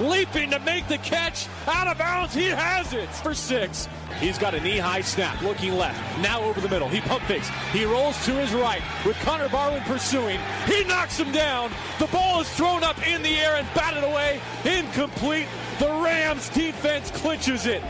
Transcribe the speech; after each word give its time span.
leaping 0.00 0.50
to 0.50 0.58
make 0.60 0.88
the 0.88 0.98
catch. 0.98 1.46
Out 1.66 1.86
of 1.86 1.98
bounds, 1.98 2.34
he 2.34 2.46
has 2.46 2.92
it 2.92 3.08
for 3.08 3.34
six. 3.34 3.88
He's 4.18 4.38
got 4.38 4.54
a 4.54 4.60
knee-high 4.60 5.02
snap, 5.02 5.40
looking 5.42 5.74
left. 5.76 5.98
Now 6.20 6.42
over 6.42 6.60
the 6.60 6.68
middle. 6.68 6.88
He 6.88 7.00
pump 7.00 7.22
fakes. 7.24 7.48
He 7.72 7.84
rolls 7.84 8.22
to 8.26 8.32
his 8.32 8.52
right 8.52 8.82
with 9.04 9.16
Connor 9.20 9.48
Barwin 9.48 9.82
pursuing. 9.82 10.38
He 10.66 10.84
knocks 10.84 11.18
him 11.18 11.32
down. 11.32 11.70
The 11.98 12.06
ball 12.06 12.40
is 12.40 12.48
thrown 12.50 12.82
up 12.82 13.06
in 13.06 13.22
the 13.22 13.36
air 13.36 13.56
and 13.56 13.66
batted 13.74 14.04
away. 14.04 14.40
Incomplete. 14.64 15.46
The 15.78 15.86
Rams 15.86 16.48
defense 16.50 17.10
clinches 17.10 17.66
it. 17.66 17.82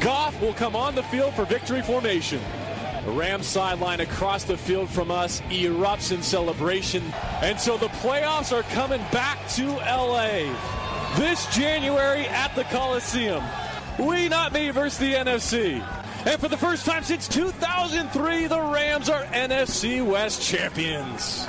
Goff 0.00 0.40
will 0.40 0.54
come 0.54 0.74
on 0.74 0.94
the 0.94 1.02
field 1.04 1.34
for 1.34 1.44
victory 1.44 1.82
formation. 1.82 2.40
The 3.06 3.12
Rams 3.12 3.46
sideline 3.46 4.00
across 4.00 4.42
the 4.42 4.56
field 4.56 4.90
from 4.90 5.12
us 5.12 5.40
erupts 5.42 6.10
in 6.10 6.24
celebration. 6.24 7.04
And 7.40 7.60
so 7.60 7.76
the 7.76 7.86
playoffs 7.86 8.50
are 8.50 8.64
coming 8.74 9.00
back 9.12 9.38
to 9.50 9.68
LA 9.68 10.52
this 11.16 11.46
January 11.54 12.26
at 12.26 12.52
the 12.56 12.64
Coliseum. 12.64 13.44
We 14.00 14.28
not 14.28 14.52
me 14.52 14.70
versus 14.70 14.98
the 14.98 15.14
NFC. 15.14 15.80
And 16.26 16.40
for 16.40 16.48
the 16.48 16.56
first 16.56 16.84
time 16.84 17.04
since 17.04 17.28
2003, 17.28 18.48
the 18.48 18.60
Rams 18.60 19.08
are 19.08 19.22
NFC 19.26 20.04
West 20.04 20.42
champions. 20.42 21.46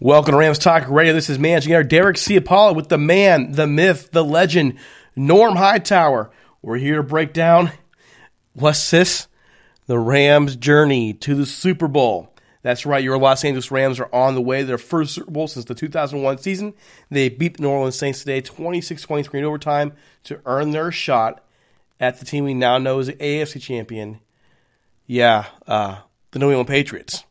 Welcome 0.00 0.32
to 0.32 0.38
Rams 0.38 0.58
Talk 0.58 0.86
Radio. 0.90 1.14
This 1.14 1.30
is 1.30 1.38
managing 1.38 1.72
editor 1.72 1.88
Derek 1.88 2.16
Ciapala 2.16 2.76
with 2.76 2.90
the 2.90 2.98
man, 2.98 3.52
the 3.52 3.66
myth, 3.66 4.10
the 4.12 4.22
legend, 4.22 4.74
Norm 5.16 5.56
Hightower. 5.56 6.30
We're 6.60 6.76
here 6.76 6.96
to 6.96 7.02
break 7.02 7.32
down 7.32 7.72
what's 8.52 8.90
this? 8.90 9.28
The 9.86 9.98
Rams' 9.98 10.56
journey 10.56 11.12
to 11.14 11.34
the 11.34 11.46
Super 11.46 11.88
Bowl. 11.88 12.32
That's 12.62 12.86
right, 12.86 13.02
your 13.02 13.18
Los 13.18 13.44
Angeles 13.44 13.72
Rams 13.72 13.98
are 13.98 14.08
on 14.14 14.36
the 14.36 14.40
way 14.40 14.62
their 14.62 14.78
first 14.78 15.14
Super 15.14 15.30
Bowl 15.30 15.48
since 15.48 15.64
the 15.64 15.74
2001 15.74 16.38
season. 16.38 16.74
They 17.10 17.28
beat 17.28 17.56
the 17.56 17.62
New 17.64 17.70
Orleans 17.70 17.98
Saints 17.98 18.20
today 18.20 18.40
26 18.40 19.02
23 19.02 19.40
in 19.40 19.44
overtime 19.44 19.92
to 20.24 20.40
earn 20.46 20.70
their 20.70 20.92
shot 20.92 21.42
at 21.98 22.20
the 22.20 22.24
team 22.24 22.44
we 22.44 22.54
now 22.54 22.78
know 22.78 23.00
as 23.00 23.08
the 23.08 23.14
AFC 23.14 23.60
champion. 23.60 24.20
Yeah, 25.06 25.46
uh, 25.66 25.98
the 26.30 26.38
New 26.38 26.50
England 26.50 26.68
Patriots. 26.68 27.24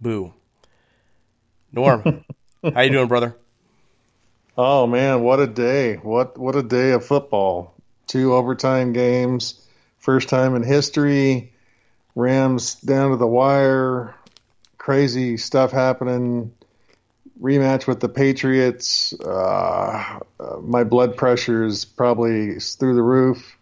Boo. 0.00 0.32
Norm, 1.72 2.24
how 2.74 2.80
you 2.80 2.90
doing, 2.90 3.08
brother? 3.08 3.36
Oh 4.56 4.86
man, 4.86 5.22
what 5.22 5.40
a 5.40 5.46
day! 5.46 5.96
What 5.96 6.38
what 6.38 6.56
a 6.56 6.62
day 6.62 6.92
of 6.92 7.04
football. 7.04 7.74
Two 8.06 8.34
overtime 8.34 8.92
games, 8.92 9.60
first 9.98 10.28
time 10.28 10.54
in 10.54 10.62
history. 10.62 11.52
Rams 12.18 12.74
down 12.74 13.12
to 13.12 13.16
the 13.16 13.28
wire. 13.28 14.12
Crazy 14.76 15.36
stuff 15.36 15.70
happening. 15.70 16.52
Rematch 17.40 17.86
with 17.86 18.00
the 18.00 18.08
Patriots. 18.08 19.14
Uh, 19.24 20.18
uh, 20.40 20.56
my 20.60 20.82
blood 20.82 21.16
pressure 21.16 21.64
is 21.64 21.84
probably 21.84 22.58
through 22.58 22.96
the 22.96 23.02
roof. 23.02 23.56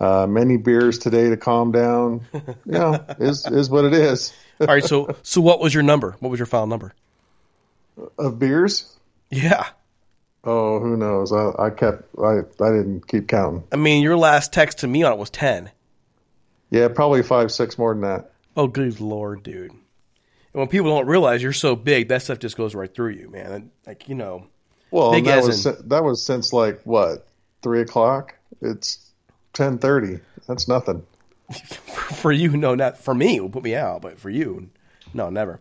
Uh, 0.00 0.26
many 0.26 0.56
beers 0.56 0.98
today 0.98 1.30
to 1.30 1.36
calm 1.36 1.70
down. 1.70 2.26
You 2.66 2.72
know, 2.72 3.04
is 3.20 3.46
is 3.46 3.70
what 3.70 3.84
it 3.84 3.92
is. 3.92 4.32
All 4.60 4.66
right, 4.66 4.84
so 4.84 5.14
so 5.22 5.40
what 5.40 5.60
was 5.60 5.72
your 5.72 5.84
number? 5.84 6.16
What 6.18 6.30
was 6.30 6.40
your 6.40 6.46
final 6.46 6.66
number? 6.66 6.92
Of 8.18 8.40
beers? 8.40 8.92
Yeah. 9.30 9.64
Oh, 10.42 10.80
who 10.80 10.96
knows? 10.96 11.32
I, 11.32 11.52
I 11.56 11.70
kept 11.70 12.02
I 12.18 12.38
I 12.60 12.70
didn't 12.72 13.06
keep 13.06 13.28
counting. 13.28 13.62
I 13.70 13.76
mean, 13.76 14.02
your 14.02 14.16
last 14.16 14.52
text 14.52 14.78
to 14.78 14.88
me 14.88 15.04
on 15.04 15.12
it 15.12 15.18
was 15.18 15.30
10. 15.30 15.70
Yeah, 16.70 16.88
probably 16.88 17.22
five, 17.22 17.52
six 17.52 17.78
more 17.78 17.94
than 17.94 18.02
that. 18.02 18.32
Oh, 18.56 18.66
good 18.66 19.00
lord, 19.00 19.42
dude. 19.42 19.70
And 19.70 19.80
when 20.52 20.68
people 20.68 20.90
don't 20.90 21.06
realize 21.06 21.42
you're 21.42 21.52
so 21.52 21.76
big, 21.76 22.08
that 22.08 22.22
stuff 22.22 22.38
just 22.38 22.56
goes 22.56 22.74
right 22.74 22.92
through 22.92 23.10
you, 23.10 23.28
man. 23.28 23.70
Like, 23.86 24.08
you 24.08 24.14
know. 24.14 24.46
Well, 24.90 25.12
that 25.12 25.26
as 25.26 25.46
was 25.46 25.66
in- 25.66 25.88
that 25.88 26.04
was 26.04 26.22
since 26.22 26.52
like 26.52 26.80
what 26.84 27.26
three 27.62 27.80
o'clock. 27.80 28.34
It's 28.62 29.10
ten 29.52 29.78
thirty. 29.78 30.20
That's 30.46 30.68
nothing. 30.68 31.04
for 31.52 32.32
you, 32.32 32.56
no, 32.56 32.74
not 32.74 32.98
for 32.98 33.14
me. 33.14 33.36
It 33.36 33.40
will 33.42 33.50
put 33.50 33.62
me 33.64 33.74
out, 33.74 34.02
but 34.02 34.18
for 34.18 34.30
you, 34.30 34.70
no, 35.12 35.28
never. 35.28 35.60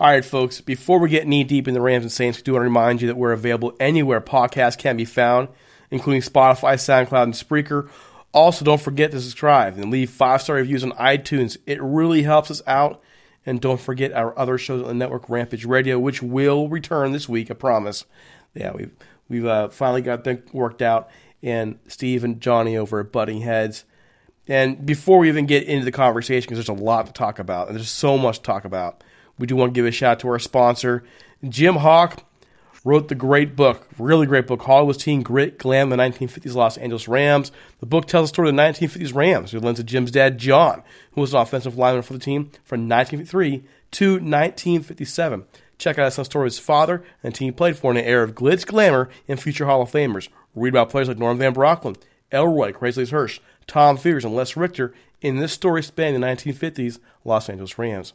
All 0.00 0.08
right, 0.08 0.24
folks. 0.24 0.60
Before 0.60 0.98
we 0.98 1.08
get 1.08 1.26
knee 1.26 1.44
deep 1.44 1.68
in 1.68 1.74
the 1.74 1.80
Rams 1.80 2.04
and 2.04 2.12
Saints, 2.12 2.38
we 2.38 2.42
do 2.42 2.52
want 2.52 2.62
to 2.62 2.64
remind 2.64 3.00
you 3.00 3.08
that 3.08 3.16
we're 3.16 3.32
available 3.32 3.74
anywhere 3.78 4.20
podcasts 4.20 4.76
can 4.76 4.96
be 4.96 5.04
found, 5.04 5.48
including 5.90 6.20
Spotify, 6.20 6.74
SoundCloud, 6.74 7.22
and 7.22 7.34
Spreaker. 7.34 7.88
Also, 8.34 8.64
don't 8.64 8.80
forget 8.80 9.12
to 9.12 9.20
subscribe 9.20 9.78
and 9.78 9.90
leave 9.90 10.10
five 10.10 10.42
star 10.42 10.56
reviews 10.56 10.82
on 10.82 10.90
iTunes. 10.92 11.56
It 11.66 11.80
really 11.80 12.24
helps 12.24 12.50
us 12.50 12.60
out. 12.66 13.00
And 13.46 13.60
don't 13.60 13.80
forget 13.80 14.12
our 14.12 14.36
other 14.38 14.58
shows 14.58 14.82
on 14.82 14.88
the 14.88 14.94
network, 14.94 15.28
Rampage 15.28 15.64
Radio, 15.66 15.98
which 15.98 16.22
will 16.22 16.68
return 16.68 17.12
this 17.12 17.28
week. 17.28 17.50
I 17.50 17.54
promise. 17.54 18.04
Yeah, 18.54 18.72
we've 18.72 18.90
we've 19.28 19.46
uh, 19.46 19.68
finally 19.68 20.02
got 20.02 20.24
them 20.24 20.42
worked 20.52 20.82
out. 20.82 21.08
And 21.42 21.78
Steve 21.86 22.24
and 22.24 22.40
Johnny 22.40 22.76
over 22.76 23.00
at 23.00 23.12
Butting 23.12 23.42
Heads. 23.42 23.84
And 24.48 24.84
before 24.84 25.18
we 25.18 25.28
even 25.28 25.46
get 25.46 25.64
into 25.64 25.84
the 25.84 25.92
conversation, 25.92 26.48
because 26.48 26.58
there's 26.58 26.78
a 26.78 26.82
lot 26.82 27.06
to 27.06 27.12
talk 27.12 27.38
about, 27.38 27.68
and 27.68 27.76
there's 27.76 27.88
so 27.88 28.18
much 28.18 28.38
to 28.38 28.42
talk 28.42 28.64
about, 28.64 29.04
we 29.38 29.46
do 29.46 29.56
want 29.56 29.72
to 29.72 29.78
give 29.78 29.86
a 29.86 29.90
shout 29.90 30.12
out 30.12 30.20
to 30.20 30.28
our 30.28 30.38
sponsor, 30.38 31.04
Jim 31.48 31.76
Hock 31.76 32.24
wrote 32.84 33.08
the 33.08 33.14
great 33.14 33.56
book, 33.56 33.88
really 33.98 34.26
great 34.26 34.46
book, 34.46 34.62
Hollywood's 34.62 35.02
Team 35.02 35.22
Grit, 35.22 35.58
Glam, 35.58 35.88
the 35.88 35.96
1950s 35.96 36.54
Los 36.54 36.76
Angeles 36.76 37.08
Rams. 37.08 37.50
The 37.80 37.86
book 37.86 38.06
tells 38.06 38.28
the 38.28 38.34
story 38.34 38.50
of 38.50 38.56
the 38.56 38.62
1950s 38.62 39.14
Rams, 39.14 39.50
who 39.50 39.58
lends 39.58 39.80
to 39.80 39.84
Jim's 39.84 40.10
dad, 40.10 40.38
John, 40.38 40.82
who 41.12 41.22
was 41.22 41.32
an 41.32 41.40
offensive 41.40 41.78
lineman 41.78 42.02
for 42.02 42.12
the 42.12 42.18
team 42.18 42.50
from 42.62 42.88
1953 42.88 43.64
to 43.92 44.12
1957. 44.12 45.44
Check 45.78 45.98
out 45.98 46.12
some 46.12 46.24
story 46.24 46.46
of 46.46 46.52
his 46.52 46.58
father 46.58 47.02
and 47.22 47.32
the 47.32 47.38
team 47.38 47.46
he 47.46 47.52
played 47.52 47.76
for 47.76 47.90
in 47.90 47.96
an 47.96 48.04
era 48.04 48.24
of 48.24 48.34
glitz, 48.34 48.66
glamour, 48.66 49.08
and 49.26 49.40
future 49.40 49.66
Hall 49.66 49.82
of 49.82 49.90
Famers. 49.90 50.28
Read 50.54 50.68
about 50.68 50.90
players 50.90 51.08
like 51.08 51.18
Norm 51.18 51.38
Van 51.38 51.54
Brocklin, 51.54 51.96
Elroy, 52.30 52.72
Crazy 52.72 53.04
Hirsch, 53.06 53.40
Tom 53.66 53.96
Fears, 53.96 54.24
and 54.24 54.36
Les 54.36 54.56
Richter 54.56 54.94
in 55.20 55.36
this 55.36 55.52
story 55.52 55.82
spanning 55.82 56.20
the 56.20 56.26
1950s 56.26 57.00
Los 57.24 57.48
Angeles 57.48 57.78
Rams. 57.78 58.12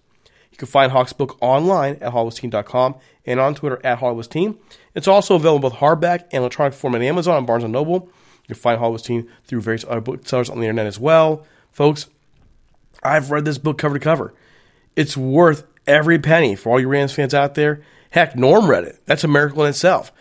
You 0.52 0.58
can 0.58 0.68
find 0.68 0.92
Hock's 0.92 1.14
book 1.14 1.38
online 1.42 1.98
at 2.02 2.14
hollywoodteen.com 2.14 2.96
and 3.30 3.40
on 3.40 3.56
Twitter 3.56 3.80
at 3.86 4.00
hollywoodteen. 4.00 4.58
It's 4.96 5.08
also 5.08 5.36
available 5.36 5.70
both 5.70 5.80
hardback 5.80 6.24
and 6.32 6.42
electronic 6.42 6.74
form 6.74 6.96
at 6.96 7.02
Amazon 7.02 7.38
and 7.38 7.48
Barnes 7.48 7.64
& 7.64 7.68
Noble. 7.68 8.10
You 8.50 8.56
can 8.56 8.62
find 8.62 8.80
Hollywood's 8.80 9.04
Team 9.04 9.30
through 9.46 9.62
various 9.62 9.86
other 9.86 10.02
booksellers 10.02 10.50
on 10.50 10.60
the 10.60 10.66
internet 10.66 10.88
as 10.88 11.00
well. 11.00 11.46
Folks, 11.72 12.08
I've 13.04 13.30
read 13.30 13.46
this 13.46 13.60
book 13.60 13.78
cover 13.78 13.98
to 13.98 14.04
cover. 14.04 14.34
It's 14.96 15.16
worth 15.16 15.66
every 15.86 16.18
penny 16.18 16.56
for 16.56 16.72
all 16.72 16.80
you 16.80 16.88
Rams 16.88 17.14
fans 17.14 17.36
out 17.36 17.54
there. 17.54 17.84
Heck, 18.10 18.36
Norm 18.36 18.68
read 18.68 18.86
it. 18.86 19.00
That's 19.06 19.24
a 19.24 19.28
miracle 19.28 19.64
in 19.64 19.70
itself. 19.70 20.12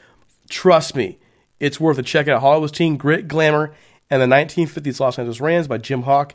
Trust 0.50 0.94
me, 0.94 1.18
it's 1.58 1.80
worth 1.80 1.98
a 1.98 2.02
check 2.02 2.28
out. 2.28 2.42
Hollywood's 2.42 2.72
Team 2.72 2.98
Grit, 2.98 3.26
Glamour, 3.26 3.74
and 4.10 4.20
the 4.20 4.26
1950s 4.26 5.00
Los 5.00 5.18
Angeles 5.18 5.40
Rams 5.40 5.66
by 5.66 5.78
Jim 5.78 6.02
Hock. 6.02 6.34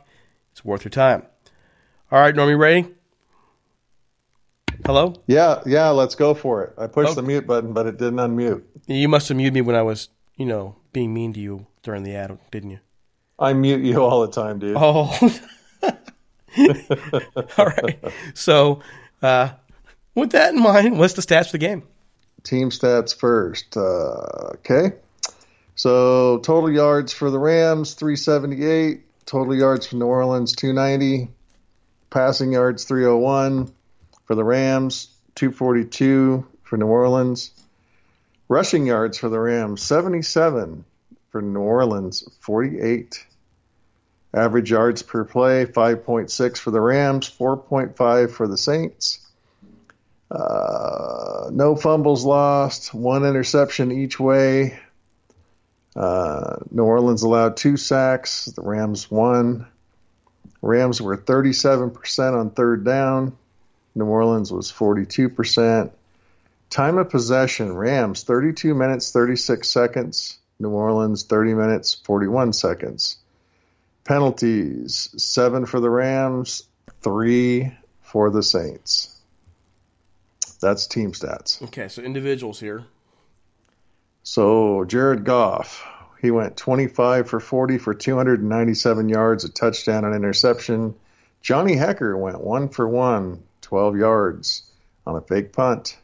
It's 0.50 0.64
worth 0.64 0.84
your 0.84 0.90
time. 0.90 1.22
All 2.10 2.20
right, 2.20 2.34
Norm, 2.34 2.50
you 2.50 2.56
ready? 2.56 2.88
Hello? 4.86 5.14
Yeah, 5.26 5.62
yeah, 5.64 5.88
let's 5.88 6.14
go 6.14 6.34
for 6.34 6.62
it. 6.62 6.74
I 6.76 6.88
pushed 6.88 7.14
the 7.14 7.22
mute 7.22 7.46
button, 7.46 7.72
but 7.72 7.86
it 7.86 7.96
didn't 7.96 8.16
unmute. 8.16 8.64
You 8.86 9.08
must 9.08 9.28
have 9.28 9.36
muted 9.36 9.54
me 9.54 9.62
when 9.62 9.76
I 9.76 9.82
was, 9.82 10.10
you 10.36 10.44
know, 10.44 10.76
being 10.92 11.14
mean 11.14 11.32
to 11.32 11.40
you 11.40 11.66
during 11.82 12.02
the 12.02 12.14
ad, 12.16 12.38
didn't 12.50 12.70
you? 12.70 12.80
I 13.38 13.54
mute 13.54 13.82
you 13.82 14.02
all 14.02 14.20
the 14.26 14.32
time, 14.32 14.58
dude. 14.58 14.76
Oh. 14.78 15.40
all 17.58 17.66
right. 17.66 17.98
So, 18.34 18.80
uh, 19.22 19.52
with 20.14 20.32
that 20.32 20.52
in 20.52 20.62
mind, 20.62 20.98
what's 20.98 21.14
the 21.14 21.22
stats 21.22 21.46
for 21.46 21.52
the 21.52 21.58
game? 21.58 21.84
Team 22.42 22.68
stats 22.68 23.16
first. 23.16 23.78
Uh, 23.78 24.50
okay. 24.56 24.92
So, 25.76 26.40
total 26.40 26.70
yards 26.70 27.10
for 27.10 27.30
the 27.30 27.38
Rams, 27.38 27.94
378. 27.94 29.24
Total 29.24 29.54
yards 29.54 29.86
for 29.86 29.96
New 29.96 30.04
Orleans, 30.04 30.54
290. 30.54 31.30
Passing 32.10 32.52
yards, 32.52 32.84
301 32.84 33.72
for 34.24 34.34
the 34.34 34.44
Rams, 34.44 35.08
242 35.34 36.46
for 36.62 36.76
New 36.76 36.86
Orleans. 36.86 37.50
Rushing 38.48 38.86
yards 38.86 39.18
for 39.18 39.28
the 39.28 39.38
Rams, 39.38 39.82
77 39.82 40.84
for 41.30 41.42
New 41.42 41.60
Orleans, 41.60 42.24
48. 42.40 43.26
Average 44.34 44.70
yards 44.70 45.02
per 45.02 45.24
play, 45.24 45.64
5.6 45.64 46.58
for 46.58 46.70
the 46.70 46.80
Rams, 46.80 47.30
4.5 47.30 48.30
for 48.32 48.48
the 48.48 48.56
Saints. 48.56 49.20
Uh, 50.30 51.50
no 51.52 51.76
fumbles 51.76 52.24
lost, 52.24 52.92
one 52.92 53.24
interception 53.24 53.92
each 53.92 54.18
way. 54.18 54.78
Uh, 55.94 56.56
New 56.70 56.82
Orleans 56.82 57.22
allowed 57.22 57.56
two 57.56 57.76
sacks, 57.76 58.46
the 58.46 58.62
Rams 58.62 59.10
one. 59.10 59.66
Rams 60.60 61.00
were 61.00 61.16
37% 61.16 62.40
on 62.40 62.50
third 62.50 62.84
down. 62.84 63.36
New 63.94 64.06
Orleans 64.06 64.52
was 64.52 64.72
42%. 64.72 65.90
Time 66.70 66.98
of 66.98 67.10
possession 67.10 67.74
Rams 67.76 68.24
32 68.24 68.74
minutes 68.74 69.12
36 69.12 69.68
seconds. 69.68 70.38
New 70.58 70.70
Orleans 70.70 71.24
30 71.24 71.54
minutes 71.54 71.94
41 71.94 72.52
seconds. 72.52 73.18
Penalties 74.04 75.14
7 75.16 75.66
for 75.66 75.80
the 75.80 75.90
Rams, 75.90 76.64
3 77.02 77.72
for 78.02 78.30
the 78.30 78.42
Saints. 78.42 79.18
That's 80.60 80.86
team 80.86 81.12
stats. 81.12 81.62
Okay, 81.62 81.88
so 81.88 82.02
individuals 82.02 82.60
here. 82.60 82.84
So 84.22 84.84
Jared 84.84 85.24
Goff, 85.24 85.86
he 86.20 86.30
went 86.30 86.56
25 86.56 87.28
for 87.28 87.40
40 87.40 87.78
for 87.78 87.94
297 87.94 89.08
yards, 89.08 89.44
a 89.44 89.50
touchdown, 89.50 90.04
and 90.04 90.14
interception. 90.14 90.94
Johnny 91.42 91.76
Hekker 91.76 92.18
went 92.18 92.40
1 92.40 92.70
for 92.70 92.88
1, 92.88 93.42
12 93.64 93.96
yards 93.96 94.62
on 95.06 95.16
a 95.16 95.20
fake 95.20 95.52
punt. 95.52 95.96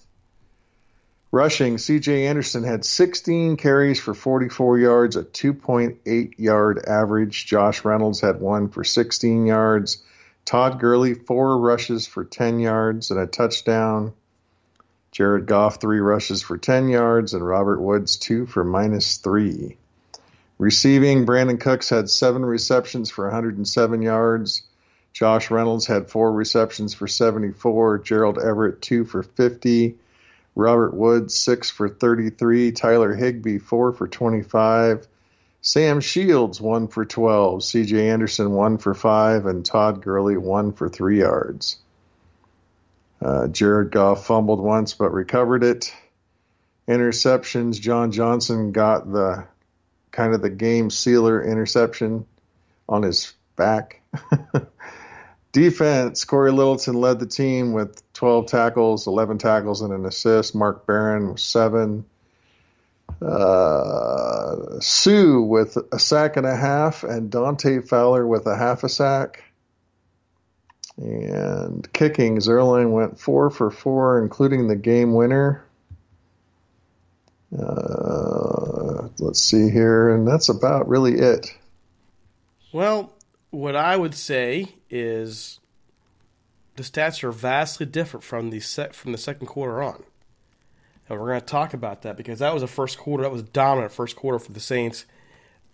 Rushing, 1.32 1.76
CJ 1.76 2.26
Anderson 2.26 2.64
had 2.64 2.84
16 2.84 3.56
carries 3.56 4.00
for 4.00 4.14
44 4.14 4.78
yards, 4.78 5.16
a 5.16 5.22
2.8 5.22 6.32
yard 6.38 6.84
average. 6.84 7.46
Josh 7.46 7.84
Reynolds 7.84 8.20
had 8.20 8.40
one 8.40 8.68
for 8.68 8.82
16 8.82 9.46
yards. 9.46 10.02
Todd 10.44 10.80
Gurley, 10.80 11.14
four 11.14 11.56
rushes 11.58 12.06
for 12.06 12.24
10 12.24 12.58
yards 12.58 13.12
and 13.12 13.20
a 13.20 13.26
touchdown. 13.26 14.12
Jared 15.12 15.46
Goff, 15.46 15.80
three 15.80 16.00
rushes 16.00 16.42
for 16.42 16.56
10 16.56 16.88
yards, 16.88 17.34
and 17.34 17.46
Robert 17.46 17.80
Woods, 17.80 18.16
two 18.16 18.46
for 18.46 18.64
minus 18.64 19.18
three. 19.18 19.76
Receiving, 20.58 21.26
Brandin 21.26 21.60
Cooks 21.60 21.90
had 21.90 22.10
seven 22.10 22.44
receptions 22.44 23.10
for 23.10 23.24
107 23.26 24.02
yards. 24.02 24.62
Josh 25.12 25.50
Reynolds 25.50 25.86
had 25.86 26.08
four 26.08 26.32
receptions 26.32 26.94
for 26.94 27.06
74. 27.08 27.98
Gerald 27.98 28.38
Everett, 28.38 28.80
two 28.80 29.04
for 29.04 29.22
50. 29.22 29.96
Robert 30.54 30.94
Woods, 30.94 31.36
six 31.36 31.70
for 31.70 31.88
33. 31.88 32.72
Tyler 32.72 33.14
Higbee, 33.14 33.58
four 33.58 33.92
for 33.92 34.08
25. 34.08 35.06
Sam 35.62 36.00
Shields, 36.00 36.60
one 36.60 36.88
for 36.88 37.04
12. 37.04 37.60
CJ 37.60 38.10
Anderson, 38.10 38.52
one 38.52 38.78
for 38.78 38.94
five. 38.94 39.46
And 39.46 39.64
Todd 39.64 40.02
Gurley, 40.02 40.36
one 40.36 40.72
for 40.72 40.88
three 40.88 41.20
yards. 41.20 41.78
Uh, 43.20 43.48
Jared 43.48 43.90
Goff 43.90 44.26
fumbled 44.26 44.60
once 44.60 44.94
but 44.94 45.12
recovered 45.12 45.62
it. 45.62 45.92
Interceptions, 46.88 47.78
John 47.80 48.10
Johnson 48.10 48.72
got 48.72 49.10
the 49.12 49.46
kind 50.10 50.34
of 50.34 50.42
the 50.42 50.50
game 50.50 50.90
sealer 50.90 51.42
interception 51.42 52.26
on 52.88 53.02
his 53.02 53.32
back. 53.56 54.00
Defense, 55.52 56.24
Cory 56.24 56.52
Littleton 56.52 56.94
led 56.94 57.18
the 57.18 57.26
team 57.26 57.72
with 57.72 58.02
12 58.12 58.46
tackles, 58.46 59.06
11 59.06 59.38
tackles, 59.38 59.82
and 59.82 59.92
an 59.92 60.06
assist. 60.06 60.54
Mark 60.54 60.86
Barron 60.86 61.30
with 61.30 61.40
seven. 61.40 62.04
Uh, 63.20 64.80
Suh 64.80 65.40
with 65.40 65.76
a 65.92 65.98
sack 65.98 66.36
and 66.36 66.46
a 66.46 66.54
half, 66.54 67.02
and 67.02 67.30
Dante 67.30 67.80
Fowler 67.80 68.26
with 68.26 68.46
a 68.46 68.56
half 68.56 68.84
a 68.84 68.88
sack. 68.88 69.42
And 70.96 71.90
kicking, 71.92 72.38
Zuerlein 72.38 72.92
went 72.92 73.18
four 73.18 73.50
for 73.50 73.70
four, 73.70 74.22
including 74.22 74.68
the 74.68 74.76
game 74.76 75.14
winner. 75.14 75.64
Uh, 77.58 79.08
let's 79.18 79.40
see 79.40 79.70
here, 79.70 80.10
and 80.10 80.28
that's 80.28 80.48
about 80.48 80.88
really 80.88 81.14
it. 81.14 81.52
Well, 82.72 83.12
what 83.50 83.76
I 83.76 83.96
would 83.96 84.14
say 84.14 84.74
is 84.88 85.60
the 86.76 86.82
stats 86.82 87.22
are 87.22 87.32
vastly 87.32 87.86
different 87.86 88.24
from 88.24 88.50
the 88.50 88.60
set 88.60 88.94
from 88.94 89.12
the 89.12 89.18
second 89.18 89.46
quarter 89.46 89.82
on. 89.82 90.02
And 91.08 91.18
we're 91.18 91.26
going 91.26 91.40
to 91.40 91.46
talk 91.46 91.74
about 91.74 92.02
that 92.02 92.16
because 92.16 92.38
that 92.38 92.54
was 92.54 92.62
a 92.62 92.68
first 92.68 92.98
quarter 92.98 93.24
that 93.24 93.32
was 93.32 93.42
dominant 93.42 93.92
first 93.92 94.14
quarter 94.14 94.38
for 94.38 94.52
the 94.52 94.60
Saints. 94.60 95.04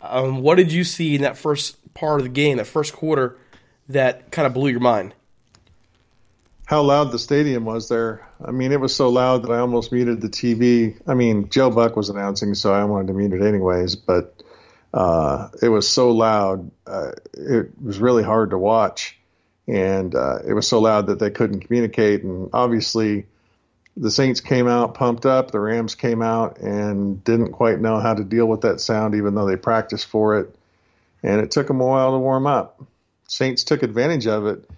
Um, 0.00 0.40
what 0.40 0.56
did 0.56 0.72
you 0.72 0.84
see 0.84 1.14
in 1.14 1.22
that 1.22 1.36
first 1.36 1.94
part 1.94 2.20
of 2.20 2.24
the 2.24 2.30
game, 2.32 2.56
that 2.56 2.66
first 2.66 2.94
quarter, 2.94 3.38
that 3.88 4.30
kind 4.30 4.46
of 4.46 4.54
blew 4.54 4.70
your 4.70 4.80
mind? 4.80 5.14
How 6.64 6.82
loud 6.82 7.12
the 7.12 7.18
stadium 7.18 7.64
was 7.64 7.88
there. 7.88 8.26
I 8.44 8.50
mean, 8.50 8.72
it 8.72 8.80
was 8.80 8.94
so 8.94 9.08
loud 9.08 9.44
that 9.44 9.52
I 9.52 9.58
almost 9.58 9.92
muted 9.92 10.20
the 10.20 10.28
TV. 10.28 11.00
I 11.06 11.14
mean, 11.14 11.48
Joe 11.48 11.70
Buck 11.70 11.96
was 11.96 12.08
announcing, 12.08 12.54
so 12.54 12.74
I 12.74 12.82
wanted 12.84 13.06
to 13.08 13.12
mute 13.12 13.32
it 13.32 13.42
anyways, 13.42 13.94
but 13.94 14.42
uh, 14.92 15.48
it 15.60 15.68
was 15.68 15.88
so 15.88 16.10
loud. 16.10 16.70
Uh, 16.86 17.12
it 17.34 17.70
was 17.82 17.98
really 17.98 18.22
hard 18.22 18.50
to 18.50 18.58
watch. 18.58 19.18
And 19.68 20.14
uh, 20.14 20.38
it 20.46 20.52
was 20.52 20.68
so 20.68 20.80
loud 20.80 21.08
that 21.08 21.18
they 21.18 21.30
couldn't 21.30 21.60
communicate. 21.60 22.22
And 22.22 22.50
obviously, 22.52 23.26
the 23.96 24.10
Saints 24.10 24.40
came 24.40 24.68
out 24.68 24.94
pumped 24.94 25.26
up. 25.26 25.50
The 25.50 25.60
Rams 25.60 25.94
came 25.94 26.22
out 26.22 26.58
and 26.58 27.22
didn't 27.24 27.52
quite 27.52 27.80
know 27.80 27.98
how 27.98 28.14
to 28.14 28.24
deal 28.24 28.46
with 28.46 28.60
that 28.60 28.80
sound, 28.80 29.14
even 29.14 29.34
though 29.34 29.46
they 29.46 29.56
practiced 29.56 30.06
for 30.06 30.38
it. 30.38 30.54
and 31.22 31.40
it 31.40 31.50
took 31.50 31.66
them 31.66 31.80
a 31.80 31.86
while 31.86 32.12
to 32.12 32.18
warm 32.18 32.46
up. 32.46 32.80
Saints 33.26 33.64
took 33.64 33.82
advantage 33.82 34.26
of 34.26 34.46
it. 34.46 34.68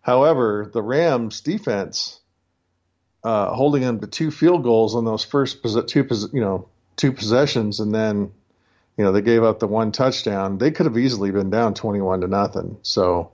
However, 0.00 0.70
the 0.72 0.82
Rams 0.82 1.40
defense 1.40 2.20
uh, 3.22 3.52
holding 3.54 3.82
them 3.82 4.00
to 4.00 4.06
two 4.06 4.30
field 4.30 4.62
goals 4.62 4.94
on 4.94 5.04
those 5.04 5.24
first 5.24 5.58
two 5.88 6.06
you 6.32 6.40
know 6.40 6.68
two 6.96 7.12
possessions, 7.12 7.80
and 7.80 7.94
then 7.94 8.30
you 8.96 9.04
know 9.04 9.12
they 9.12 9.22
gave 9.22 9.42
up 9.42 9.58
the 9.58 9.66
one 9.66 9.92
touchdown. 9.92 10.58
They 10.58 10.70
could 10.70 10.86
have 10.86 10.98
easily 10.98 11.30
been 11.30 11.50
down 11.50 11.74
twenty 11.74 12.00
one 12.00 12.20
to 12.22 12.28
nothing. 12.28 12.78
So 12.82 13.30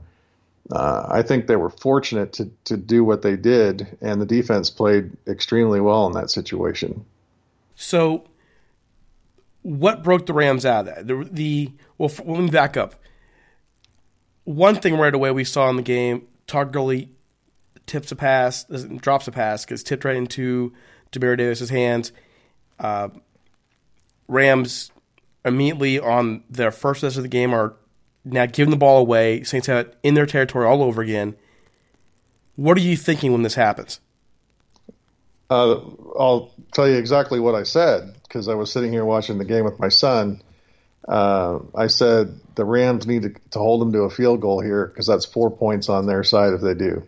uh, 0.70 1.06
I 1.08 1.22
think 1.22 1.46
they 1.46 1.56
were 1.56 1.70
fortunate 1.70 2.32
to 2.34 2.50
to 2.64 2.76
do 2.76 3.04
what 3.04 3.22
they 3.22 3.36
did, 3.36 3.98
and 4.00 4.20
the 4.20 4.26
defense 4.26 4.70
played 4.70 5.16
extremely 5.26 5.80
well 5.80 6.06
in 6.06 6.12
that 6.12 6.30
situation. 6.30 7.04
So, 7.74 8.24
what 9.62 10.02
broke 10.02 10.26
the 10.26 10.32
Rams 10.32 10.64
out 10.64 10.88
of 10.88 10.94
that? 10.94 11.06
The, 11.06 11.28
the 11.30 11.72
well, 11.98 12.10
let 12.24 12.42
me 12.42 12.50
back 12.50 12.76
up. 12.76 12.94
One 14.44 14.76
thing 14.76 14.96
right 14.96 15.14
away 15.14 15.30
we 15.30 15.44
saw 15.44 15.68
in 15.68 15.76
the 15.76 15.82
game: 15.82 16.26
Todd 16.46 16.72
Gurley 16.72 17.10
tips 17.86 18.12
a 18.12 18.16
pass, 18.16 18.64
drops 19.00 19.28
a 19.28 19.32
pass, 19.32 19.64
gets 19.64 19.82
tipped 19.82 20.04
right 20.04 20.16
into 20.16 20.72
Demario 21.10 21.38
Davis's 21.38 21.70
hands. 21.70 22.12
Uh, 22.78 23.08
Rams 24.28 24.92
immediately 25.44 25.98
on 25.98 26.44
their 26.48 26.70
first 26.70 27.00
possession 27.00 27.20
of 27.20 27.24
the 27.24 27.28
game 27.28 27.54
are 27.54 27.74
now 28.24 28.46
giving 28.46 28.70
the 28.70 28.76
ball 28.76 28.98
away. 28.98 29.42
Saints 29.42 29.66
have 29.66 29.86
it 29.86 29.96
in 30.02 30.14
their 30.14 30.26
territory 30.26 30.66
all 30.66 30.82
over 30.82 31.02
again. 31.02 31.34
What 32.56 32.76
are 32.76 32.80
you 32.80 32.96
thinking 32.96 33.32
when 33.32 33.42
this 33.42 33.54
happens? 33.54 34.00
Uh, 35.50 35.80
I'll 36.18 36.50
tell 36.72 36.88
you 36.88 36.96
exactly 36.96 37.40
what 37.40 37.54
I 37.54 37.64
said 37.64 38.16
because 38.22 38.48
I 38.48 38.54
was 38.54 38.72
sitting 38.72 38.92
here 38.92 39.04
watching 39.04 39.38
the 39.38 39.44
game 39.44 39.64
with 39.64 39.78
my 39.78 39.88
son. 39.88 40.42
Uh, 41.06 41.58
I 41.74 41.88
said 41.88 42.38
the 42.54 42.64
Rams 42.64 43.06
need 43.06 43.22
to, 43.22 43.34
to 43.50 43.58
hold 43.58 43.80
them 43.80 43.92
to 43.92 44.02
a 44.02 44.10
field 44.10 44.40
goal 44.40 44.60
here 44.60 44.86
because 44.86 45.06
that's 45.06 45.24
four 45.24 45.50
points 45.50 45.88
on 45.88 46.06
their 46.06 46.24
side 46.24 46.52
if 46.54 46.60
they 46.60 46.74
do. 46.74 47.06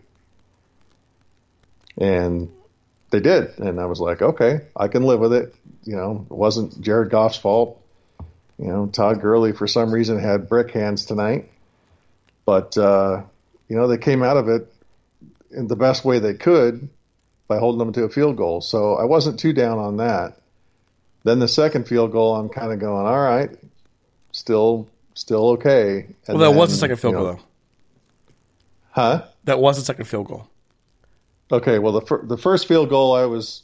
And 1.97 2.51
they 3.11 3.19
did. 3.19 3.57
And 3.57 3.79
I 3.79 3.85
was 3.85 3.99
like, 3.99 4.21
okay, 4.21 4.61
I 4.75 4.89
can 4.89 5.03
live 5.03 5.19
with 5.19 5.33
it. 5.33 5.55
You 5.83 5.95
know, 5.95 6.27
it 6.29 6.33
wasn't 6.33 6.79
Jared 6.81 7.09
Goff's 7.09 7.37
fault. 7.37 7.81
You 8.57 8.67
know, 8.67 8.87
Todd 8.87 9.21
Gurley 9.21 9.51
for 9.51 9.67
some 9.67 9.93
reason 9.93 10.19
had 10.19 10.47
brick 10.47 10.71
hands 10.71 11.05
tonight, 11.05 11.51
but 12.45 12.77
uh, 12.77 13.23
you 13.67 13.75
know 13.75 13.87
they 13.87 13.97
came 13.97 14.23
out 14.23 14.37
of 14.37 14.47
it 14.47 14.71
in 15.51 15.67
the 15.67 15.75
best 15.75 16.05
way 16.05 16.19
they 16.19 16.33
could 16.33 16.89
by 17.47 17.57
holding 17.57 17.79
them 17.79 17.93
to 17.93 18.03
a 18.03 18.09
field 18.09 18.37
goal. 18.37 18.61
So 18.61 18.95
I 18.95 19.03
wasn't 19.03 19.39
too 19.39 19.53
down 19.53 19.77
on 19.77 19.97
that. 19.97 20.37
Then 21.23 21.39
the 21.39 21.47
second 21.47 21.87
field 21.87 22.11
goal, 22.11 22.35
I'm 22.35 22.49
kind 22.49 22.71
of 22.71 22.79
going, 22.79 23.05
all 23.05 23.19
right, 23.19 23.49
still, 24.31 24.87
still 25.15 25.49
okay. 25.51 26.05
And 26.27 26.37
well, 26.37 26.37
that 26.37 26.49
then, 26.49 26.57
was 26.57 26.71
the 26.71 26.77
second 26.77 26.97
field 26.97 27.13
you 27.13 27.17
know, 27.17 27.25
goal, 27.25 27.33
though. 27.33 27.43
Huh? 28.91 29.25
That 29.45 29.59
was 29.59 29.77
the 29.77 29.83
second 29.83 30.05
field 30.05 30.27
goal. 30.27 30.47
Okay, 31.51 31.77
well 31.79 31.93
the 31.93 32.01
fir- 32.01 32.25
the 32.25 32.37
first 32.37 32.67
field 32.67 32.89
goal 32.89 33.13
I 33.13 33.25
was 33.25 33.61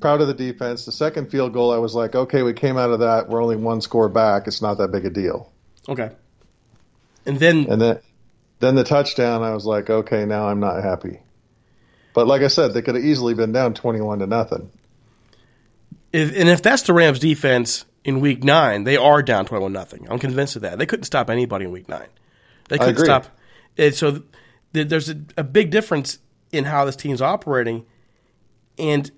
proud 0.00 0.20
of 0.20 0.28
the 0.28 0.34
defense. 0.34 0.84
The 0.84 0.92
second 0.92 1.30
field 1.30 1.52
goal 1.52 1.72
I 1.72 1.78
was 1.78 1.94
like, 1.94 2.14
okay, 2.14 2.42
we 2.42 2.52
came 2.52 2.76
out 2.76 2.90
of 2.90 3.00
that. 3.00 3.28
We're 3.28 3.42
only 3.42 3.56
one 3.56 3.80
score 3.80 4.08
back. 4.08 4.46
It's 4.46 4.62
not 4.62 4.78
that 4.78 4.88
big 4.88 5.04
a 5.04 5.10
deal. 5.10 5.52
Okay. 5.88 6.10
And 7.26 7.38
then 7.38 7.66
and 7.68 7.80
then 7.80 8.00
then 8.60 8.74
the 8.74 8.84
touchdown 8.84 9.42
I 9.42 9.54
was 9.54 9.66
like, 9.66 9.90
okay, 9.90 10.24
now 10.24 10.48
I'm 10.48 10.60
not 10.60 10.82
happy. 10.82 11.20
But 12.14 12.26
like 12.26 12.42
I 12.42 12.48
said, 12.48 12.74
they 12.74 12.82
could 12.82 12.94
have 12.94 13.04
easily 13.04 13.34
been 13.34 13.52
down 13.52 13.74
21 13.74 14.20
to 14.20 14.26
nothing. 14.26 14.70
If, 16.12 16.36
and 16.36 16.48
if 16.48 16.62
that's 16.62 16.82
the 16.82 16.92
Rams 16.92 17.18
defense 17.18 17.84
in 18.04 18.20
week 18.20 18.44
9, 18.44 18.84
they 18.84 18.96
are 18.96 19.20
down 19.20 19.46
21 19.46 19.72
nothing. 19.72 20.06
I'm 20.08 20.20
convinced 20.20 20.54
of 20.54 20.62
that. 20.62 20.78
They 20.78 20.86
couldn't 20.86 21.04
stop 21.04 21.28
anybody 21.28 21.64
in 21.64 21.72
week 21.72 21.88
9. 21.88 22.06
They 22.68 22.78
couldn't 22.78 23.04
stop 23.04 23.26
it, 23.76 23.96
so 23.96 24.22
there's 24.72 25.10
a, 25.10 25.20
a 25.36 25.44
big 25.44 25.70
difference 25.70 26.18
in 26.52 26.64
how 26.64 26.84
this 26.84 26.96
team's 26.96 27.20
operating. 27.20 27.84
And 28.78 29.10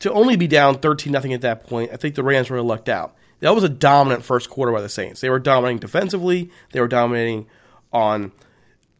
to 0.00 0.12
only 0.12 0.36
be 0.36 0.46
down 0.46 0.76
13 0.76 1.12
nothing 1.12 1.32
at 1.32 1.42
that 1.42 1.66
point, 1.66 1.90
I 1.92 1.96
think 1.96 2.14
the 2.14 2.22
Rams 2.22 2.50
really 2.50 2.66
lucked 2.66 2.88
out. 2.88 3.14
That 3.40 3.54
was 3.54 3.64
a 3.64 3.68
dominant 3.68 4.24
first 4.24 4.48
quarter 4.48 4.72
by 4.72 4.80
the 4.80 4.88
Saints. 4.88 5.20
They 5.20 5.30
were 5.30 5.38
dominating 5.38 5.78
defensively, 5.78 6.50
they 6.72 6.80
were 6.80 6.88
dominating 6.88 7.46
on 7.92 8.32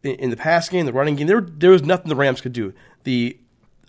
in 0.03 0.29
the 0.29 0.37
pass 0.37 0.69
game, 0.69 0.85
the 0.85 0.93
running 0.93 1.15
game. 1.15 1.27
There, 1.27 1.41
there 1.41 1.71
was 1.71 1.83
nothing 1.83 2.09
the 2.09 2.15
Rams 2.15 2.41
could 2.41 2.53
do. 2.53 2.73
The 3.03 3.37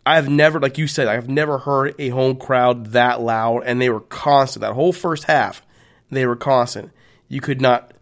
I've 0.07 0.29
never, 0.29 0.61
like 0.61 0.79
you 0.79 0.87
said, 0.87 1.09
I've 1.09 1.29
never 1.29 1.59
heard 1.59 1.95
a 1.99 2.11
home 2.11 2.37
crowd 2.37 2.87
that 2.93 3.21
loud, 3.21 3.65
and 3.67 3.81
they 3.81 3.91
were 3.91 4.01
constant. 4.01 4.61
That 4.61 4.75
whole 4.75 4.93
first 4.93 5.25
half, 5.25 5.63
they 6.11 6.27
were 6.27 6.37
constant. 6.37 6.93
You 7.29 7.41
could 7.41 7.61
not, 7.61 7.93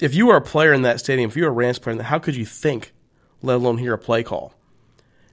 if 0.00 0.14
you 0.14 0.26
were 0.26 0.36
a 0.36 0.40
player 0.40 0.72
in 0.72 0.82
that 0.82 1.00
stadium, 1.00 1.28
if 1.28 1.36
you 1.36 1.42
were 1.44 1.50
a 1.50 1.52
Rams 1.52 1.78
player, 1.78 2.02
how 2.02 2.18
could 2.18 2.34
you 2.34 2.46
think, 2.46 2.92
let 3.42 3.56
alone 3.56 3.76
hear 3.76 3.92
a 3.92 3.98
play 3.98 4.22
call? 4.22 4.54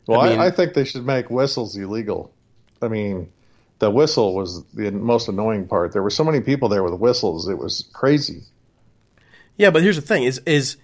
Well, 0.06 0.20
I, 0.20 0.30
mean, 0.30 0.40
I, 0.40 0.48
I 0.48 0.52
think 0.52 0.74
they 0.74 0.84
should 0.84 1.06
make 1.06 1.30
whistles 1.30 1.78
illegal. 1.78 2.34
I 2.82 2.88
mean, 2.88 3.32
the 3.80 3.90
whistle 3.90 4.36
was 4.36 4.64
the 4.74 4.92
most 4.92 5.28
annoying 5.28 5.68
part. 5.68 5.92
There 5.94 6.04
were 6.04 6.10
so 6.10 6.24
many 6.24 6.42
people 6.42 6.70
there 6.70 6.84
with 6.84 6.94
whistles; 6.94 7.48
it 7.48 7.58
was 7.58 7.90
crazy. 7.94 8.44
Yeah, 9.58 9.72
but 9.72 9.82
here's 9.82 9.96
the 9.96 10.02
thing: 10.02 10.24
is 10.24 10.42
is 10.46 10.78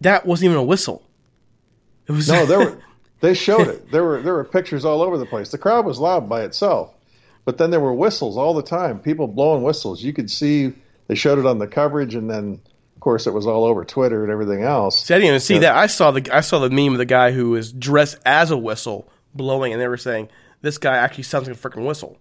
that 0.00 0.26
wasn't 0.26 0.46
even 0.46 0.58
a 0.58 0.64
whistle. 0.64 1.02
It 2.06 2.12
was 2.12 2.28
no. 2.28 2.46
There 2.46 2.58
were 2.58 2.82
they 3.20 3.34
showed 3.34 3.68
it. 3.68 3.90
There 3.90 4.04
were 4.04 4.22
there 4.22 4.34
were 4.34 4.44
pictures 4.44 4.84
all 4.84 5.02
over 5.02 5.18
the 5.18 5.26
place. 5.26 5.50
The 5.50 5.58
crowd 5.58 5.86
was 5.86 5.98
loud 5.98 6.28
by 6.28 6.42
itself, 6.42 6.94
but 7.44 7.58
then 7.58 7.70
there 7.70 7.80
were 7.80 7.94
whistles 7.94 8.36
all 8.36 8.54
the 8.54 8.62
time. 8.62 8.98
People 8.98 9.26
blowing 9.26 9.62
whistles. 9.62 10.02
You 10.02 10.12
could 10.12 10.30
see 10.30 10.72
they 11.06 11.14
showed 11.14 11.38
it 11.38 11.46
on 11.46 11.58
the 11.58 11.66
coverage, 11.66 12.14
and 12.14 12.28
then 12.28 12.60
of 12.94 13.00
course 13.00 13.26
it 13.26 13.32
was 13.32 13.46
all 13.46 13.64
over 13.64 13.84
Twitter 13.84 14.22
and 14.22 14.32
everything 14.32 14.62
else. 14.62 15.04
See, 15.04 15.14
I 15.14 15.18
didn't 15.18 15.28
even 15.28 15.40
see 15.40 15.54
yeah. 15.54 15.60
that. 15.60 15.76
I 15.76 15.86
saw 15.86 16.10
the 16.10 16.28
I 16.32 16.40
saw 16.40 16.58
the 16.58 16.70
meme 16.70 16.92
of 16.92 16.98
the 16.98 17.06
guy 17.06 17.32
who 17.32 17.50
was 17.50 17.72
dressed 17.72 18.18
as 18.26 18.50
a 18.50 18.56
whistle 18.56 19.08
blowing, 19.34 19.72
and 19.72 19.80
they 19.80 19.88
were 19.88 19.96
saying 19.96 20.28
this 20.62 20.78
guy 20.78 20.96
actually 20.96 21.24
sounds 21.24 21.48
like 21.48 21.56
a 21.56 21.60
freaking 21.60 21.86
whistle. 21.86 22.18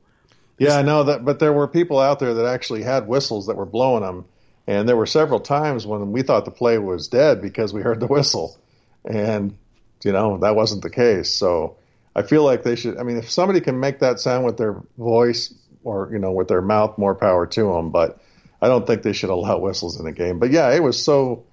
Yeah, 0.58 0.78
I 0.78 0.84
know 0.84 1.04
that, 1.04 1.26
but 1.26 1.40
there 1.40 1.52
were 1.52 1.68
people 1.68 2.00
out 2.00 2.20
there 2.20 2.36
that 2.36 2.46
actually 2.46 2.84
had 2.84 3.08
whistles 3.08 3.48
that 3.48 3.58
were 3.58 3.66
blowing 3.66 4.04
them, 4.04 4.26
and 4.68 4.88
there 4.88 4.96
were 4.96 5.06
several 5.06 5.40
times 5.40 5.86
when 5.86 6.12
we 6.12 6.22
thought 6.22 6.46
the 6.46 6.52
play 6.52 6.78
was 6.78 7.08
dead 7.08 7.42
because 7.42 7.74
we 7.74 7.82
heard 7.82 8.00
the 8.00 8.08
whistle, 8.08 8.58
and 9.04 9.58
you 10.04 10.12
know 10.12 10.38
that 10.38 10.56
wasn't 10.56 10.82
the 10.82 10.90
case. 10.90 11.30
So 11.30 11.78
I 12.16 12.22
feel 12.22 12.44
like 12.44 12.64
they 12.64 12.76
should. 12.76 12.98
I 12.98 13.04
mean, 13.04 13.18
if 13.18 13.30
somebody 13.30 13.60
can 13.60 13.80
make 13.80 14.00
that 14.00 14.20
sound 14.20 14.46
with 14.46 14.58
their 14.58 14.82
voice 14.98 15.54
or 15.84 16.10
you 16.12 16.20
know 16.20 16.32
with 16.32 16.48
their 16.48 16.62
mouth, 16.62 16.98
more 16.98 17.16
power 17.16 17.46
to 17.48 17.74
them. 17.74 17.92
But 17.92 18.20
I 18.62 18.68
don't 18.68 18.88
think 18.88 19.04
they 19.04 19.14
should 19.14 19.30
allow 19.30 19.60
whistles 19.60 20.00
in 20.00 20.06
the 20.06 20.14
game. 20.14 20.40
But 20.40 20.52
yeah, 20.52 20.72
it 20.72 20.82
was 20.82 21.04
so 21.04 21.44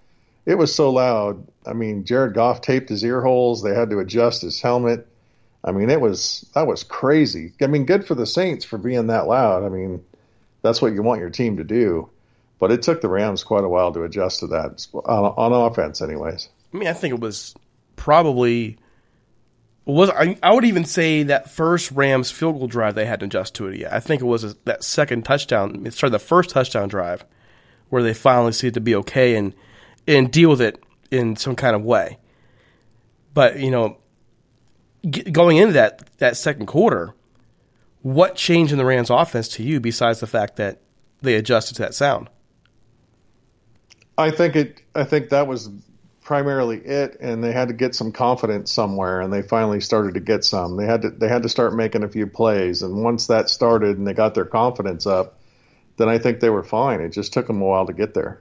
it 0.46 0.56
was 0.56 0.74
so 0.74 0.90
loud. 0.90 1.46
I 1.66 1.72
mean, 1.72 2.04
Jared 2.04 2.34
Goff 2.34 2.60
taped 2.60 2.88
his 2.88 3.04
ear 3.04 3.20
holes. 3.20 3.62
They 3.62 3.74
had 3.74 3.90
to 3.90 3.98
adjust 3.98 4.42
his 4.42 4.60
helmet. 4.60 5.08
I 5.64 5.72
mean, 5.72 5.90
it 5.90 6.00
was 6.00 6.48
that 6.54 6.66
was 6.66 6.82
crazy. 6.82 7.52
I 7.60 7.66
mean, 7.66 7.86
good 7.86 8.06
for 8.06 8.14
the 8.14 8.26
Saints 8.26 8.64
for 8.64 8.78
being 8.78 9.06
that 9.08 9.28
loud. 9.28 9.64
I 9.64 9.68
mean, 9.68 10.04
that's 10.62 10.82
what 10.82 10.92
you 10.92 11.02
want 11.02 11.20
your 11.20 11.30
team 11.30 11.56
to 11.58 11.64
do. 11.64 12.08
But 12.58 12.70
it 12.70 12.82
took 12.82 13.00
the 13.00 13.08
Rams 13.08 13.42
quite 13.42 13.64
a 13.64 13.68
while 13.68 13.92
to 13.92 14.04
adjust 14.04 14.40
to 14.40 14.46
that 14.48 14.86
on, 14.94 15.34
on 15.36 15.52
offense, 15.52 16.00
anyways. 16.00 16.48
I 16.72 16.76
mean, 16.76 16.88
I 16.88 16.92
think 16.92 17.14
it 17.14 17.20
was 17.20 17.54
probably 17.96 18.78
was 19.84 20.10
I, 20.10 20.36
I 20.42 20.52
would 20.52 20.64
even 20.64 20.84
say 20.84 21.24
that 21.24 21.50
first 21.50 21.90
Rams 21.90 22.30
field 22.30 22.58
goal 22.58 22.68
drive 22.68 22.94
they 22.94 23.06
hadn't 23.06 23.26
adjusted 23.26 23.54
to 23.58 23.68
it 23.68 23.78
yet. 23.78 23.92
I 23.92 24.00
think 24.00 24.22
it 24.22 24.26
was 24.26 24.54
that 24.64 24.84
second 24.84 25.24
touchdown. 25.24 25.90
Started 25.90 26.14
the 26.14 26.18
first 26.20 26.50
touchdown 26.50 26.88
drive 26.88 27.24
where 27.88 28.02
they 28.02 28.14
finally 28.14 28.52
see 28.52 28.68
it 28.68 28.74
to 28.74 28.80
be 28.80 28.94
okay 28.96 29.34
and 29.34 29.54
and 30.06 30.30
deal 30.30 30.50
with 30.50 30.60
it 30.60 30.82
in 31.10 31.36
some 31.36 31.56
kind 31.56 31.74
of 31.74 31.82
way. 31.82 32.18
But 33.34 33.58
you 33.58 33.70
know, 33.70 33.98
going 35.10 35.56
into 35.56 35.72
that 35.74 36.18
that 36.18 36.36
second 36.36 36.66
quarter, 36.66 37.14
what 38.02 38.36
changed 38.36 38.72
in 38.72 38.78
the 38.78 38.84
Rams' 38.84 39.10
offense 39.10 39.48
to 39.48 39.62
you 39.62 39.80
besides 39.80 40.20
the 40.20 40.26
fact 40.26 40.56
that 40.56 40.80
they 41.20 41.34
adjusted 41.34 41.74
to 41.76 41.82
that 41.82 41.94
sound? 41.94 42.28
I 44.18 44.30
think 44.30 44.56
it. 44.56 44.82
I 44.94 45.04
think 45.04 45.30
that 45.30 45.46
was 45.46 45.70
primarily 46.22 46.78
it, 46.78 47.16
and 47.20 47.42
they 47.42 47.52
had 47.52 47.68
to 47.68 47.74
get 47.74 47.94
some 47.94 48.12
confidence 48.12 48.70
somewhere, 48.70 49.20
and 49.20 49.32
they 49.32 49.42
finally 49.42 49.80
started 49.80 50.14
to 50.14 50.20
get 50.20 50.44
some. 50.44 50.76
They 50.76 50.86
had 50.86 51.02
to. 51.02 51.10
They 51.10 51.28
had 51.28 51.42
to 51.42 51.48
start 51.48 51.74
making 51.74 52.02
a 52.02 52.08
few 52.08 52.26
plays, 52.26 52.82
and 52.82 53.02
once 53.02 53.26
that 53.28 53.48
started, 53.48 53.98
and 53.98 54.06
they 54.06 54.14
got 54.14 54.34
their 54.34 54.44
confidence 54.44 55.06
up, 55.06 55.38
then 55.96 56.08
I 56.08 56.18
think 56.18 56.40
they 56.40 56.50
were 56.50 56.62
fine. 56.62 57.00
It 57.00 57.10
just 57.10 57.32
took 57.32 57.46
them 57.46 57.60
a 57.60 57.64
while 57.64 57.86
to 57.86 57.92
get 57.92 58.14
there. 58.14 58.40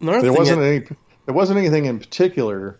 Another 0.00 0.22
there 0.22 0.32
wasn't 0.32 0.62
any. 0.62 0.86
There 1.24 1.34
wasn't 1.34 1.58
anything 1.58 1.86
in 1.86 1.98
particular 1.98 2.78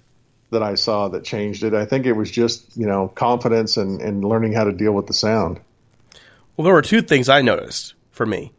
that 0.51 0.63
I 0.63 0.75
saw 0.75 1.09
that 1.09 1.25
changed 1.25 1.65
it. 1.65 1.75
I 1.75 1.85
think 1.85 2.07
it 2.07 2.13
was 2.13 2.31
just 2.31 2.77
you 2.77 2.87
know 2.87 3.09
confidence 3.09 3.77
and, 3.77 4.01
and 4.01 4.25
learning 4.25 4.53
how 4.53 4.65
to 4.65 4.73
deal 4.73 4.93
with 4.93 5.07
the 5.07 5.15
sound. 5.15 5.61
Well, 6.57 6.65
there 6.65 6.75
were 6.75 6.83
two 6.83 7.03
things 7.03 7.29
I 7.29 7.43
noticed 7.43 7.95
for 8.11 8.25
me. 8.25 8.53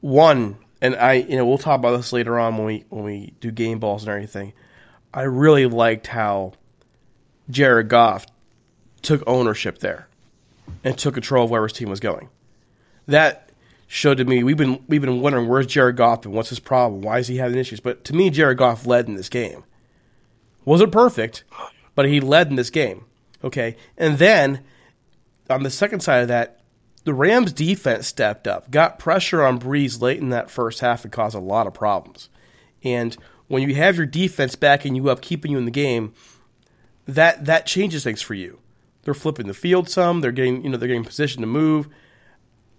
One, 0.00 0.58
and 0.80 0.94
I, 0.94 1.14
you 1.14 1.36
know, 1.36 1.44
we'll 1.44 1.58
talk 1.58 1.78
about 1.78 1.96
this 1.96 2.12
later 2.12 2.38
on 2.38 2.56
when 2.56 2.66
we 2.66 2.84
when 2.88 3.04
we 3.04 3.34
do 3.40 3.50
game 3.50 3.78
balls 3.78 4.02
and 4.02 4.10
everything. 4.10 4.52
I 5.12 5.22
really 5.22 5.66
liked 5.66 6.06
how 6.06 6.52
Jared 7.48 7.88
Goff 7.88 8.26
took 9.02 9.22
ownership 9.26 9.78
there 9.78 10.08
and 10.84 10.96
took 10.98 11.14
control 11.14 11.44
of 11.44 11.50
where 11.50 11.62
his 11.62 11.72
team 11.72 11.88
was 11.88 12.00
going. 12.00 12.28
That 13.06 13.50
showed 13.86 14.18
to 14.18 14.24
me 14.24 14.42
we've 14.42 14.56
been 14.56 14.82
we've 14.88 15.00
been 15.00 15.20
wondering 15.20 15.48
where's 15.48 15.66
Jared 15.66 15.96
Goff 15.96 16.24
and 16.24 16.34
what's 16.34 16.50
his 16.50 16.58
problem? 16.58 17.02
Why 17.02 17.18
is 17.18 17.28
he 17.28 17.36
having 17.36 17.58
issues? 17.58 17.80
But 17.80 18.04
to 18.04 18.14
me, 18.14 18.30
Jared 18.30 18.58
Goff 18.58 18.86
led 18.86 19.08
in 19.08 19.14
this 19.14 19.28
game. 19.28 19.64
Wasn't 20.66 20.92
perfect, 20.92 21.44
but 21.94 22.06
he 22.06 22.20
led 22.20 22.48
in 22.48 22.56
this 22.56 22.68
game. 22.68 23.06
Okay, 23.42 23.76
and 23.96 24.18
then 24.18 24.62
on 25.48 25.62
the 25.62 25.70
second 25.70 26.00
side 26.00 26.22
of 26.22 26.28
that, 26.28 26.60
the 27.04 27.14
Rams 27.14 27.52
defense 27.52 28.08
stepped 28.08 28.48
up, 28.48 28.70
got 28.70 28.98
pressure 28.98 29.44
on 29.44 29.60
Brees 29.60 30.02
late 30.02 30.18
in 30.18 30.30
that 30.30 30.50
first 30.50 30.80
half 30.80 31.04
and 31.04 31.12
caused 31.12 31.36
a 31.36 31.40
lot 31.40 31.68
of 31.68 31.72
problems. 31.72 32.28
And 32.82 33.16
when 33.46 33.62
you 33.62 33.76
have 33.76 33.96
your 33.96 34.06
defense 34.06 34.56
backing 34.56 34.96
you 34.96 35.08
up, 35.08 35.20
keeping 35.20 35.52
you 35.52 35.58
in 35.58 35.66
the 35.66 35.70
game, 35.70 36.12
that 37.06 37.44
that 37.44 37.66
changes 37.66 38.02
things 38.02 38.22
for 38.22 38.34
you. 38.34 38.58
They're 39.02 39.14
flipping 39.14 39.46
the 39.46 39.54
field 39.54 39.88
some. 39.88 40.20
They're 40.20 40.32
getting 40.32 40.64
you 40.64 40.70
know 40.70 40.76
they're 40.76 40.88
getting 40.88 41.04
position 41.04 41.42
to 41.42 41.46
move. 41.46 41.88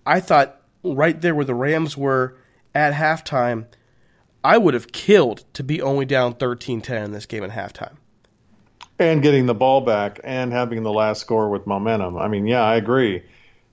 I 0.06 0.20
thought 0.20 0.62
right 0.84 1.20
there 1.20 1.34
where 1.34 1.46
the 1.46 1.56
Rams 1.56 1.96
were 1.96 2.38
at 2.76 2.94
halftime, 2.94 3.68
I 4.44 4.58
would 4.58 4.74
have 4.74 4.92
killed 4.92 5.44
to 5.54 5.64
be 5.64 5.82
only 5.82 6.06
down 6.06 6.36
13-10 6.36 7.06
in 7.06 7.12
this 7.12 7.26
game 7.26 7.44
at 7.44 7.52
halftime. 7.52 7.96
And 9.00 9.22
getting 9.22 9.46
the 9.46 9.54
ball 9.54 9.82
back 9.82 10.20
and 10.24 10.52
having 10.52 10.84
the 10.84 10.92
last 10.92 11.22
score 11.22 11.50
with 11.50 11.68
momentum. 11.68 12.18
I 12.18 12.28
mean, 12.28 12.48
yeah, 12.48 12.64
I 12.64 12.76
agree. 12.76 13.24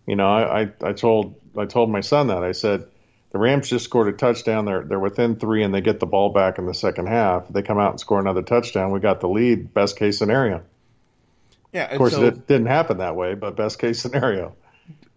You 0.06 0.16
know, 0.16 0.26
I, 0.26 0.62
I, 0.62 0.72
I 0.82 0.92
told 0.92 1.36
I 1.56 1.64
told 1.64 1.90
my 1.90 2.00
son 2.00 2.26
that 2.26 2.44
I 2.44 2.52
said 2.52 2.86
the 3.32 3.38
Rams 3.38 3.68
just 3.68 3.86
scored 3.86 4.08
a 4.08 4.12
touchdown. 4.12 4.66
They're 4.66 4.82
they're 4.82 5.00
within 5.00 5.36
three, 5.36 5.62
and 5.62 5.74
they 5.74 5.80
get 5.80 5.98
the 5.98 6.06
ball 6.06 6.30
back 6.30 6.58
in 6.58 6.66
the 6.66 6.74
second 6.74 7.06
half. 7.06 7.48
They 7.48 7.62
come 7.62 7.78
out 7.78 7.92
and 7.92 8.00
score 8.00 8.20
another 8.20 8.42
touchdown. 8.42 8.92
We 8.92 9.00
got 9.00 9.20
the 9.20 9.28
lead. 9.28 9.72
Best 9.72 9.98
case 9.98 10.18
scenario. 10.18 10.62
Yeah, 11.72 11.90
Of 11.90 11.98
course, 11.98 12.12
so, 12.12 12.24
it 12.24 12.46
didn't 12.46 12.66
happen 12.66 12.98
that 12.98 13.16
way, 13.16 13.34
but 13.34 13.56
best 13.56 13.80
case 13.80 14.00
scenario. 14.00 14.54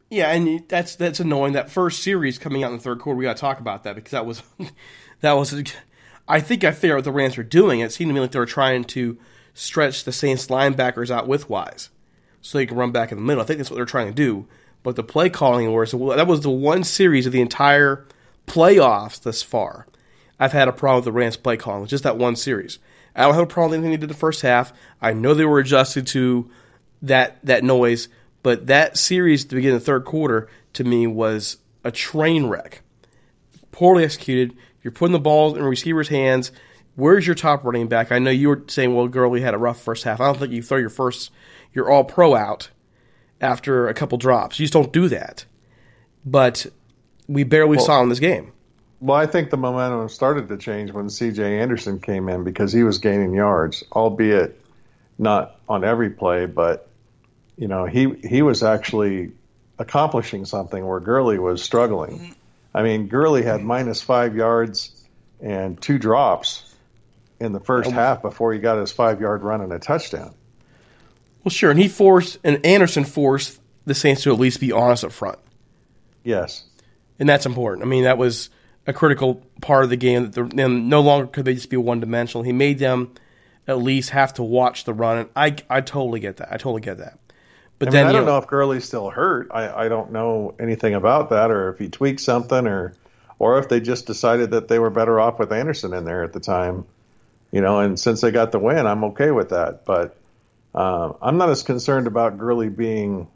Yeah, 0.09 0.31
and 0.31 0.67
that's 0.67 0.95
that's 0.95 1.19
annoying. 1.19 1.53
That 1.53 1.69
first 1.69 2.01
series 2.01 2.39
coming 2.39 2.63
out 2.63 2.71
in 2.71 2.77
the 2.77 2.83
third 2.83 2.99
quarter, 2.99 3.17
we 3.17 3.25
got 3.25 3.35
to 3.35 3.41
talk 3.41 3.59
about 3.59 3.83
that 3.83 3.93
because 3.95 4.11
that 4.11 4.25
was 4.25 4.41
that 5.21 5.33
was. 5.33 5.53
I 6.27 6.41
think 6.41 6.63
I 6.63 6.71
figured 6.71 6.91
out 6.93 6.97
what 6.97 7.03
the 7.05 7.11
Rams 7.11 7.37
were 7.37 7.43
doing. 7.43 7.79
It 7.79 7.91
seemed 7.91 8.09
to 8.09 8.13
me 8.13 8.19
like 8.19 8.31
they 8.31 8.39
were 8.39 8.45
trying 8.45 8.83
to 8.85 9.17
stretch 9.53 10.03
the 10.03 10.11
Saints 10.11 10.47
linebackers 10.47 11.09
out 11.09 11.27
with 11.27 11.49
Wise, 11.49 11.89
so 12.41 12.57
they 12.57 12.65
can 12.65 12.77
run 12.77 12.91
back 12.91 13.11
in 13.11 13.17
the 13.17 13.23
middle. 13.23 13.41
I 13.41 13.45
think 13.45 13.57
that's 13.57 13.69
what 13.69 13.77
they're 13.77 13.85
trying 13.85 14.07
to 14.07 14.13
do. 14.13 14.47
But 14.83 14.95
the 14.95 15.03
play 15.03 15.29
calling 15.29 15.71
was 15.73 15.91
that 15.91 16.27
was 16.27 16.41
the 16.41 16.49
one 16.49 16.83
series 16.83 17.25
of 17.25 17.33
the 17.33 17.41
entire 17.41 18.05
playoffs 18.45 19.21
thus 19.21 19.41
far. 19.41 19.87
I've 20.39 20.53
had 20.53 20.67
a 20.67 20.73
problem 20.73 20.97
with 20.99 21.05
the 21.05 21.11
Rams 21.11 21.37
play 21.37 21.57
calling. 21.57 21.87
Just 21.87 22.03
that 22.03 22.17
one 22.17 22.35
series. 22.35 22.79
I 23.15 23.23
don't 23.23 23.33
have 23.33 23.43
a 23.43 23.47
problem 23.47 23.71
with 23.71 23.79
anything 23.79 23.99
they 23.99 24.05
did 24.05 24.09
the 24.13 24.19
first 24.19 24.41
half. 24.41 24.71
I 25.01 25.13
know 25.13 25.33
they 25.33 25.45
were 25.45 25.59
adjusted 25.59 26.05
to 26.07 26.49
that 27.01 27.43
that 27.43 27.63
noise, 27.63 28.09
but 28.43 28.67
that 28.67 28.97
series 28.97 29.43
beginning 29.45 29.75
of 29.75 29.81
the 29.81 29.85
third 29.85 30.05
quarter 30.05 30.47
to 30.73 30.83
me 30.83 31.07
was 31.07 31.57
a 31.83 31.91
train 31.91 32.45
wreck. 32.45 32.81
Poorly 33.71 34.03
executed. 34.03 34.55
You're 34.87 34.93
putting 34.93 35.11
the 35.11 35.19
ball 35.19 35.57
in 35.57 35.63
receivers' 35.65 36.07
hands. 36.07 36.49
Where's 36.95 37.27
your 37.27 37.35
top 37.35 37.65
running 37.65 37.89
back? 37.89 38.09
I 38.09 38.19
know 38.19 38.31
you 38.31 38.47
were 38.47 38.63
saying, 38.67 38.95
well, 38.95 39.09
Gurley 39.09 39.41
had 39.41 39.53
a 39.53 39.57
rough 39.57 39.81
first 39.81 40.05
half. 40.05 40.21
I 40.21 40.27
don't 40.27 40.39
think 40.39 40.53
you 40.53 40.63
throw 40.63 40.77
your 40.77 40.89
first, 40.89 41.29
your 41.73 41.91
all 41.91 42.05
pro 42.05 42.35
out 42.35 42.69
after 43.41 43.89
a 43.89 43.93
couple 43.93 44.17
drops. 44.17 44.61
You 44.61 44.63
just 44.63 44.71
don't 44.71 44.93
do 44.93 45.09
that. 45.09 45.43
But 46.25 46.67
we 47.27 47.43
barely 47.43 47.75
Well- 47.75 47.85
saw 47.85 48.01
in 48.01 48.07
this 48.07 48.21
game. 48.21 48.53
Well, 49.01 49.17
I 49.17 49.25
think 49.25 49.49
the 49.49 49.57
momentum 49.57 50.07
started 50.07 50.47
to 50.47 50.55
change 50.55 50.93
when 50.93 51.09
C.J. 51.09 51.59
Anderson 51.59 51.99
came 51.99 52.29
in 52.29 52.45
because 52.45 52.71
he 52.71 52.83
was 52.83 52.97
gaining 52.97 53.33
yards, 53.33 53.83
albeit 53.91 54.57
not 55.19 55.59
on 55.67 55.83
every 55.83 56.11
play, 56.11 56.45
but 56.45 56.87
you 57.57 57.67
know 57.67 57.83
he 57.83 58.13
he 58.23 58.41
was 58.41 58.63
actually 58.63 59.33
accomplishing 59.79 60.45
something 60.45 60.87
where 60.87 61.01
Gurley 61.01 61.39
was 61.39 61.61
struggling. 61.61 62.33
I 62.73 62.83
mean, 62.83 63.07
Gurley 63.07 63.43
had 63.43 63.61
minus 63.61 64.01
five 64.01 64.35
yards 64.35 64.91
and 65.41 65.79
two 65.81 65.97
drops 65.97 66.75
in 67.39 67.51
the 67.51 67.59
first 67.59 67.89
oh, 67.89 67.93
half 67.93 68.21
before 68.21 68.53
he 68.53 68.59
got 68.59 68.77
his 68.79 68.91
five 68.91 69.21
yard 69.21 69.43
run 69.43 69.61
and 69.61 69.71
a 69.71 69.79
touchdown. 69.79 70.33
Well, 71.43 71.51
sure, 71.51 71.71
and 71.71 71.79
he 71.79 71.87
forced 71.87 72.39
and 72.43 72.65
Anderson 72.65 73.05
forced 73.05 73.59
the 73.85 73.93
Saints 73.93 74.23
to 74.23 74.33
at 74.33 74.39
least 74.39 74.59
be 74.59 74.71
honest 74.71 75.05
up 75.05 75.11
front, 75.11 75.39
Yes. 76.23 76.63
and 77.19 77.29
that's 77.29 77.45
important. 77.45 77.85
I 77.85 77.87
mean, 77.87 78.03
that 78.03 78.17
was 78.17 78.49
a 78.85 78.93
critical 78.93 79.41
part 79.61 79.83
of 79.83 79.89
the 79.89 79.95
game. 79.95 80.29
That 80.29 80.49
the, 80.49 80.63
and 80.63 80.89
no 80.89 81.01
longer 81.01 81.27
could 81.27 81.45
they 81.45 81.53
just 81.53 81.69
be 81.69 81.77
one 81.77 81.99
dimensional. 81.99 82.43
He 82.43 82.51
made 82.51 82.79
them 82.79 83.13
at 83.67 83.77
least 83.79 84.09
have 84.09 84.33
to 84.35 84.43
watch 84.43 84.83
the 84.83 84.93
run, 84.93 85.17
and 85.19 85.29
I 85.35 85.55
I 85.69 85.81
totally 85.81 86.19
get 86.19 86.37
that. 86.37 86.49
I 86.51 86.57
totally 86.57 86.81
get 86.81 86.97
that. 86.97 87.17
But 87.79 87.89
I 87.89 87.91
then 87.91 88.07
mean, 88.07 88.15
I 88.15 88.17
don't 88.19 88.25
know 88.25 88.37
if 88.37 88.47
Gurley's 88.47 88.85
still 88.85 89.09
hurt. 89.09 89.49
I, 89.51 89.85
I 89.85 89.87
don't 89.87 90.11
know 90.11 90.55
anything 90.59 90.95
about 90.95 91.29
that, 91.29 91.51
or 91.51 91.69
if 91.69 91.79
he 91.79 91.89
tweaked 91.89 92.21
something, 92.21 92.65
or 92.65 92.93
or 93.39 93.59
if 93.59 93.69
they 93.69 93.79
just 93.79 94.07
decided 94.07 94.51
that 94.51 94.67
they 94.67 94.79
were 94.79 94.89
better 94.89 95.19
off 95.19 95.37
with 95.37 95.51
Anderson 95.51 95.93
in 95.93 96.03
there 96.05 96.23
at 96.23 96.33
the 96.33 96.39
time. 96.39 96.85
You 97.51 97.61
know, 97.61 97.79
and 97.79 97.99
since 97.99 98.21
they 98.21 98.31
got 98.31 98.51
the 98.51 98.59
win, 98.59 98.85
I'm 98.87 99.03
okay 99.05 99.31
with 99.31 99.49
that. 99.49 99.85
But 99.85 100.17
uh, 100.73 101.13
I'm 101.21 101.37
not 101.37 101.49
as 101.49 101.63
concerned 101.63 102.07
about 102.07 102.37
Gurley 102.37 102.69
being 102.69 103.27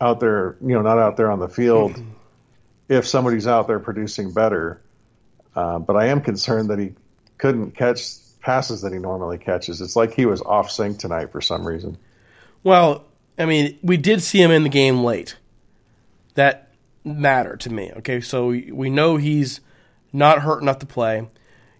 out 0.00 0.20
there, 0.20 0.56
you 0.60 0.74
know, 0.74 0.82
not 0.82 0.98
out 0.98 1.16
there 1.16 1.30
on 1.30 1.38
the 1.38 1.48
field 1.48 2.02
if 2.88 3.06
somebody's 3.06 3.46
out 3.46 3.66
there 3.66 3.78
producing 3.78 4.32
better. 4.32 4.80
Uh, 5.54 5.78
but 5.78 5.96
I 5.96 6.06
am 6.06 6.20
concerned 6.20 6.70
that 6.70 6.78
he 6.78 6.92
couldn't 7.38 7.72
catch 7.72 8.00
passes 8.40 8.82
that 8.82 8.92
he 8.92 8.98
normally 8.98 9.38
catches. 9.38 9.80
It's 9.80 9.96
like 9.96 10.14
he 10.14 10.26
was 10.26 10.42
off 10.42 10.70
sync 10.70 10.98
tonight 10.98 11.32
for 11.32 11.40
some 11.40 11.66
reason. 11.66 11.98
Well, 12.62 13.04
I 13.40 13.46
mean, 13.46 13.78
we 13.82 13.96
did 13.96 14.22
see 14.22 14.40
him 14.40 14.50
in 14.50 14.62
the 14.62 14.68
game 14.68 15.02
late. 15.02 15.36
That 16.34 16.68
mattered 17.04 17.60
to 17.60 17.70
me. 17.72 17.90
Okay, 17.96 18.20
so 18.20 18.48
we 18.48 18.90
know 18.90 19.16
he's 19.16 19.60
not 20.12 20.40
hurt 20.40 20.60
enough 20.60 20.78
to 20.80 20.86
play. 20.86 21.26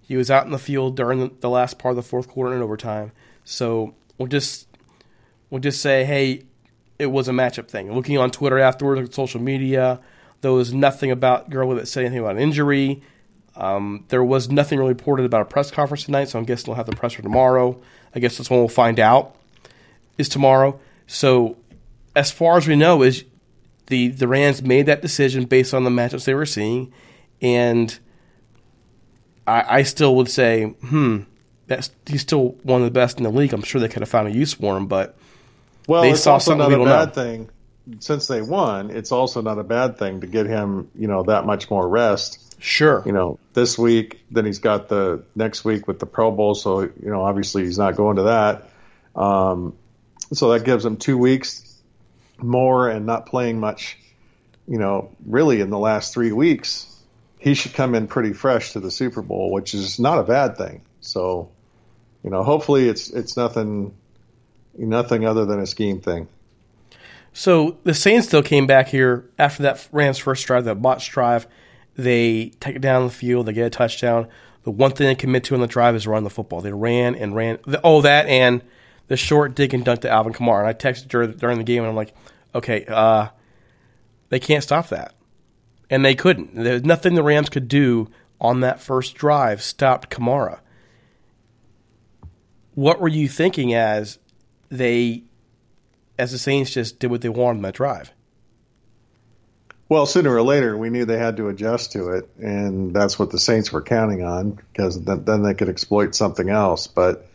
He 0.00 0.16
was 0.16 0.30
out 0.30 0.46
in 0.46 0.52
the 0.52 0.58
field 0.58 0.96
during 0.96 1.36
the, 1.40 1.50
last 1.50 1.78
part 1.78 1.92
of 1.92 1.96
the 1.96 2.02
fourth 2.02 2.28
quarter 2.28 2.54
and 2.54 2.62
overtime. 2.62 3.12
So 3.44 3.94
we'll 4.18 4.28
just 4.28 4.66
we'll 5.50 5.60
just 5.60 5.80
say, 5.80 6.04
hey, 6.04 6.44
it 6.98 7.06
was 7.06 7.28
a 7.28 7.32
matchup 7.32 7.68
thing. 7.68 7.94
Looking 7.94 8.18
on 8.18 8.30
Twitter 8.30 8.58
afterwards, 8.58 9.00
on 9.00 9.12
social 9.12 9.40
media, 9.40 10.00
there 10.40 10.52
was 10.52 10.72
nothing 10.72 11.10
about 11.10 11.50
Gurley 11.50 11.76
that 11.76 11.86
said 11.86 12.04
anything 12.04 12.20
about 12.20 12.36
an 12.36 12.42
injury. 12.42 13.02
Um, 13.54 14.04
there 14.08 14.24
was 14.24 14.48
nothing 14.48 14.78
really 14.78 14.94
reported 14.94 15.26
about 15.26 15.42
a 15.42 15.44
press 15.44 15.70
conference 15.70 16.04
tonight, 16.04 16.28
so 16.30 16.38
I'm 16.38 16.44
guessing 16.44 16.66
they'll 16.66 16.76
have 16.76 16.86
the 16.86 16.96
presser 16.96 17.20
tomorrow. 17.20 17.78
I 18.14 18.18
guess 18.18 18.38
that's 18.38 18.48
when 18.48 18.60
we'll 18.60 18.68
find 18.68 18.98
out 18.98 19.36
is 20.16 20.28
tomorrow. 20.28 20.80
So 21.12 21.56
as 22.14 22.30
far 22.30 22.56
as 22.56 22.68
we 22.68 22.76
know, 22.76 23.02
is 23.02 23.24
the 23.86 24.08
the 24.08 24.28
Rams 24.28 24.62
made 24.62 24.86
that 24.86 25.02
decision 25.02 25.44
based 25.44 25.74
on 25.74 25.82
the 25.84 25.90
matchups 25.90 26.24
they 26.24 26.34
were 26.34 26.46
seeing, 26.46 26.92
and 27.42 27.98
I, 29.46 29.78
I 29.78 29.82
still 29.82 30.14
would 30.16 30.30
say, 30.30 30.66
hmm, 30.66 31.22
that's 31.66 31.90
he's 32.06 32.20
still 32.20 32.50
one 32.62 32.80
of 32.80 32.84
the 32.84 32.92
best 32.92 33.18
in 33.18 33.24
the 33.24 33.30
league. 33.30 33.52
I'm 33.52 33.62
sure 33.62 33.80
they 33.80 33.88
could 33.88 34.02
have 34.02 34.08
found 34.08 34.28
a 34.28 34.30
use 34.30 34.52
for 34.54 34.76
him, 34.76 34.86
but 34.86 35.16
Well, 35.88 36.02
They 36.02 36.10
it's 36.12 36.22
saw 36.22 36.34
also 36.34 36.52
something 36.52 36.70
not 36.70 36.80
a 36.82 36.84
bad 36.84 37.08
know. 37.08 37.22
thing. 37.22 37.50
Since 37.98 38.28
they 38.28 38.40
won, 38.42 38.90
it's 38.90 39.10
also 39.10 39.42
not 39.42 39.58
a 39.58 39.64
bad 39.64 39.98
thing 39.98 40.20
to 40.20 40.28
get 40.28 40.46
him, 40.46 40.88
you 40.94 41.08
know, 41.08 41.24
that 41.24 41.44
much 41.44 41.68
more 41.70 41.88
rest. 41.88 42.54
sure, 42.62 43.02
You 43.04 43.10
know, 43.10 43.38
this 43.54 43.76
week, 43.76 44.20
then 44.30 44.44
he's 44.44 44.60
got 44.60 44.88
the 44.88 45.24
next 45.34 45.64
week 45.64 45.88
with 45.88 45.98
the 45.98 46.06
Pro 46.06 46.30
Bowl, 46.30 46.54
so 46.54 46.82
you 46.82 46.92
know, 47.10 47.22
obviously 47.24 47.64
he's 47.64 47.78
not 47.78 47.96
going 47.96 48.16
to 48.16 48.22
that. 48.24 48.68
Um, 49.20 49.74
so 50.32 50.50
that 50.52 50.64
gives 50.64 50.84
him 50.84 50.96
two 50.96 51.18
weeks 51.18 51.80
more 52.38 52.88
and 52.88 53.06
not 53.06 53.26
playing 53.26 53.60
much. 53.60 53.98
You 54.66 54.78
know, 54.78 55.10
really 55.26 55.60
in 55.60 55.70
the 55.70 55.78
last 55.78 56.14
three 56.14 56.32
weeks, 56.32 56.86
he 57.38 57.54
should 57.54 57.74
come 57.74 57.94
in 57.94 58.06
pretty 58.06 58.32
fresh 58.32 58.72
to 58.72 58.80
the 58.80 58.90
Super 58.90 59.22
Bowl, 59.22 59.50
which 59.50 59.74
is 59.74 59.98
not 59.98 60.18
a 60.18 60.22
bad 60.22 60.56
thing. 60.56 60.82
So, 61.00 61.50
you 62.22 62.30
know, 62.30 62.44
hopefully 62.44 62.88
it's 62.88 63.10
it's 63.10 63.36
nothing 63.36 63.94
nothing 64.76 65.26
other 65.26 65.44
than 65.44 65.58
a 65.58 65.66
scheme 65.66 66.00
thing. 66.00 66.28
So 67.32 67.78
the 67.84 67.94
Saints 67.94 68.26
still 68.26 68.42
came 68.42 68.66
back 68.66 68.88
here 68.88 69.28
after 69.38 69.62
that 69.64 69.88
Rams 69.92 70.18
first 70.18 70.46
drive, 70.46 70.64
that 70.64 70.82
botched 70.82 71.12
drive. 71.12 71.46
They 71.96 72.52
take 72.60 72.76
it 72.76 72.82
down 72.82 73.04
the 73.04 73.12
field, 73.12 73.46
they 73.46 73.52
get 73.52 73.66
a 73.66 73.70
touchdown. 73.70 74.28
The 74.62 74.70
one 74.70 74.92
thing 74.92 75.06
they 75.06 75.14
commit 75.14 75.44
to 75.44 75.54
on 75.54 75.60
the 75.60 75.66
drive 75.66 75.94
is 75.94 76.06
run 76.06 76.22
the 76.24 76.30
football. 76.30 76.60
They 76.60 76.72
ran 76.72 77.14
and 77.14 77.34
ran. 77.34 77.58
Oh, 77.82 78.02
that 78.02 78.26
and 78.26 78.62
the 79.10 79.16
short 79.18 79.56
dig 79.56 79.74
and 79.74 79.84
dunk 79.84 80.02
to 80.02 80.08
Alvin 80.08 80.32
Kamara. 80.32 80.60
And 80.60 80.68
I 80.68 80.72
texted 80.72 81.08
during, 81.08 81.32
during 81.32 81.58
the 81.58 81.64
game, 81.64 81.82
and 81.82 81.90
I'm 81.90 81.96
like, 81.96 82.14
okay, 82.54 82.86
uh, 82.86 83.26
they 84.28 84.38
can't 84.38 84.62
stop 84.62 84.88
that. 84.88 85.14
And 85.90 86.04
they 86.04 86.14
couldn't. 86.14 86.54
There's 86.54 86.84
nothing 86.84 87.16
the 87.16 87.22
Rams 87.24 87.48
could 87.48 87.66
do 87.66 88.08
on 88.40 88.60
that 88.60 88.80
first 88.80 89.16
drive 89.16 89.60
stopped 89.62 90.08
Kamara. 90.08 90.60
What 92.74 93.00
were 93.00 93.08
you 93.08 93.28
thinking 93.28 93.74
as 93.74 94.20
they 94.70 95.24
as 96.20 96.32
the 96.32 96.38
Saints 96.38 96.70
just 96.70 96.98
did 96.98 97.10
what 97.10 97.22
they 97.22 97.30
wanted 97.30 97.58
on 97.58 97.62
that 97.62 97.74
drive. 97.74 98.12
Well, 99.88 100.04
sooner 100.04 100.32
or 100.32 100.42
later, 100.42 100.76
we 100.76 100.90
knew 100.90 101.06
they 101.06 101.18
had 101.18 101.38
to 101.38 101.48
adjust 101.48 101.92
to 101.92 102.10
it, 102.10 102.30
and 102.38 102.94
that's 102.94 103.18
what 103.18 103.30
the 103.30 103.40
Saints 103.40 103.72
were 103.72 103.82
counting 103.82 104.22
on 104.22 104.50
because 104.52 105.02
then 105.02 105.42
they 105.42 105.54
could 105.54 105.68
exploit 105.70 106.14
something 106.14 106.48
else. 106.48 106.86
But 106.86 107.26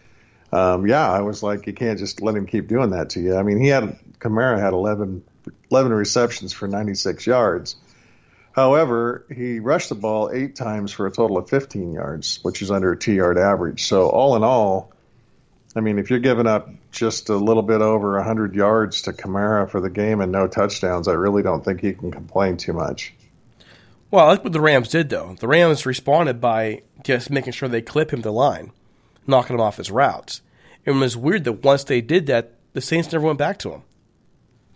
um, 0.56 0.88
yeah, 0.88 1.12
I 1.12 1.20
was 1.20 1.44
like, 1.44 1.68
you 1.68 1.74
can't 1.74 2.00
just 2.00 2.22
let 2.22 2.34
him 2.34 2.46
keep 2.46 2.70
doing 2.70 2.92
that 2.92 3.10
to 3.12 3.20
you. 3.20 3.36
I 3.36 3.44
mean, 3.44 3.60
he 3.60 3.68
had 3.68 4.00
Kamara 4.20 4.58
had 4.58 4.72
11, 4.72 5.22
11 5.70 5.92
receptions 5.92 6.54
for 6.54 6.66
96 6.66 7.28
yards. 7.28 7.76
However, 8.54 9.26
he 9.36 9.60
rushed 9.60 9.90
the 9.90 9.96
ball 9.96 10.32
eight 10.34 10.56
times 10.56 10.94
for 10.94 11.08
a 11.08 11.12
total 11.12 11.38
of 11.38 11.50
15 11.50 11.92
yards, 11.92 12.40
which 12.42 12.62
is 12.62 12.72
under 12.72 12.94
a 12.94 12.98
two 12.98 13.12
yard 13.12 13.38
average. 13.38 13.84
So, 13.84 14.08
all 14.08 14.38
in 14.38 14.46
all, 14.46 14.94
I 15.76 15.82
mean, 15.82 16.00
if 16.00 16.10
you're 16.10 16.20
giving 16.20 16.48
up 16.48 16.70
just 16.90 17.28
a 17.28 17.36
little 17.36 17.64
bit 17.64 17.82
over 17.82 18.16
100 18.16 18.56
yards 18.56 19.02
to 19.04 19.12
Kamara 19.12 19.70
for 19.70 19.82
the 19.82 19.90
game 19.90 20.22
and 20.22 20.32
no 20.32 20.48
touchdowns, 20.48 21.10
I 21.10 21.14
really 21.16 21.44
don't 21.44 21.66
think 21.66 21.82
he 21.82 21.92
can 21.92 22.12
complain 22.12 22.56
too 22.56 22.72
much. 22.72 23.14
Well, 24.10 24.30
that's 24.30 24.42
what 24.42 24.54
the 24.54 24.62
Rams 24.62 24.88
did, 24.88 25.10
though. 25.10 25.36
The 25.38 25.50
Rams 25.50 25.86
responded 25.86 26.40
by 26.40 26.84
just 27.04 27.30
making 27.30 27.52
sure 27.52 27.68
they 27.68 27.82
clip 27.82 28.14
him 28.14 28.22
to 28.22 28.32
line, 28.32 28.72
knocking 29.28 29.56
him 29.56 29.62
off 29.62 29.76
his 29.76 29.92
routes. 29.92 30.40
And 30.86 30.98
it 30.98 31.00
was 31.00 31.18
weird 31.18 31.44
that 31.46 31.64
once 31.64 31.84
they 31.84 32.02
did 32.02 32.28
that, 32.28 32.54
the 32.74 32.82
Saints 32.82 33.12
never 33.12 33.26
went 33.26 33.40
back 33.40 33.58
to 33.60 33.72
him. 33.72 33.82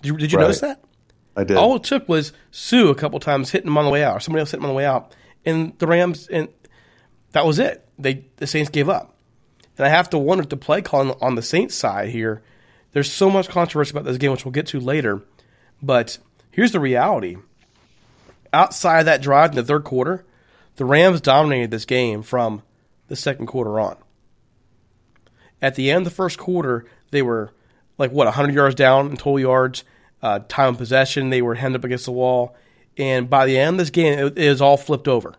Did 0.01 0.07
you, 0.09 0.17
did 0.17 0.31
you 0.31 0.37
Right. 0.37 0.45
notice 0.45 0.61
that? 0.61 0.81
I 1.35 1.43
did. 1.43 1.57
All 1.57 1.75
it 1.75 1.83
took 1.83 2.07
was 2.09 2.33
Suh 2.51 2.87
a 2.87 2.95
couple 2.95 3.19
times 3.19 3.51
hitting 3.51 3.67
him 3.67 3.77
on 3.77 3.85
the 3.85 3.91
way 3.91 4.03
out, 4.03 4.17
or 4.17 4.19
somebody 4.19 4.39
else 4.41 4.51
hitting 4.51 4.61
him 4.63 4.69
on 4.69 4.73
the 4.73 4.77
way 4.77 4.85
out, 4.85 5.13
and 5.45 5.73
the 5.77 5.87
Rams, 5.87 6.27
and 6.27 6.47
that 7.31 7.45
was 7.45 7.59
it. 7.59 7.87
They 7.99 8.25
the 8.37 8.47
Saints 8.47 8.69
gave 8.69 8.89
up. 8.89 9.15
And 9.77 9.85
I 9.85 9.89
have 9.89 10.09
to 10.09 10.17
wonder 10.17 10.43
if 10.43 10.49
the 10.49 10.57
play 10.57 10.81
calling 10.81 11.13
on 11.21 11.35
the 11.35 11.41
Saints 11.41 11.75
side 11.75 12.09
here. 12.09 12.41
There's 12.91 13.11
so 13.11 13.29
much 13.29 13.47
controversy 13.47 13.91
about 13.91 14.03
this 14.05 14.17
game, 14.17 14.31
which 14.31 14.43
we'll 14.43 14.51
get 14.51 14.67
to 14.67 14.79
later. 14.79 15.21
But 15.81 16.17
here's 16.51 16.71
the 16.71 16.79
reality: 16.79 17.37
outside 18.51 18.99
of 19.01 19.05
that 19.05 19.21
drive 19.21 19.51
in 19.51 19.55
the 19.55 19.63
third 19.63 19.83
quarter, 19.83 20.25
the 20.77 20.85
Rams 20.85 21.21
dominated 21.21 21.71
this 21.71 21.85
game 21.85 22.21
from 22.23 22.63
the 23.07 23.15
second 23.15 23.45
quarter 23.47 23.79
on. 23.79 23.95
At 25.61 25.75
the 25.75 25.91
end 25.91 25.99
of 25.99 26.05
the 26.05 26.15
first 26.15 26.37
quarter, 26.37 26.85
they 27.11 27.21
were 27.21 27.51
like 27.97 28.11
what 28.11 28.25
100 28.25 28.53
yards 28.53 28.75
down 28.75 29.07
in 29.09 29.17
total 29.17 29.39
yards, 29.39 29.83
uh, 30.21 30.39
time 30.47 30.69
of 30.69 30.77
possession. 30.77 31.29
They 31.29 31.41
were 31.41 31.55
hemmed 31.55 31.75
up 31.75 31.83
against 31.83 32.05
the 32.05 32.11
wall, 32.11 32.55
and 32.97 33.29
by 33.29 33.45
the 33.45 33.57
end 33.57 33.75
of 33.75 33.77
this 33.79 33.89
game, 33.89 34.17
it, 34.19 34.37
it 34.37 34.49
was 34.49 34.61
all 34.61 34.77
flipped 34.77 35.07
over. 35.07 35.35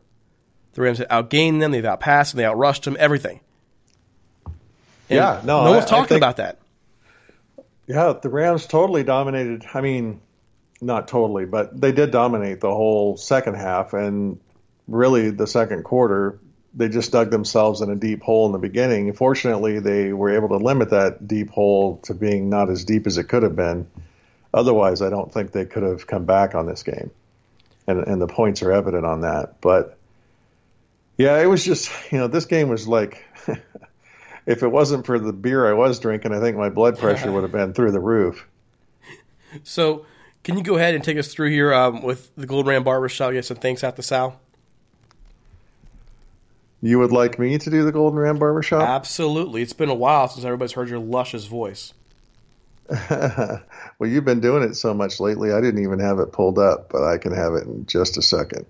The 0.74 0.82
Rams 0.82 0.98
had 0.98 1.08
outgained 1.08 1.60
them, 1.60 1.72
they've 1.72 1.84
outpassed 1.84 2.32
them, 2.34 2.38
they 2.38 2.44
outrushed 2.44 2.82
them, 2.84 2.96
everything. 3.00 3.40
And 4.46 4.54
Yeah, 5.16 5.40
no, 5.44 5.64
no 5.64 5.70
one's 5.72 5.84
I 5.86 5.88
talking 5.88 6.06
think- 6.08 6.18
about 6.20 6.36
that. 6.36 6.58
Yeah, 7.86 8.12
the 8.22 8.28
Rams 8.28 8.66
totally 8.66 9.02
dominated. 9.02 9.64
I 9.74 9.80
mean, 9.80 10.20
not 10.80 11.08
totally, 11.08 11.44
but 11.44 11.78
they 11.80 11.90
did 11.90 12.12
dominate 12.12 12.60
the 12.60 12.70
whole 12.70 13.16
second 13.16 13.54
half. 13.56 13.94
And 13.94 14.38
really, 14.86 15.30
the 15.30 15.48
second 15.48 15.82
quarter, 15.82 16.38
they 16.74 16.88
just 16.88 17.12
dug 17.12 17.30
themselves 17.30 17.80
in 17.80 17.90
a 17.90 17.96
deep 17.96 18.22
hole 18.22 18.46
in 18.46 18.52
the 18.52 18.58
beginning. 18.58 19.12
Fortunately, 19.12 19.80
they 19.80 20.12
were 20.12 20.30
able 20.30 20.48
to 20.48 20.56
limit 20.56 20.90
that 20.90 21.26
deep 21.26 21.50
hole 21.50 21.98
to 22.04 22.14
being 22.14 22.48
not 22.48 22.70
as 22.70 22.84
deep 22.84 23.06
as 23.06 23.18
it 23.18 23.24
could 23.24 23.42
have 23.42 23.56
been. 23.56 23.88
Otherwise, 24.52 25.02
I 25.02 25.10
don't 25.10 25.32
think 25.32 25.52
they 25.52 25.64
could 25.64 25.82
have 25.82 26.06
come 26.06 26.24
back 26.24 26.54
on 26.54 26.66
this 26.66 26.82
game. 26.82 27.10
And, 27.86 28.06
and 28.06 28.22
the 28.22 28.26
points 28.26 28.62
are 28.62 28.72
evident 28.72 29.04
on 29.04 29.22
that. 29.22 29.60
But 29.60 29.98
yeah, 31.18 31.38
it 31.40 31.46
was 31.46 31.64
just, 31.64 31.90
you 32.12 32.18
know, 32.18 32.28
this 32.28 32.46
game 32.46 32.68
was 32.68 32.86
like. 32.86 33.24
if 34.46 34.62
it 34.62 34.68
wasn't 34.68 35.06
for 35.06 35.18
the 35.18 35.32
beer 35.32 35.68
I 35.68 35.74
was 35.74 35.98
drinking, 36.00 36.32
I 36.32 36.40
think 36.40 36.56
my 36.56 36.70
blood 36.70 36.98
pressure 36.98 37.30
would 37.30 37.42
have 37.42 37.52
been 37.52 37.72
through 37.72 37.92
the 37.92 38.00
roof. 38.00 38.46
So, 39.62 40.06
can 40.42 40.56
you 40.56 40.62
go 40.62 40.76
ahead 40.76 40.94
and 40.94 41.04
take 41.04 41.18
us 41.18 41.32
through 41.32 41.50
here 41.50 41.72
um, 41.74 42.02
with 42.02 42.34
the 42.36 42.46
Golden 42.46 42.70
Ram 42.70 42.84
Barbershop? 42.84 43.32
Get 43.32 43.44
some 43.44 43.58
thanks 43.58 43.84
out 43.84 43.96
to 43.96 44.02
Sal. 44.02 44.40
You 46.82 46.98
would 46.98 47.12
like 47.12 47.38
me 47.38 47.58
to 47.58 47.70
do 47.70 47.84
the 47.84 47.92
Golden 47.92 48.18
Ram 48.18 48.38
Barbershop? 48.38 48.82
Absolutely. 48.82 49.62
It's 49.62 49.74
been 49.74 49.90
a 49.90 49.94
while 49.94 50.28
since 50.28 50.44
everybody's 50.44 50.72
heard 50.72 50.88
your 50.88 50.98
luscious 50.98 51.44
voice. 51.44 51.92
well, 53.10 53.60
you've 54.00 54.24
been 54.24 54.40
doing 54.40 54.62
it 54.62 54.74
so 54.74 54.92
much 54.92 55.20
lately, 55.20 55.52
I 55.52 55.60
didn't 55.60 55.82
even 55.82 56.00
have 56.00 56.18
it 56.18 56.32
pulled 56.32 56.58
up, 56.58 56.88
but 56.90 57.04
I 57.04 57.18
can 57.18 57.32
have 57.32 57.54
it 57.54 57.64
in 57.64 57.86
just 57.86 58.16
a 58.16 58.22
second. 58.22 58.66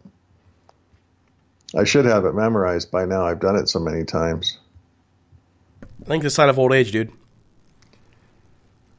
I 1.75 1.85
should 1.85 2.05
have 2.05 2.25
it 2.25 2.35
memorized 2.35 2.91
by 2.91 3.05
now. 3.05 3.25
I've 3.25 3.41
done 3.41 3.57
it 3.57 3.69
so 3.69 3.79
many 3.79 4.05
times. 4.05 4.59
I 5.83 6.05
think 6.05 6.25
it's 6.25 6.35
a 6.35 6.37
sign 6.37 6.49
of 6.49 6.59
old 6.59 6.73
age, 6.73 6.91
dude. 6.93 7.13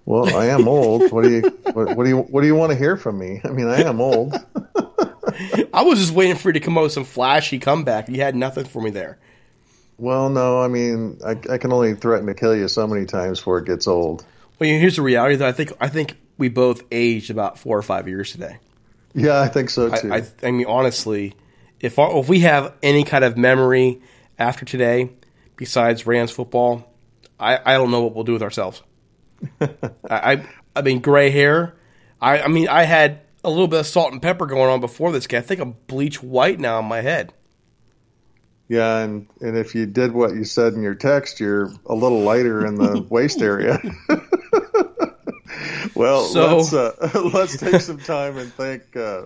Well, 0.05 0.35
I 0.35 0.47
am 0.47 0.67
old. 0.67 1.11
What 1.11 1.23
do 1.23 1.29
you 1.29 1.41
what, 1.73 1.95
what 1.95 2.03
do 2.03 2.09
you 2.09 2.17
what 2.17 2.41
do 2.41 2.47
you 2.47 2.55
want 2.55 2.71
to 2.71 2.77
hear 2.77 2.97
from 2.97 3.19
me? 3.19 3.41
I 3.43 3.49
mean, 3.49 3.67
I 3.67 3.81
am 3.83 4.01
old. 4.01 4.33
I 5.73 5.83
was 5.83 5.99
just 5.99 6.11
waiting 6.11 6.35
for 6.35 6.49
you 6.49 6.53
to 6.53 6.59
come 6.59 6.77
out 6.77 6.83
with 6.83 6.93
some 6.93 7.05
flashy 7.05 7.59
comeback. 7.59 8.09
You 8.09 8.21
had 8.21 8.35
nothing 8.35 8.65
for 8.65 8.81
me 8.81 8.89
there. 8.91 9.19
Well, 9.97 10.29
no, 10.29 10.59
I 10.61 10.67
mean, 10.67 11.19
I, 11.25 11.31
I 11.49 11.57
can 11.57 11.71
only 11.71 11.93
threaten 11.93 12.25
to 12.27 12.33
kill 12.33 12.55
you 12.55 12.67
so 12.67 12.87
many 12.87 13.05
times 13.05 13.39
before 13.39 13.59
it 13.59 13.65
gets 13.65 13.87
old. 13.87 14.25
Well, 14.57 14.69
here's 14.69 14.95
the 14.95 15.03
reality 15.03 15.35
that 15.35 15.47
I 15.47 15.51
think 15.51 15.73
I 15.79 15.89
think 15.89 16.17
we 16.37 16.49
both 16.49 16.83
aged 16.91 17.29
about 17.29 17.59
four 17.59 17.77
or 17.77 17.83
five 17.83 18.07
years 18.07 18.31
today. 18.31 18.57
Yeah, 19.13 19.39
I 19.39 19.47
think 19.47 19.69
so 19.69 19.89
too. 19.89 20.11
I, 20.11 20.17
I, 20.17 20.23
I 20.43 20.51
mean, 20.51 20.65
honestly, 20.65 21.35
if 21.79 21.99
our, 21.99 22.17
if 22.17 22.29
we 22.29 22.39
have 22.41 22.73
any 22.81 23.03
kind 23.03 23.23
of 23.23 23.37
memory 23.37 24.01
after 24.39 24.65
today, 24.65 25.11
besides 25.55 26.07
Rams 26.07 26.31
football, 26.31 26.91
I, 27.39 27.59
I 27.63 27.73
don't 27.77 27.91
know 27.91 28.01
what 28.01 28.15
we'll 28.15 28.23
do 28.23 28.33
with 28.33 28.43
ourselves. 28.43 28.81
I, 29.61 29.69
I 30.09 30.45
I 30.75 30.81
mean, 30.81 30.99
gray 30.99 31.29
hair. 31.29 31.75
I 32.19 32.41
I 32.41 32.47
mean, 32.47 32.69
I 32.69 32.83
had 32.83 33.21
a 33.43 33.49
little 33.49 33.67
bit 33.67 33.79
of 33.79 33.87
salt 33.87 34.11
and 34.11 34.21
pepper 34.21 34.45
going 34.45 34.69
on 34.69 34.79
before 34.81 35.11
this 35.11 35.27
guy. 35.27 35.39
I 35.39 35.41
think 35.41 35.59
I'm 35.61 35.75
bleach 35.87 36.21
white 36.21 36.59
now 36.59 36.79
in 36.79 36.85
my 36.85 37.01
head. 37.01 37.33
Yeah, 38.67 38.99
and, 38.99 39.27
and 39.41 39.57
if 39.57 39.75
you 39.75 39.85
did 39.85 40.13
what 40.13 40.33
you 40.33 40.45
said 40.45 40.73
in 40.73 40.81
your 40.81 40.95
text, 40.95 41.39
you're 41.41 41.69
a 41.85 41.93
little 41.93 42.21
lighter 42.21 42.65
in 42.65 42.75
the 42.75 43.01
waist 43.09 43.41
area. 43.41 43.79
well, 45.95 46.23
So- 46.25 46.57
let's 46.57 46.73
uh, 46.73 47.21
let's 47.33 47.57
take 47.57 47.81
some 47.81 47.97
time 47.99 48.37
and 48.37 48.51
thank 48.53 48.95
uh, 48.95 49.23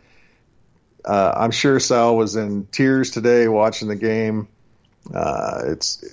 Uh, 1.05 1.33
I'm 1.37 1.53
sure 1.53 1.79
Sal 1.79 2.17
was 2.17 2.35
in 2.35 2.67
tears 2.67 3.13
today 3.13 3.47
watching 3.47 3.87
the 3.87 3.97
game. 3.97 4.49
Uh, 5.15 5.63
it's 5.67 6.05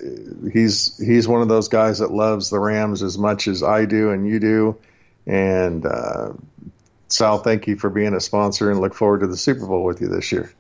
he's 0.52 1.00
he's 1.00 1.28
one 1.28 1.42
of 1.42 1.48
those 1.48 1.68
guys 1.68 1.98
that 1.98 2.12
loves 2.12 2.52
the 2.52 2.60
Rams 2.60 3.02
as 3.02 3.18
much 3.18 3.48
as 3.48 3.64
I 3.64 3.86
do 3.86 4.12
and 4.12 4.28
you 4.28 4.40
do. 4.40 4.78
And 5.26 5.84
uh, 5.84 6.34
Sal, 7.14 7.38
thank 7.38 7.68
you 7.68 7.76
for 7.76 7.90
being 7.90 8.14
a 8.14 8.20
sponsor, 8.20 8.72
and 8.72 8.80
look 8.80 8.94
forward 8.94 9.20
to 9.22 9.28
the 9.28 9.38
Super 9.38 9.66
Bowl 9.66 9.84
with 9.84 10.02
you 10.02 10.08
this 10.08 10.32
year. 10.32 10.52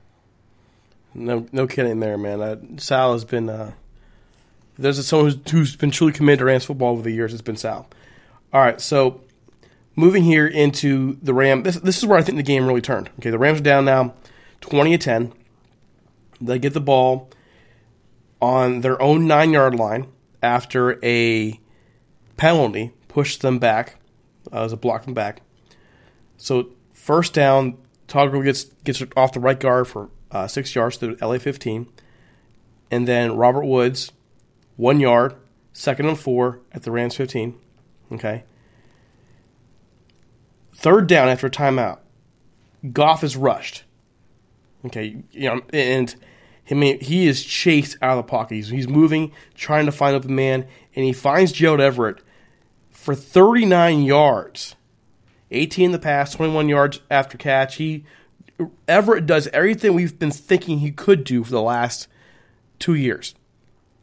No, 1.13 1.47
no 1.51 1.67
kidding 1.67 1.99
there, 1.99 2.17
man. 2.17 2.41
Uh, 2.41 2.57
Sal 2.77 3.13
has 3.13 3.25
been. 3.25 3.49
Uh, 3.49 3.71
there's 4.77 5.05
someone 5.05 5.31
who's, 5.31 5.51
who's 5.51 5.75
been 5.75 5.91
truly 5.91 6.13
committed 6.13 6.39
to 6.39 6.45
Rams 6.45 6.65
football 6.65 6.93
over 6.93 7.01
the 7.01 7.11
years. 7.11 7.33
It's 7.33 7.41
been 7.41 7.57
Sal. 7.57 7.87
All 8.51 8.61
right, 8.61 8.79
so 8.79 9.21
moving 9.95 10.23
here 10.23 10.47
into 10.47 11.17
the 11.21 11.33
Ram. 11.33 11.63
This 11.63 11.75
this 11.77 11.97
is 11.97 12.05
where 12.05 12.17
I 12.17 12.23
think 12.23 12.37
the 12.37 12.43
game 12.43 12.65
really 12.67 12.81
turned. 12.81 13.09
Okay, 13.19 13.29
the 13.29 13.39
Rams 13.39 13.59
are 13.59 13.63
down 13.63 13.85
now, 13.85 14.13
twenty 14.61 14.97
to 14.97 15.03
ten. 15.03 15.33
They 16.39 16.59
get 16.59 16.73
the 16.73 16.81
ball 16.81 17.29
on 18.41 18.81
their 18.81 19.01
own 19.01 19.27
nine 19.27 19.51
yard 19.51 19.75
line 19.75 20.07
after 20.41 20.99
a 21.03 21.59
penalty 22.37 22.91
pushed 23.07 23.41
them 23.41 23.59
back. 23.59 23.95
Uh, 24.51 24.65
as 24.65 24.73
a 24.73 24.77
block 24.77 25.05
them 25.05 25.13
back. 25.13 25.41
So 26.37 26.69
first 26.93 27.33
down, 27.33 27.77
Todd 28.07 28.31
gets 28.43 28.65
gets 28.83 29.03
off 29.15 29.33
the 29.33 29.39
right 29.39 29.59
guard 29.59 29.87
for 29.87 30.09
uh, 30.31 30.47
six 30.47 30.75
yards 30.75 30.97
to 30.97 31.15
LA 31.21 31.37
15, 31.37 31.87
and 32.91 33.07
then 33.07 33.35
Robert 33.35 33.65
Woods, 33.65 34.11
one 34.75 34.99
yard, 34.99 35.35
second 35.73 36.07
and 36.07 36.19
four 36.19 36.59
at 36.71 36.83
the 36.83 36.91
Rams 36.91 37.15
15. 37.15 37.55
Okay. 38.13 38.43
Third 40.75 41.07
down 41.07 41.29
after 41.29 41.47
a 41.47 41.51
timeout, 41.51 41.99
Goff 42.91 43.23
is 43.23 43.37
rushed. 43.37 43.83
Okay, 44.85 45.23
you 45.31 45.49
know, 45.49 45.61
and 45.71 46.13
mean, 46.71 46.99
he 46.99 47.27
is 47.27 47.43
chased 47.43 47.97
out 48.01 48.17
of 48.17 48.25
the 48.25 48.29
pocket. 48.29 48.55
He's, 48.55 48.69
he's 48.69 48.87
moving, 48.87 49.31
trying 49.55 49.85
to 49.85 49.91
find 49.91 50.15
open 50.15 50.35
man, 50.35 50.65
and 50.95 51.05
he 51.05 51.13
finds 51.13 51.51
Gerald 51.51 51.79
Everett 51.79 52.19
for 52.89 53.15
39 53.15 54.03
yards. 54.03 54.75
18 55.53 55.85
in 55.85 55.91
the 55.91 55.99
pass, 55.99 56.33
21 56.33 56.69
yards 56.69 56.99
after 57.09 57.37
catch. 57.37 57.75
He 57.75 58.05
Everett 58.87 59.25
does 59.25 59.47
everything 59.47 59.93
we've 59.93 60.17
been 60.17 60.31
thinking 60.31 60.79
he 60.79 60.91
could 60.91 61.23
do 61.23 61.43
for 61.43 61.51
the 61.51 61.61
last 61.61 62.07
two 62.79 62.93
years. 62.93 63.35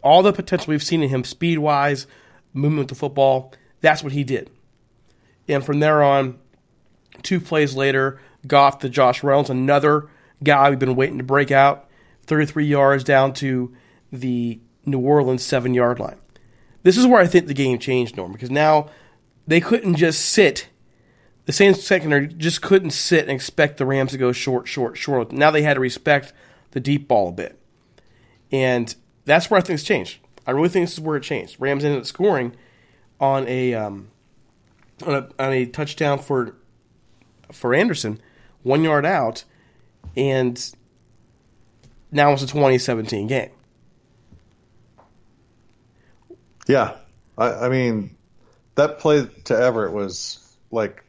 All 0.02 0.22
the 0.22 0.32
potential 0.32 0.70
we've 0.70 0.82
seen 0.82 1.02
in 1.02 1.10
him, 1.10 1.24
speed 1.24 1.58
wise, 1.58 2.06
movement 2.52 2.80
with 2.80 2.88
the 2.88 2.94
football, 2.94 3.52
that's 3.80 4.02
what 4.02 4.12
he 4.12 4.24
did. 4.24 4.50
And 5.48 5.64
from 5.64 5.80
there 5.80 6.02
on, 6.02 6.38
two 7.22 7.40
plays 7.40 7.74
later, 7.74 8.20
Goff 8.46 8.78
to 8.80 8.88
Josh 8.88 9.22
Reynolds, 9.22 9.50
another 9.50 10.08
guy 10.42 10.70
we've 10.70 10.78
been 10.78 10.96
waiting 10.96 11.18
to 11.18 11.24
break 11.24 11.50
out, 11.50 11.88
33 12.26 12.66
yards 12.66 13.04
down 13.04 13.34
to 13.34 13.74
the 14.12 14.60
New 14.86 15.00
Orleans 15.00 15.44
seven 15.44 15.74
yard 15.74 15.98
line. 15.98 16.18
This 16.82 16.96
is 16.96 17.06
where 17.06 17.20
I 17.20 17.26
think 17.26 17.46
the 17.46 17.54
game 17.54 17.78
changed, 17.78 18.16
Norm, 18.16 18.32
because 18.32 18.50
now 18.50 18.88
they 19.46 19.60
couldn't 19.60 19.96
just 19.96 20.24
sit. 20.24 20.68
The 21.50 21.54
Saints 21.54 21.82
secondary 21.82 22.28
just 22.28 22.62
couldn't 22.62 22.92
sit 22.92 23.22
and 23.22 23.32
expect 23.32 23.78
the 23.78 23.84
Rams 23.84 24.12
to 24.12 24.18
go 24.18 24.30
short, 24.30 24.68
short, 24.68 24.96
short. 24.96 25.32
Now 25.32 25.50
they 25.50 25.62
had 25.62 25.74
to 25.74 25.80
respect 25.80 26.32
the 26.70 26.78
deep 26.78 27.08
ball 27.08 27.30
a 27.30 27.32
bit. 27.32 27.58
And 28.52 28.94
that's 29.24 29.50
where 29.50 29.60
things 29.60 29.82
changed. 29.82 30.20
I 30.46 30.52
really 30.52 30.68
think 30.68 30.86
this 30.86 30.92
is 30.92 31.00
where 31.00 31.16
it 31.16 31.24
changed. 31.24 31.56
Rams 31.58 31.84
ended 31.84 31.98
up 31.98 32.06
scoring 32.06 32.54
on 33.18 33.48
a 33.48 33.74
um, 33.74 34.12
on 35.04 35.14
a, 35.14 35.42
on 35.42 35.52
a 35.52 35.66
touchdown 35.66 36.20
for 36.20 36.54
for 37.50 37.74
Anderson, 37.74 38.20
one 38.62 38.84
yard 38.84 39.04
out, 39.04 39.42
and 40.16 40.72
now 42.12 42.30
it's 42.30 42.44
a 42.44 42.46
2017 42.46 43.26
game. 43.26 43.50
Yeah, 46.68 46.94
I, 47.36 47.52
I 47.52 47.68
mean 47.68 48.16
that 48.76 49.00
play 49.00 49.28
to 49.46 49.58
Everett 49.58 49.92
was 49.92 50.56
like, 50.70 51.02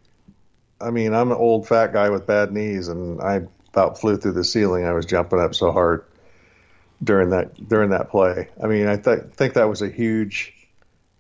I 0.82 0.92
mean, 0.92 1.14
I'm 1.14 1.32
an 1.32 1.38
old 1.38 1.68
fat 1.68 1.94
guy 1.94 2.10
with 2.10 2.26
bad 2.26 2.52
knees, 2.52 2.88
and 2.88 3.22
I 3.22 3.42
about 3.70 4.00
flew 4.00 4.18
through 4.18 4.34
the 4.34 4.44
ceiling. 4.44 4.86
I 4.86 4.94
was 4.94 5.06
jumping 5.06 5.40
up 5.40 5.56
so 5.56 5.72
hard 5.72 6.04
during 7.04 7.30
that 7.30 7.68
during 7.68 7.92
that 7.92 8.10
play. 8.10 8.50
I 8.62 8.68
mean, 8.68 8.88
I 8.88 8.98
th- 8.98 9.24
think 9.34 9.54
that 9.54 9.70
was 9.70 9.82
a 9.82 9.90
huge 9.90 10.54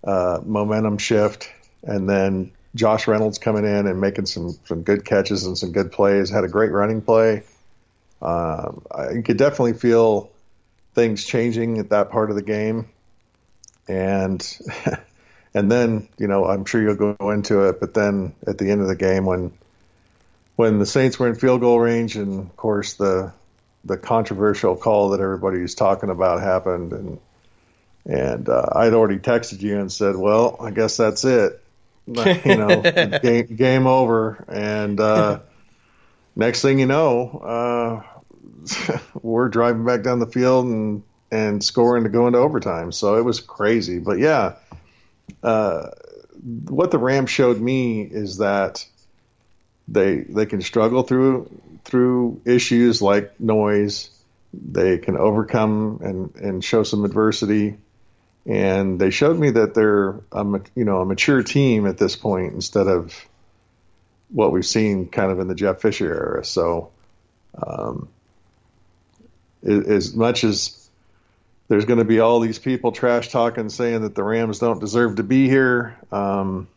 uh, 0.03 0.39
momentum 0.43 0.97
shift, 0.97 1.51
and 1.83 2.09
then 2.09 2.51
Josh 2.75 3.07
Reynolds 3.07 3.37
coming 3.37 3.65
in 3.65 3.87
and 3.87 3.99
making 3.99 4.25
some 4.25 4.57
some 4.65 4.83
good 4.83 5.05
catches 5.05 5.45
and 5.45 5.57
some 5.57 5.71
good 5.71 5.91
plays. 5.91 6.29
Had 6.29 6.43
a 6.43 6.49
great 6.49 6.71
running 6.71 7.01
play. 7.01 7.43
Uh, 8.21 8.73
I 8.93 9.21
could 9.21 9.37
definitely 9.37 9.73
feel 9.73 10.29
things 10.93 11.25
changing 11.25 11.79
at 11.79 11.89
that 11.89 12.11
part 12.11 12.29
of 12.29 12.35
the 12.35 12.43
game, 12.43 12.89
and 13.87 14.41
and 15.53 15.71
then 15.71 16.07
you 16.17 16.27
know 16.27 16.45
I'm 16.45 16.65
sure 16.65 16.81
you'll 16.81 17.15
go 17.15 17.31
into 17.31 17.67
it. 17.67 17.79
But 17.79 17.93
then 17.93 18.33
at 18.47 18.57
the 18.57 18.69
end 18.69 18.81
of 18.81 18.87
the 18.87 18.95
game, 18.95 19.25
when 19.25 19.53
when 20.55 20.79
the 20.79 20.85
Saints 20.85 21.19
were 21.19 21.27
in 21.27 21.35
field 21.35 21.61
goal 21.61 21.79
range, 21.79 22.15
and 22.15 22.39
of 22.39 22.57
course 22.57 22.93
the 22.93 23.33
the 23.83 23.97
controversial 23.97 24.75
call 24.75 25.09
that 25.09 25.19
everybody 25.19 25.61
was 25.61 25.75
talking 25.75 26.09
about 26.09 26.41
happened, 26.41 26.93
and 26.93 27.19
and 28.05 28.49
uh, 28.49 28.65
I'd 28.73 28.93
already 28.93 29.19
texted 29.19 29.61
you 29.61 29.79
and 29.79 29.91
said, 29.91 30.15
"Well, 30.15 30.57
I 30.59 30.71
guess 30.71 30.97
that's 30.97 31.23
it." 31.23 31.61
you 32.07 32.57
know, 32.57 32.81
game, 33.21 33.55
game 33.55 33.87
over. 33.87 34.43
And 34.47 34.99
uh, 34.99 35.39
next 36.35 36.61
thing 36.61 36.79
you 36.79 36.85
know, 36.85 38.03
uh, 38.65 38.97
we're 39.21 39.49
driving 39.49 39.85
back 39.85 40.03
down 40.03 40.19
the 40.19 40.27
field 40.27 40.65
and 40.65 41.03
and 41.33 41.63
scoring 41.63 42.03
to 42.03 42.09
go 42.09 42.27
into 42.27 42.39
overtime. 42.39 42.91
So 42.91 43.15
it 43.15 43.23
was 43.23 43.39
crazy. 43.39 43.99
But 43.99 44.19
yeah, 44.19 44.55
uh, 45.43 45.89
what 46.69 46.91
the 46.91 46.97
Rams 46.97 47.29
showed 47.29 47.59
me 47.59 48.01
is 48.01 48.37
that 48.37 48.85
they 49.87 50.17
they 50.21 50.45
can 50.45 50.61
struggle 50.61 51.03
through 51.03 51.49
through 51.83 52.41
issues 52.45 53.01
like 53.01 53.39
noise. 53.39 54.09
They 54.53 54.97
can 54.97 55.17
overcome 55.17 55.99
and 56.03 56.35
and 56.35 56.63
show 56.63 56.83
some 56.83 57.05
adversity 57.05 57.77
and 58.45 58.99
they 58.99 59.11
showed 59.11 59.37
me 59.37 59.51
that 59.51 59.73
they're 59.73 60.19
a, 60.31 60.45
you 60.75 60.85
know 60.85 61.01
a 61.01 61.05
mature 61.05 61.43
team 61.43 61.85
at 61.85 61.97
this 61.97 62.15
point 62.15 62.53
instead 62.53 62.87
of 62.87 63.13
what 64.29 64.51
we've 64.51 64.65
seen 64.65 65.07
kind 65.07 65.31
of 65.31 65.39
in 65.39 65.47
the 65.47 65.55
Jeff 65.55 65.81
Fisher 65.81 66.11
era. 66.11 66.45
So, 66.45 66.91
um, 67.55 68.07
as 69.63 70.15
much 70.15 70.43
as 70.43 70.80
there's 71.71 71.85
going 71.85 71.99
to 71.99 72.05
be 72.05 72.19
all 72.19 72.41
these 72.41 72.59
people 72.59 72.91
trash 72.91 73.29
talking, 73.29 73.69
saying 73.69 74.01
that 74.01 74.13
the 74.13 74.23
Rams 74.23 74.59
don't 74.59 74.81
deserve 74.81 75.15
to 75.15 75.23
be 75.23 75.47
here, 75.47 75.97
um, 76.11 76.67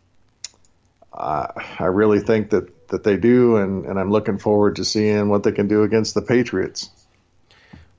I, 1.13 1.49
I 1.81 1.87
really 1.87 2.21
think 2.21 2.51
that 2.51 2.89
that 2.91 3.03
they 3.03 3.17
do, 3.17 3.57
and, 3.57 3.87
and 3.87 3.99
I'm 3.99 4.13
looking 4.13 4.39
forward 4.39 4.77
to 4.77 4.85
seeing 4.85 5.29
what 5.31 5.43
they 5.43 5.51
can 5.51 5.67
do 5.67 5.83
against 5.83 6.15
the 6.15 6.23
Patriots. 6.23 6.91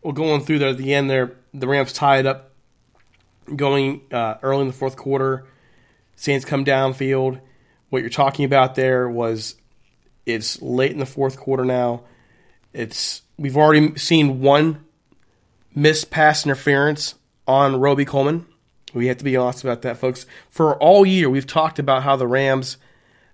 Well, 0.03 0.13
going 0.13 0.39
through 0.39 0.59
there 0.59 0.69
at 0.69 0.77
the 0.77 0.93
end, 0.93 1.09
there 1.09 1.33
the 1.53 1.67
Rams 1.67 1.91
tied 1.91 2.25
up 2.25 2.51
going 3.53 3.99
uh, 4.13 4.35
early 4.41 4.61
in 4.61 4.67
the 4.67 4.73
fourth 4.73 4.95
quarter. 4.95 5.45
Saints 6.15 6.45
come 6.45 6.63
downfield. 6.63 7.41
What 7.89 8.03
you're 8.03 8.09
talking 8.09 8.45
about 8.45 8.75
there 8.75 9.09
was 9.09 9.55
it's 10.25 10.61
late 10.61 10.93
in 10.93 10.99
the 10.99 11.05
fourth 11.05 11.35
quarter 11.35 11.65
now. 11.65 12.03
It's 12.71 13.21
we've 13.37 13.57
already 13.57 13.97
seen 13.97 14.39
one 14.39 14.84
missed 15.75 16.09
pass 16.09 16.45
interference 16.45 17.15
on 17.47 17.79
Robey 17.79 18.05
Coleman. 18.05 18.45
We 18.93 19.07
have 19.07 19.17
to 19.17 19.23
be 19.23 19.35
honest 19.35 19.63
about 19.63 19.81
that, 19.81 19.97
folks. 19.97 20.25
For 20.49 20.75
all 20.77 21.05
year, 21.05 21.29
we've 21.29 21.45
talked 21.45 21.79
about 21.79 22.03
how 22.03 22.15
the 22.15 22.27
Rams 22.27 22.77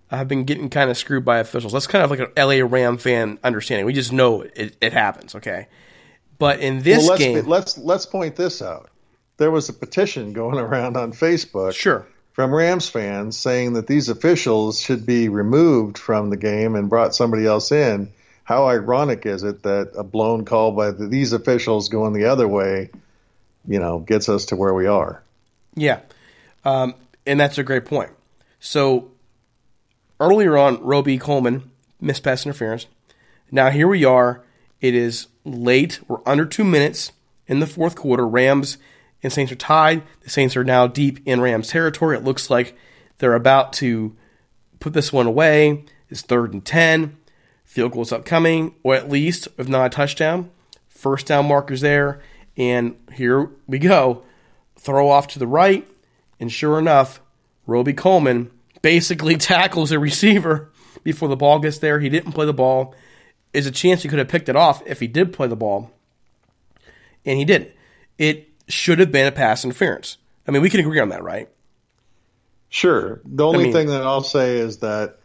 have 0.10 0.28
been 0.28 0.44
getting 0.44 0.70
kind 0.70 0.90
of 0.90 0.98
screwed 0.98 1.24
by 1.24 1.38
officials. 1.38 1.72
That's 1.72 1.88
kind 1.88 2.04
of 2.04 2.10
like 2.10 2.20
an 2.20 2.32
LA 2.36 2.66
Ram 2.66 2.98
fan 2.98 3.40
understanding. 3.44 3.86
We 3.86 3.94
just 3.94 4.12
know 4.12 4.42
it, 4.42 4.76
it 4.82 4.92
happens, 4.92 5.36
okay? 5.36 5.68
But 6.40 6.60
in 6.60 6.82
this 6.82 7.00
well, 7.00 7.10
let's, 7.10 7.20
game, 7.20 7.46
let's 7.48 7.78
let's 7.78 8.06
point 8.08 8.36
this 8.36 8.62
out 8.62 8.90
there 9.42 9.52
was 9.52 9.70
a 9.70 9.74
petition 9.74 10.34
going 10.34 10.60
around 10.60 10.96
on 10.96 11.12
Facebook. 11.12 11.74
Sure. 11.74 12.06
From 12.32 12.54
Rams 12.54 12.88
fans 12.88 13.38
saying 13.38 13.74
that 13.74 13.88
these 13.88 14.08
officials 14.08 14.80
should 14.80 15.06
be 15.06 15.28
removed 15.28 15.98
from 15.98 16.30
the 16.30 16.38
game 16.38 16.76
and 16.76 16.90
brought 16.90 17.14
somebody 17.14 17.46
else 17.46 17.72
in. 17.72 18.14
How 18.44 18.68
ironic 18.68 19.26
is 19.26 19.44
it 19.44 19.64
that 19.64 19.92
a 19.96 20.04
blown 20.04 20.46
call 20.46 20.72
by 20.72 20.92
the, 20.92 21.08
these 21.08 21.34
officials 21.34 21.90
going 21.90 22.14
the 22.14 22.26
other 22.26 22.48
way, 22.48 22.90
you 23.68 23.80
know, 23.80 24.00
gets 24.00 24.30
us 24.30 24.46
to 24.46 24.56
where 24.56 24.74
we 24.74 24.88
are? 24.88 25.24
Yeah. 25.76 26.00
Um, 26.66 26.96
and 27.26 27.40
that's 27.40 27.58
a 27.58 27.64
great 27.64 27.86
point. 27.86 28.12
So 28.60 29.12
earlier 30.20 30.58
on, 30.58 30.82
Robey 30.84 31.18
Coleman 31.18 31.72
missed 32.00 32.24
pass 32.24 32.46
interference. 32.46 32.88
Now 33.52 33.70
here 33.70 33.88
we 33.88 34.04
are. 34.04 34.44
It 34.80 34.96
is 34.96 35.28
late. 35.46 36.00
We're 36.08 36.22
under 36.26 36.46
two 36.46 36.64
minutes 36.64 37.12
in 37.48 37.60
the 37.60 37.68
fourth 37.68 37.96
quarter. 37.96 38.28
Rams 38.28 38.78
and 39.24 39.32
Saints 39.32 39.52
are 39.52 39.56
tied. 39.56 40.04
The 40.22 40.30
Saints 40.30 40.58
are 40.58 40.64
now 40.64 40.88
deep 40.88 41.20
in 41.26 41.42
Rams 41.42 41.70
territory. 41.70 42.18
It 42.18 42.24
looks 42.24 42.50
like 42.50 42.76
they're 43.20 43.36
about 43.36 43.74
to 43.74 44.16
put 44.80 44.94
this 44.94 45.14
one 45.14 45.28
away. 45.28 45.86
It's 46.10 46.22
third 46.22 46.54
and 46.54 46.66
10. 46.66 47.18
Field 47.72 47.94
goals 47.94 48.12
upcoming, 48.12 48.76
or 48.84 48.96
at 48.96 49.08
least, 49.08 49.48
if 49.58 49.70
not 49.70 49.86
a 49.86 49.90
touchdown. 49.90 50.50
First 50.90 51.28
down 51.28 51.46
markers 51.46 51.80
there. 51.80 52.22
And 52.58 52.98
here 53.14 53.50
we 53.66 53.80
go. 53.80 54.24
Throw 54.78 55.10
off 55.10 55.28
to 55.30 55.40
the 55.40 55.48
right. 55.48 55.90
And 56.38 56.52
sure 56.52 56.78
enough, 56.78 57.22
Robey 57.66 57.94
Coleman 57.94 58.52
basically 58.82 59.38
tackles 59.38 59.94
a 59.94 60.00
receiver 60.00 60.70
before 61.06 61.30
the 61.30 61.38
ball 61.38 61.60
gets 61.60 61.78
there. 61.78 62.02
He 62.02 62.10
didn't 62.10 62.34
play 62.34 62.46
the 62.46 62.52
ball. 62.52 62.94
Is 63.54 63.68
a 63.68 63.72
chance 63.72 64.04
he 64.04 64.10
could 64.10 64.20
have 64.20 64.28
picked 64.28 64.50
it 64.50 64.58
off 64.58 64.84
if 64.86 65.00
he 65.00 65.08
did 65.08 65.32
play 65.32 65.48
the 65.48 65.56
ball. 65.56 65.92
And 67.26 67.40
he 67.40 67.46
didn't. 67.46 67.72
It 68.18 68.50
should 68.68 69.00
have 69.00 69.14
been 69.14 69.28
a 69.28 69.32
pass 69.32 69.64
interference. 69.64 70.18
I 70.46 70.52
mean, 70.52 70.62
we 70.62 70.70
can 70.70 70.82
agree 70.82 71.00
on 71.00 71.08
that, 71.08 71.24
right? 71.24 71.48
Sure. 72.68 73.22
The 73.24 73.48
only 73.48 73.60
I 73.60 73.64
mean, 73.64 73.74
thing 73.74 73.88
that 73.88 74.02
I'll 74.02 74.24
say 74.24 74.58
is 74.58 74.80
that 74.80 75.20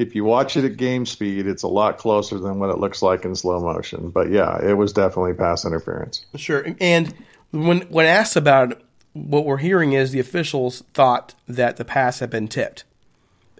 if 0.00 0.14
you 0.14 0.24
watch 0.24 0.56
it 0.56 0.64
at 0.64 0.78
game 0.78 1.04
speed, 1.04 1.46
it's 1.46 1.62
a 1.62 1.68
lot 1.68 1.98
closer 1.98 2.38
than 2.38 2.58
what 2.58 2.70
it 2.70 2.78
looks 2.78 3.02
like 3.02 3.26
in 3.26 3.36
slow 3.36 3.60
motion. 3.60 4.08
But 4.08 4.30
yeah, 4.30 4.58
it 4.64 4.72
was 4.72 4.94
definitely 4.94 5.34
pass 5.34 5.66
interference. 5.66 6.24
Sure. 6.36 6.66
And 6.80 7.14
when 7.50 7.82
when 7.82 8.06
asked 8.06 8.34
about 8.34 8.72
it, 8.72 8.84
what 9.12 9.44
we're 9.44 9.58
hearing 9.58 9.92
is 9.92 10.10
the 10.10 10.18
officials 10.18 10.82
thought 10.94 11.34
that 11.46 11.76
the 11.76 11.84
pass 11.84 12.20
had 12.20 12.30
been 12.30 12.48
tipped, 12.48 12.84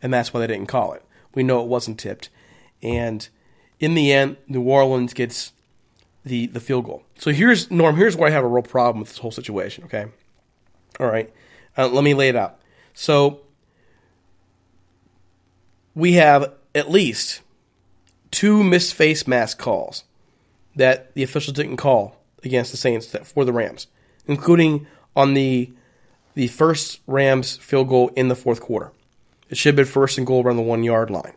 and 0.03 0.15
that's 0.15 0.33
why 0.33 0.41
they 0.41 0.47
didn't 0.47 0.69
call 0.69 0.95
it. 0.95 1.05
We 1.35 1.43
know 1.43 1.61
it 1.61 1.69
wasn't 1.69 2.01
tipped, 2.01 2.31
and 2.83 3.29
in 3.79 3.95
the 3.95 4.11
end, 4.11 4.39
New 4.49 4.63
Orleans 4.63 5.13
gets 5.13 5.53
the 6.25 6.47
the 6.47 6.61
field 6.61 6.87
goal. 6.87 7.03
So 7.19 7.33
here's 7.33 7.71
Norm. 7.71 7.97
Here's 7.97 8.17
where 8.17 8.31
I 8.31 8.33
have 8.33 8.45
a 8.45 8.49
real 8.49 8.63
problem 8.63 9.01
with 9.01 9.11
this 9.11 9.19
whole 9.19 9.31
situation. 9.31 9.85
Okay, 9.85 10.07
all 10.99 11.07
right. 11.07 11.31
Uh, 11.77 11.89
let 11.89 12.03
me 12.03 12.15
lay 12.15 12.31
it 12.31 12.37
out. 12.37 12.59
So 12.95 13.41
we 15.95 16.15
have 16.15 16.53
at 16.75 16.91
least 16.91 17.41
two 18.31 18.63
missed 18.63 18.95
face 18.95 19.27
mask 19.27 19.59
calls 19.59 20.05
that 20.77 21.15
the 21.15 21.23
officials 21.23 21.57
didn't 21.57 21.77
call 21.77 22.17
against 22.45 22.71
the 22.71 22.77
Saints 22.77 23.07
for 23.07 23.45
the 23.45 23.53
Rams, 23.53 23.87
including 24.27 24.87
on 25.17 25.35
the 25.35 25.73
the 26.35 26.49
first 26.49 27.01
Rams 27.07 27.57
field 27.57 27.89
goal 27.89 28.09
in 28.17 28.29
the 28.29 28.37
fourth 28.37 28.61
quarter. 28.61 28.93
It 29.49 29.57
should 29.57 29.71
have 29.71 29.77
been 29.77 29.93
first 29.93 30.17
and 30.17 30.27
goal 30.27 30.45
around 30.45 30.57
the 30.57 30.63
one 30.63 30.85
yard 30.85 31.11
line, 31.11 31.35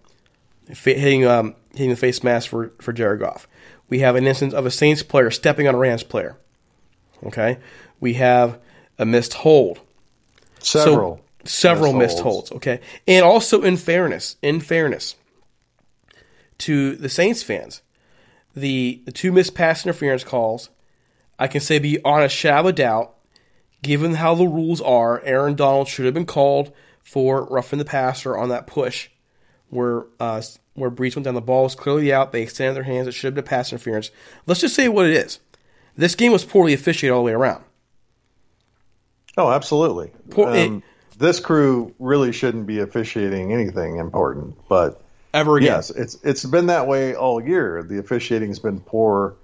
hitting 0.68 1.26
um, 1.26 1.56
hitting 1.72 1.90
the 1.90 1.96
face 1.96 2.24
mask 2.24 2.50
for 2.50 2.72
for 2.80 2.94
Jared 2.94 3.20
Goff. 3.20 3.48
We 3.90 4.00
have 4.00 4.16
an 4.16 4.28
instance 4.28 4.54
of 4.54 4.66
a 4.66 4.72
Saints 4.72 5.04
player 5.04 5.32
stepping 5.32 5.68
on 5.68 5.76
a 5.76 5.78
Rams 5.78 6.04
player. 6.04 6.38
Okay, 7.26 7.58
we 8.00 8.14
have 8.14 8.60
a 9.00 9.06
missed 9.06 9.34
hold. 9.34 9.80
Several. 10.60 11.18
So, 11.18 11.23
several 11.44 11.94
missed, 11.94 12.16
missed 12.16 12.24
holds. 12.24 12.52
Okay, 12.52 12.80
and 13.08 13.26
also 13.26 13.62
in 13.62 13.78
fairness, 13.78 14.38
in 14.42 14.60
fairness 14.60 15.16
to 16.60 16.96
the 16.96 17.10
Saints 17.10 17.44
fans, 17.44 17.82
the 18.56 19.02
the 19.06 19.12
two 19.12 19.32
missed 19.32 19.56
pass 19.56 19.86
interference 19.86 20.24
calls, 20.24 20.70
I 21.40 21.48
can 21.48 21.62
say 21.62 21.80
beyond 21.80 22.24
a 22.24 22.30
shadow 22.30 22.70
of 22.70 22.76
doubt, 22.76 23.16
given 23.82 24.16
how 24.16 24.36
the 24.36 24.48
rules 24.48 24.82
are, 24.82 25.22
Aaron 25.24 25.56
Donald 25.56 25.88
should 25.88 26.06
have 26.06 26.14
been 26.14 26.26
called 26.26 26.72
for 27.04 27.46
roughing 27.46 27.80
the 27.80 27.86
passer 27.86 28.38
on 28.38 28.50
that 28.50 28.68
push, 28.68 29.10
where 29.70 30.06
uh, 30.20 30.42
where 30.74 30.92
Brees 30.92 31.16
went 31.16 31.26
down. 31.26 31.36
The 31.36 31.42
ball 31.42 31.64
was 31.64 31.76
clearly 31.76 32.12
out. 32.14 32.32
They 32.32 32.44
extended 32.44 32.76
their 32.76 32.84
hands. 32.84 33.08
It 33.08 33.14
should 33.14 33.28
have 33.28 33.36
been 33.36 33.44
a 33.44 33.48
pass 33.48 33.72
interference. 33.72 34.12
Let's 34.46 34.62
just 34.62 34.76
say 34.76 34.88
what 34.88 35.06
it 35.06 35.14
is. 35.14 35.40
This 35.96 36.16
game 36.16 36.32
was 36.32 36.44
poorly 36.44 36.74
officiated 36.74 37.14
all 37.14 37.22
the 37.22 37.28
way 37.28 37.34
around. 37.34 37.64
Oh, 39.38 39.52
absolutely. 39.52 40.12
Poor, 40.30 40.50
um, 40.50 40.56
it, 40.56 40.84
this 41.18 41.40
crew 41.40 41.94
really 42.00 42.32
shouldn't 42.32 42.68
be 42.68 42.80
officiating 42.80 43.54
anything 43.54 43.98
important, 43.98 44.56
but 44.68 45.02
ever 45.34 45.58
again. 45.58 45.68
Yes, 45.68 45.90
it's 45.90 46.16
it's 46.24 46.46
been 46.46 46.68
that 46.68 46.88
way 46.88 47.16
all 47.16 47.42
year. 47.42 47.84
The 47.84 48.00
officiating's 48.00 48.60
been 48.60 48.80
poor 48.80 49.36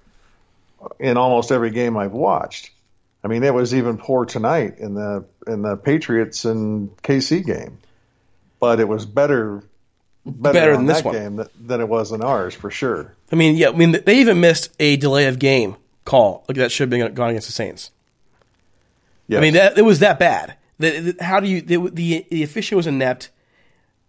in 0.98 1.16
almost 1.16 1.52
every 1.52 1.70
game 1.70 1.96
I've 1.96 2.12
watched. 2.12 2.70
I 3.22 3.28
mean, 3.28 3.42
it 3.42 3.52
was 3.52 3.74
even 3.74 3.98
poor 3.98 4.24
tonight 4.24 4.78
in 4.78 4.94
the 4.94 5.24
in 5.46 5.62
the 5.62 5.76
Patriots 5.76 6.44
and 6.44 6.96
KC 6.98 7.44
game, 7.44 7.78
but 8.58 8.80
it 8.80 8.88
was 8.88 9.04
better 9.04 9.62
better, 10.24 10.52
better 10.52 10.76
than 10.76 10.86
this 10.86 11.04
one. 11.04 11.14
game 11.14 11.44
than 11.60 11.80
it 11.80 11.88
was 11.88 12.12
in 12.12 12.22
ours 12.22 12.54
for 12.54 12.70
sure. 12.70 13.14
I 13.30 13.36
mean, 13.36 13.56
yeah, 13.56 13.68
I 13.68 13.72
mean 13.72 13.92
they 14.04 14.20
even 14.20 14.40
missed 14.40 14.74
a 14.80 14.96
delay 14.96 15.26
of 15.26 15.38
game 15.38 15.76
call 16.04 16.44
like 16.48 16.56
that 16.56 16.72
should 16.72 16.90
have 16.90 16.90
been 16.90 17.14
gone 17.14 17.30
against 17.30 17.46
the 17.46 17.52
Saints. 17.52 17.90
Yes. 19.28 19.38
I 19.38 19.40
mean, 19.42 19.54
that, 19.54 19.78
it 19.78 19.82
was 19.82 20.00
that 20.00 20.18
bad. 20.18 20.56
The, 20.80 21.12
the, 21.12 21.24
how 21.24 21.40
do 21.40 21.46
you 21.46 21.60
the, 21.60 21.90
the 21.90 22.26
the 22.30 22.42
official 22.42 22.76
was 22.76 22.86
inept, 22.86 23.30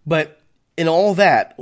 but 0.05 0.41
in 0.77 0.87
all 0.87 1.13
that, 1.15 1.59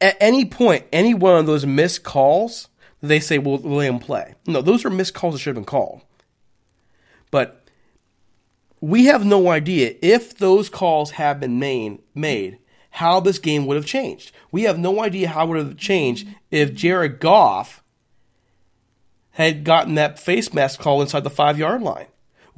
at 0.00 0.16
any 0.20 0.44
point, 0.44 0.84
any 0.92 1.14
one 1.14 1.36
of 1.36 1.46
those 1.46 1.64
missed 1.64 2.02
calls, 2.02 2.68
they 3.00 3.20
say, 3.20 3.38
"Well, 3.38 3.58
let 3.58 3.86
him 3.86 4.00
play." 4.00 4.34
No, 4.48 4.60
those 4.60 4.84
are 4.84 4.90
missed 4.90 5.14
calls 5.14 5.34
that 5.34 5.38
should 5.38 5.50
have 5.50 5.62
been 5.62 5.64
called. 5.64 6.02
But 7.30 7.68
we 8.80 9.04
have 9.04 9.24
no 9.24 9.48
idea 9.48 9.94
if 10.02 10.36
those 10.36 10.68
calls 10.68 11.12
have 11.12 11.38
been 11.38 11.60
made, 11.60 12.00
made 12.12 12.58
how 12.90 13.20
this 13.20 13.38
game 13.38 13.64
would 13.66 13.76
have 13.76 13.86
changed. 13.86 14.32
We 14.50 14.64
have 14.64 14.76
no 14.76 15.04
idea 15.04 15.28
how 15.28 15.44
it 15.44 15.48
would 15.50 15.58
have 15.58 15.76
changed 15.76 16.26
if 16.50 16.74
Jared 16.74 17.20
Goff 17.20 17.84
had 19.30 19.62
gotten 19.62 19.94
that 19.94 20.18
face 20.18 20.52
mask 20.52 20.80
call 20.80 21.00
inside 21.00 21.22
the 21.22 21.30
five 21.30 21.60
yard 21.60 21.80
line. 21.80 22.06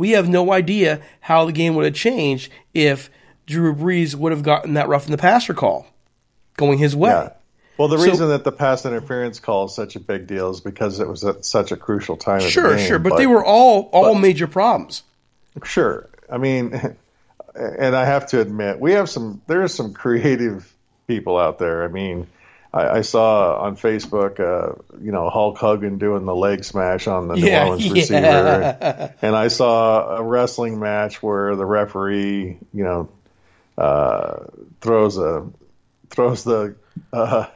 We 0.01 0.13
have 0.13 0.31
no 0.31 0.51
idea 0.51 1.03
how 1.21 1.45
the 1.45 1.53
game 1.53 1.75
would 1.75 1.85
have 1.85 1.93
changed 1.93 2.51
if 2.73 3.11
Drew 3.47 3.75
Brees 3.75 4.15
would 4.15 4.33
have 4.33 4.43
gotten 4.43 4.73
that 4.73 4.89
rough 4.89 5.05
in 5.05 5.13
the 5.13 5.19
passer 5.19 5.53
call 5.53 5.87
going 6.57 6.79
his 6.79 6.97
way. 6.97 7.11
Yeah. 7.11 7.33
Well, 7.77 7.89
the 7.89 7.99
so, 7.99 8.05
reason 8.05 8.29
that 8.29 8.43
the 8.43 8.51
pass 8.51 8.87
interference 8.87 9.41
call 9.41 9.67
is 9.67 9.75
such 9.75 9.97
a 9.97 10.01
big 10.01 10.27
deal 10.27 10.49
is 10.49 10.63
because 10.63 11.01
it 11.01 11.07
was 11.07 11.23
at 11.23 11.45
such 11.45 11.71
a 11.71 11.77
crucial 11.77 12.17
time. 12.17 12.41
Sure, 12.41 12.77
game, 12.77 12.89
sure, 12.89 12.99
but, 12.99 13.11
but, 13.11 13.19
they 13.19 13.27
were 13.27 13.45
all 13.45 13.91
all 13.93 14.15
but, 14.15 14.21
major 14.21 14.47
problems. 14.47 15.03
Sure, 15.65 16.09
I 16.31 16.39
mean, 16.39 16.73
and 17.55 17.95
I 17.95 18.07
have 18.07 18.29
to 18.29 18.41
admit, 18.41 18.81
we 18.81 18.93
have 18.93 19.11
some. 19.11 19.43
There 19.49 19.63
are 19.63 19.69
some 19.69 19.93
creative 19.93 20.75
people 21.07 21.37
out 21.37 21.59
there. 21.59 21.85
I 21.85 21.89
mean, 21.89 22.27
I, 22.73 22.89
I 22.89 23.01
saw 23.01 23.61
on 23.61 23.77
Facebook, 23.77 24.39
uh, 24.39 24.81
you 25.03 25.11
know, 25.11 25.29
Hulk 25.29 25.59
Hogan 25.59 25.99
doing 25.99 26.25
the 26.25 26.35
leg 26.35 26.65
smash 26.65 27.09
on 27.09 27.29
the 27.29 27.35
yeah, 27.35 27.65
New 27.65 27.71
Orleans 27.71 27.87
yeah. 27.87 27.93
receiver, 27.93 29.15
and, 29.23 29.35
I 29.35 29.49
saw 29.49 30.17
a 30.17 30.23
wrestling 30.23 30.79
match 30.79 31.23
where 31.23 31.57
the 31.57 31.67
referee, 31.67 32.59
you 32.73 32.85
know, 32.85 33.09
uh, 33.77 34.45
throws 34.81 35.19
a 35.19 35.49
throws 36.11 36.45
the 36.45 36.77
uh, 37.13 37.47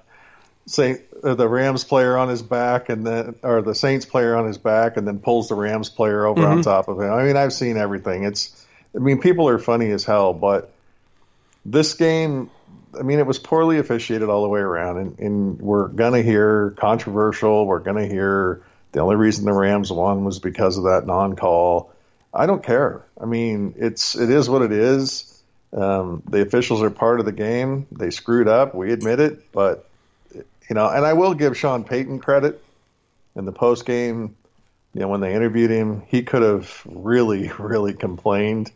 Saint 0.66 1.00
uh, 1.22 1.35
the 1.35 1.48
Rams 1.48 1.85
player 1.85 2.16
on 2.16 2.29
his 2.29 2.42
back 2.42 2.88
and 2.88 3.07
then 3.07 3.37
or 3.42 3.62
the 3.62 3.74
Saints 3.74 4.07
player 4.07 4.35
on 4.35 4.46
his 4.46 4.59
back 4.59 4.96
and 4.96 5.07
then 5.07 5.20
pulls 5.20 5.48
the 5.48 5.55
Rams 5.55 5.90
player 5.90 6.27
over 6.27 6.40
mm-hmm. 6.40 6.59
on 6.59 6.62
top 6.62 6.88
of 6.88 6.98
him. 7.00 7.12
I 7.12 7.24
mean, 7.24 7.37
I've 7.37 7.53
seen 7.53 7.77
everything. 7.77 8.24
It's 8.24 8.66
I 8.94 8.98
mean, 8.98 9.20
people 9.20 9.48
are 9.48 9.59
funny 9.59 9.90
as 9.90 10.05
hell, 10.05 10.33
but 10.33 10.73
this 11.64 11.94
game 11.94 12.50
I 12.98 13.03
mean, 13.03 13.18
it 13.18 13.27
was 13.27 13.38
poorly 13.38 13.79
officiated 13.79 14.29
all 14.29 14.42
the 14.42 14.48
way 14.48 14.61
around, 14.61 14.98
and, 14.98 15.18
and 15.18 15.61
we're 15.61 15.88
gonna 15.88 16.22
hear 16.22 16.70
controversial. 16.77 17.66
We're 17.66 17.81
gonna 17.81 18.07
hear 18.07 18.62
the 18.92 19.00
only 19.00 19.16
reason 19.16 19.44
the 19.44 19.53
Rams 19.53 19.90
won 19.90 20.24
was 20.24 20.38
because 20.38 20.79
of 20.79 20.85
that 20.85 21.07
non-call. 21.07 21.92
I 22.33 22.46
don't 22.46 22.62
care. 22.62 23.05
I 23.20 23.27
mean, 23.27 23.74
it's 23.79 24.14
it 24.14 24.31
is 24.31 24.48
what 24.48 24.62
it 24.62 24.72
is. 24.72 25.42
Um, 25.72 26.22
the 26.29 26.42
officials 26.42 26.83
are 26.83 26.90
part 26.90 27.20
of 27.20 27.27
the 27.27 27.33
game. 27.33 27.87
They 27.90 28.11
screwed 28.11 28.48
up. 28.48 28.74
We 28.74 28.92
admit 28.92 29.20
it, 29.20 29.53
but 29.53 29.88
you 30.33 30.74
know, 30.74 30.88
and 30.88 31.05
I 31.05 31.14
will 31.14 31.35
give 31.35 31.57
Sean 31.57 31.85
Payton 31.85 32.20
credit 32.20 32.62
in 33.35 33.44
the 33.44 33.53
post 33.53 33.85
game. 33.85 34.37
You 34.94 35.00
know, 35.00 35.09
when 35.09 35.20
they 35.20 35.35
interviewed 35.35 35.70
him, 35.70 36.03
he 36.07 36.22
could 36.22 36.42
have 36.42 36.83
really, 36.87 37.50
really 37.59 37.94
complained, 37.94 38.70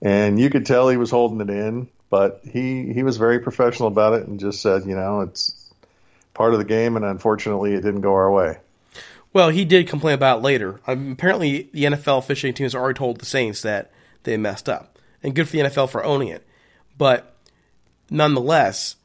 and 0.00 0.38
you 0.38 0.50
could 0.50 0.66
tell 0.66 0.88
he 0.88 0.96
was 0.96 1.10
holding 1.10 1.40
it 1.40 1.50
in. 1.50 1.88
But 2.10 2.40
he 2.44 2.92
he 2.92 3.02
was 3.02 3.16
very 3.16 3.38
professional 3.38 3.88
about 3.88 4.14
it 4.14 4.26
and 4.26 4.40
just 4.40 4.62
said, 4.62 4.86
you 4.86 4.94
know, 4.94 5.20
it's 5.20 5.72
part 6.34 6.52
of 6.52 6.58
the 6.58 6.64
game, 6.64 6.96
and 6.96 7.04
unfortunately, 7.04 7.74
it 7.74 7.82
didn't 7.82 8.00
go 8.00 8.14
our 8.14 8.30
way. 8.30 8.58
Well, 9.32 9.50
he 9.50 9.64
did 9.64 9.88
complain 9.88 10.14
about 10.14 10.38
it 10.38 10.42
later. 10.42 10.80
Um, 10.86 11.12
apparently, 11.12 11.68
the 11.72 11.84
NFL 11.84 12.18
officiating 12.18 12.54
team 12.54 12.64
has 12.64 12.74
already 12.74 12.96
told 12.96 13.18
the 13.18 13.26
Saints 13.26 13.60
that 13.62 13.92
they 14.22 14.36
messed 14.36 14.68
up, 14.68 14.98
and 15.22 15.34
good 15.34 15.48
for 15.48 15.52
the 15.52 15.62
NFL 15.64 15.90
for 15.90 16.02
owning 16.04 16.28
it. 16.28 16.46
But 16.96 17.36
nonetheless, 18.10 18.96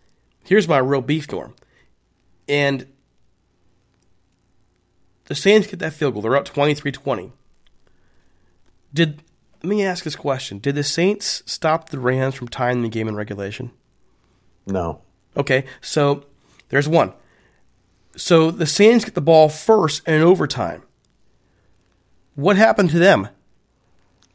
here's 0.46 0.68
my 0.68 0.78
real 0.78 1.02
beef 1.02 1.32
norm. 1.32 1.54
And 2.48 2.88
the 5.26 5.36
Saints 5.36 5.68
get 5.68 5.80
that 5.80 5.94
field 5.94 6.14
goal. 6.14 6.22
They're 6.22 6.36
up 6.36 6.46
23 6.46 6.92
20. 6.92 7.32
Did 8.94 9.24
let 9.64 9.70
me 9.70 9.84
ask 9.84 10.04
this 10.04 10.18
question. 10.18 10.60
Did 10.60 10.76
the 10.76 10.84
Saints 10.84 11.42
stop 11.46 11.90
the 11.90 12.00
Rams 12.00 12.36
from 12.36 12.50
tying 12.50 12.82
the 12.82 12.90
game 12.90 13.08
in 13.08 13.16
regulation? 13.16 13.72
No. 14.66 15.02
Okay, 15.38 15.66
so 15.80 16.26
there's 16.70 16.88
one. 16.88 17.14
So 18.18 18.52
the 18.52 18.68
Saints 18.68 19.06
get 19.06 19.16
the 19.16 19.22
ball 19.22 19.48
first 19.48 20.06
in 20.08 20.22
overtime. 20.22 20.84
What 22.36 22.58
happened 22.58 22.90
to 22.90 23.00
them? 23.00 23.30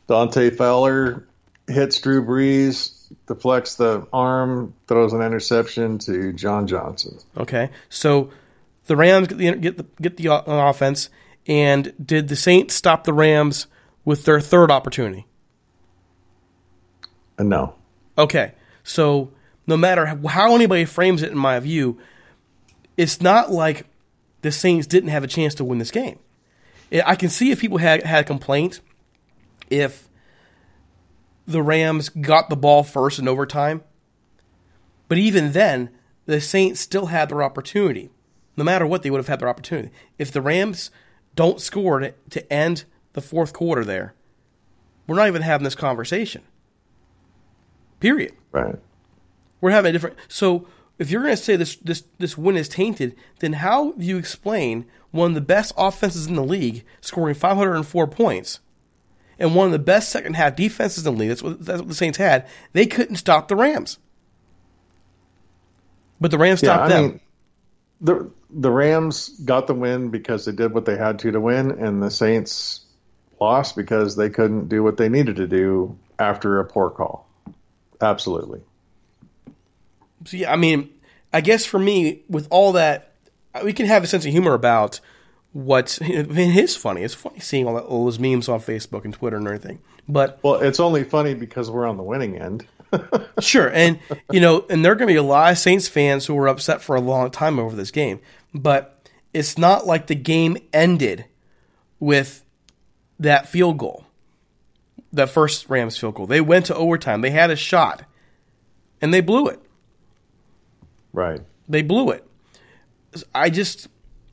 Dante 0.06 0.50
Fowler 0.50 1.26
hits 1.66 2.00
Drew 2.00 2.24
Brees, 2.24 3.12
deflects 3.26 3.74
the 3.74 4.06
arm, 4.12 4.74
throws 4.86 5.12
an 5.12 5.20
interception 5.20 5.98
to 5.98 6.32
John 6.32 6.66
Johnson. 6.66 7.18
Okay, 7.36 7.70
so 7.90 8.30
the 8.86 8.96
Rams 8.96 9.28
get 9.28 9.36
the 9.38 9.54
get 9.56 9.76
the, 9.76 9.86
get 10.00 10.16
the 10.16 10.28
uh, 10.28 10.42
offense, 10.46 11.10
and 11.46 11.92
did 12.02 12.28
the 12.28 12.36
Saints 12.36 12.74
stop 12.74 13.04
the 13.04 13.12
Rams 13.12 13.66
with 14.08 14.24
their 14.24 14.40
third 14.40 14.70
opportunity? 14.70 15.26
Uh, 17.38 17.42
no. 17.42 17.74
Okay, 18.16 18.52
so 18.82 19.30
no 19.66 19.76
matter 19.76 20.06
how 20.06 20.54
anybody 20.54 20.86
frames 20.86 21.22
it, 21.22 21.30
in 21.30 21.36
my 21.36 21.60
view, 21.60 21.98
it's 22.96 23.20
not 23.20 23.52
like 23.52 23.84
the 24.40 24.50
Saints 24.50 24.86
didn't 24.86 25.10
have 25.10 25.24
a 25.24 25.26
chance 25.26 25.54
to 25.56 25.64
win 25.64 25.76
this 25.76 25.90
game. 25.90 26.18
I 27.04 27.16
can 27.16 27.28
see 27.28 27.50
if 27.50 27.60
people 27.60 27.76
had 27.76 28.02
had 28.02 28.24
a 28.24 28.26
complaint 28.26 28.80
if 29.68 30.08
the 31.46 31.62
Rams 31.62 32.08
got 32.08 32.48
the 32.48 32.56
ball 32.56 32.84
first 32.84 33.18
in 33.18 33.28
overtime. 33.28 33.82
But 35.08 35.18
even 35.18 35.52
then, 35.52 35.90
the 36.24 36.40
Saints 36.40 36.80
still 36.80 37.06
had 37.06 37.28
their 37.28 37.42
opportunity. 37.42 38.08
No 38.56 38.64
matter 38.64 38.86
what, 38.86 39.02
they 39.02 39.10
would 39.10 39.18
have 39.18 39.28
had 39.28 39.40
their 39.40 39.50
opportunity. 39.50 39.90
If 40.16 40.32
the 40.32 40.40
Rams 40.40 40.90
don't 41.34 41.60
score 41.60 41.98
to, 41.98 42.14
to 42.30 42.50
end 42.50 42.86
the 43.12 43.20
fourth 43.20 43.52
quarter 43.52 43.84
there, 43.84 44.14
we're 45.06 45.16
not 45.16 45.28
even 45.28 45.42
having 45.42 45.64
this 45.64 45.74
conversation. 45.74 46.42
Period. 48.00 48.32
Right. 48.52 48.76
We're 49.60 49.70
having 49.70 49.90
a 49.90 49.92
different. 49.92 50.16
So 50.28 50.68
if 50.98 51.10
you're 51.10 51.22
going 51.22 51.36
to 51.36 51.42
say 51.42 51.56
this 51.56 51.76
this 51.76 52.04
this 52.18 52.38
win 52.38 52.56
is 52.56 52.68
tainted, 52.68 53.16
then 53.40 53.54
how 53.54 53.92
do 53.92 54.04
you 54.04 54.18
explain 54.18 54.86
one 55.10 55.30
of 55.30 55.34
the 55.34 55.40
best 55.40 55.72
offenses 55.76 56.26
in 56.26 56.34
the 56.34 56.44
league 56.44 56.84
scoring 57.00 57.34
504 57.34 58.06
points 58.08 58.60
and 59.38 59.54
one 59.54 59.66
of 59.66 59.72
the 59.72 59.78
best 59.78 60.10
second 60.10 60.34
half 60.34 60.56
defenses 60.56 61.06
in 61.06 61.14
the 61.14 61.18
league. 61.18 61.28
That's 61.28 61.42
what, 61.42 61.64
that's 61.64 61.80
what 61.80 61.88
the 61.88 61.94
Saints 61.94 62.18
had. 62.18 62.46
They 62.72 62.86
couldn't 62.86 63.16
stop 63.16 63.48
the 63.48 63.56
Rams, 63.56 63.98
but 66.20 66.30
the 66.30 66.38
Rams 66.38 66.60
stopped 66.60 66.90
yeah, 66.90 66.96
them. 66.96 67.10
Mean, 67.10 67.20
the 68.00 68.30
the 68.50 68.70
Rams 68.70 69.28
got 69.28 69.66
the 69.66 69.74
win 69.74 70.10
because 70.10 70.44
they 70.44 70.52
did 70.52 70.72
what 70.72 70.84
they 70.84 70.96
had 70.96 71.18
to 71.20 71.30
to 71.30 71.40
win, 71.40 71.70
and 71.70 72.02
the 72.02 72.10
Saints 72.10 72.84
lost 73.40 73.76
because 73.76 74.16
they 74.16 74.30
couldn't 74.30 74.68
do 74.68 74.82
what 74.82 74.96
they 74.96 75.08
needed 75.08 75.36
to 75.36 75.46
do 75.46 75.98
after 76.18 76.60
a 76.60 76.64
poor 76.64 76.90
call. 76.90 77.28
Absolutely. 78.00 78.60
See, 80.24 80.46
I 80.46 80.56
mean, 80.56 80.90
I 81.32 81.40
guess 81.40 81.64
for 81.64 81.78
me, 81.78 82.22
with 82.28 82.48
all 82.50 82.72
that, 82.72 83.12
we 83.62 83.72
can 83.72 83.86
have 83.86 84.04
a 84.04 84.06
sense 84.06 84.24
of 84.24 84.32
humor 84.32 84.54
about 84.54 85.00
what 85.52 85.98
I 86.02 86.22
mean, 86.22 86.50
it 86.50 86.56
is 86.56 86.76
funny. 86.76 87.02
It's 87.02 87.14
funny 87.14 87.40
seeing 87.40 87.66
all, 87.66 87.74
that, 87.74 87.84
all 87.84 88.04
those 88.04 88.18
memes 88.18 88.48
on 88.48 88.60
Facebook 88.60 89.04
and 89.04 89.14
Twitter 89.14 89.36
and 89.36 89.46
everything. 89.46 89.80
But 90.08 90.38
well, 90.42 90.56
it's 90.56 90.80
only 90.80 91.04
funny 91.04 91.34
because 91.34 91.70
we're 91.70 91.86
on 91.86 91.96
the 91.96 92.02
winning 92.02 92.36
end. 92.36 92.66
sure, 93.40 93.70
and 93.70 93.98
you 94.32 94.40
know, 94.40 94.64
and 94.70 94.82
there 94.82 94.92
are 94.92 94.94
going 94.94 95.08
to 95.08 95.12
be 95.12 95.18
a 95.18 95.22
lot 95.22 95.52
of 95.52 95.58
Saints 95.58 95.88
fans 95.88 96.24
who 96.24 96.34
were 96.34 96.48
upset 96.48 96.80
for 96.80 96.96
a 96.96 97.00
long 97.00 97.30
time 97.30 97.58
over 97.58 97.76
this 97.76 97.90
game. 97.90 98.20
But 98.54 99.06
it's 99.34 99.58
not 99.58 99.86
like 99.86 100.06
the 100.06 100.14
game 100.14 100.56
ended 100.72 101.26
with 102.00 102.44
that 103.20 103.48
field 103.48 103.78
goal, 103.78 104.04
that 105.12 105.30
first 105.30 105.68
Rams 105.68 105.98
field 105.98 106.14
goal. 106.14 106.26
They 106.26 106.40
went 106.40 106.66
to 106.66 106.74
overtime. 106.74 107.20
They 107.20 107.30
had 107.30 107.50
a 107.50 107.56
shot, 107.56 108.04
and 109.00 109.12
they 109.12 109.20
blew 109.20 109.46
it. 109.48 109.60
Right. 111.12 111.40
They 111.68 111.82
blew 111.82 112.10
it. 112.10 112.24
I 113.34 113.50
just, 113.50 113.88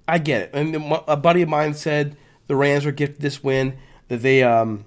I 0.08 0.18
get 0.18 0.42
it. 0.44 0.50
And 0.54 0.76
a 1.08 1.18
buddy 1.18 1.42
of 1.42 1.50
mine 1.50 1.74
said 1.74 2.18
the 2.48 2.56
Rams 2.56 2.86
were 2.86 2.92
gifted 2.92 3.22
this 3.22 3.44
win. 3.44 3.78
That 4.08 4.22
they, 4.22 4.44
um, 4.44 4.86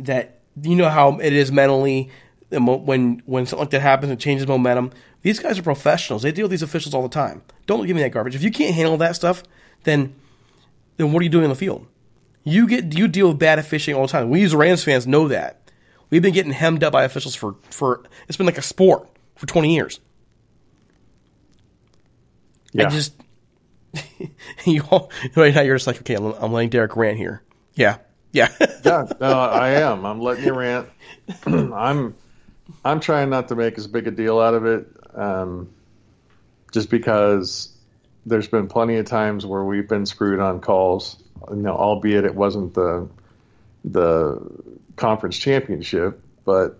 that 0.00 0.40
you 0.62 0.76
know 0.76 0.90
how 0.90 1.18
it 1.18 1.32
is 1.32 1.50
mentally 1.50 2.10
when 2.50 3.22
when 3.26 3.46
something 3.46 3.64
like 3.64 3.70
that 3.70 3.80
happens, 3.80 4.12
it 4.12 4.18
changes 4.18 4.46
momentum. 4.46 4.90
These 5.22 5.38
guys 5.38 5.58
are 5.58 5.62
professionals. 5.62 6.22
They 6.22 6.32
deal 6.32 6.44
with 6.44 6.50
these 6.50 6.62
officials 6.62 6.94
all 6.94 7.02
the 7.02 7.08
time. 7.08 7.42
Don't 7.66 7.86
give 7.86 7.96
me 7.96 8.02
that 8.02 8.10
garbage. 8.10 8.34
If 8.34 8.42
you 8.42 8.50
can't 8.50 8.74
handle 8.74 8.96
that 8.98 9.16
stuff, 9.16 9.42
then 9.84 10.14
then 10.96 11.12
what 11.12 11.20
are 11.20 11.24
you 11.24 11.30
doing 11.30 11.44
in 11.44 11.50
the 11.50 11.56
field? 11.56 11.86
You 12.48 12.66
get 12.66 12.96
you 12.96 13.08
deal 13.08 13.28
with 13.28 13.38
bad 13.38 13.58
officiating 13.58 14.00
all 14.00 14.06
the 14.06 14.12
time. 14.12 14.30
We 14.30 14.42
as 14.44 14.54
Rams 14.54 14.84
fans 14.84 15.06
know 15.06 15.28
that. 15.28 15.70
We've 16.10 16.22
been 16.22 16.32
getting 16.32 16.52
hemmed 16.52 16.82
up 16.82 16.92
by 16.92 17.04
officials 17.04 17.34
for 17.34 17.56
for 17.70 18.04
it's 18.28 18.36
been 18.36 18.46
like 18.46 18.58
a 18.58 18.62
sport 18.62 19.08
for 19.36 19.46
twenty 19.46 19.74
years. 19.74 20.00
Yeah. 22.72 22.86
I 22.86 22.90
just 22.90 23.14
you 24.64 24.82
all 24.90 25.10
right 25.36 25.54
now 25.54 25.62
you're 25.62 25.76
just 25.76 25.86
like 25.86 26.00
okay, 26.00 26.14
I'm, 26.14 26.26
I'm 26.26 26.52
letting 26.52 26.70
Derek 26.70 26.96
rant 26.96 27.18
here. 27.18 27.42
Yeah, 27.74 27.98
yeah, 28.32 28.48
yeah. 28.84 29.06
No, 29.20 29.32
I 29.32 29.70
am. 29.70 30.04
I'm 30.04 30.20
letting 30.20 30.44
you 30.44 30.54
rant. 30.54 30.88
I'm 31.46 32.14
I'm 32.84 33.00
trying 33.00 33.30
not 33.30 33.48
to 33.48 33.56
make 33.56 33.78
as 33.78 33.86
big 33.86 34.06
a 34.06 34.10
deal 34.10 34.40
out 34.40 34.54
of 34.54 34.66
it, 34.66 34.86
um, 35.14 35.70
just 36.72 36.90
because 36.90 37.77
there's 38.26 38.48
been 38.48 38.68
plenty 38.68 38.96
of 38.96 39.06
times 39.06 39.46
where 39.46 39.64
we've 39.64 39.88
been 39.88 40.06
screwed 40.06 40.40
on 40.40 40.60
calls. 40.60 41.22
You 41.50 41.56
know, 41.56 41.74
albeit 41.74 42.24
it 42.24 42.34
wasn't 42.34 42.74
the 42.74 43.08
the 43.84 44.40
conference 44.96 45.38
championship, 45.38 46.20
but 46.44 46.78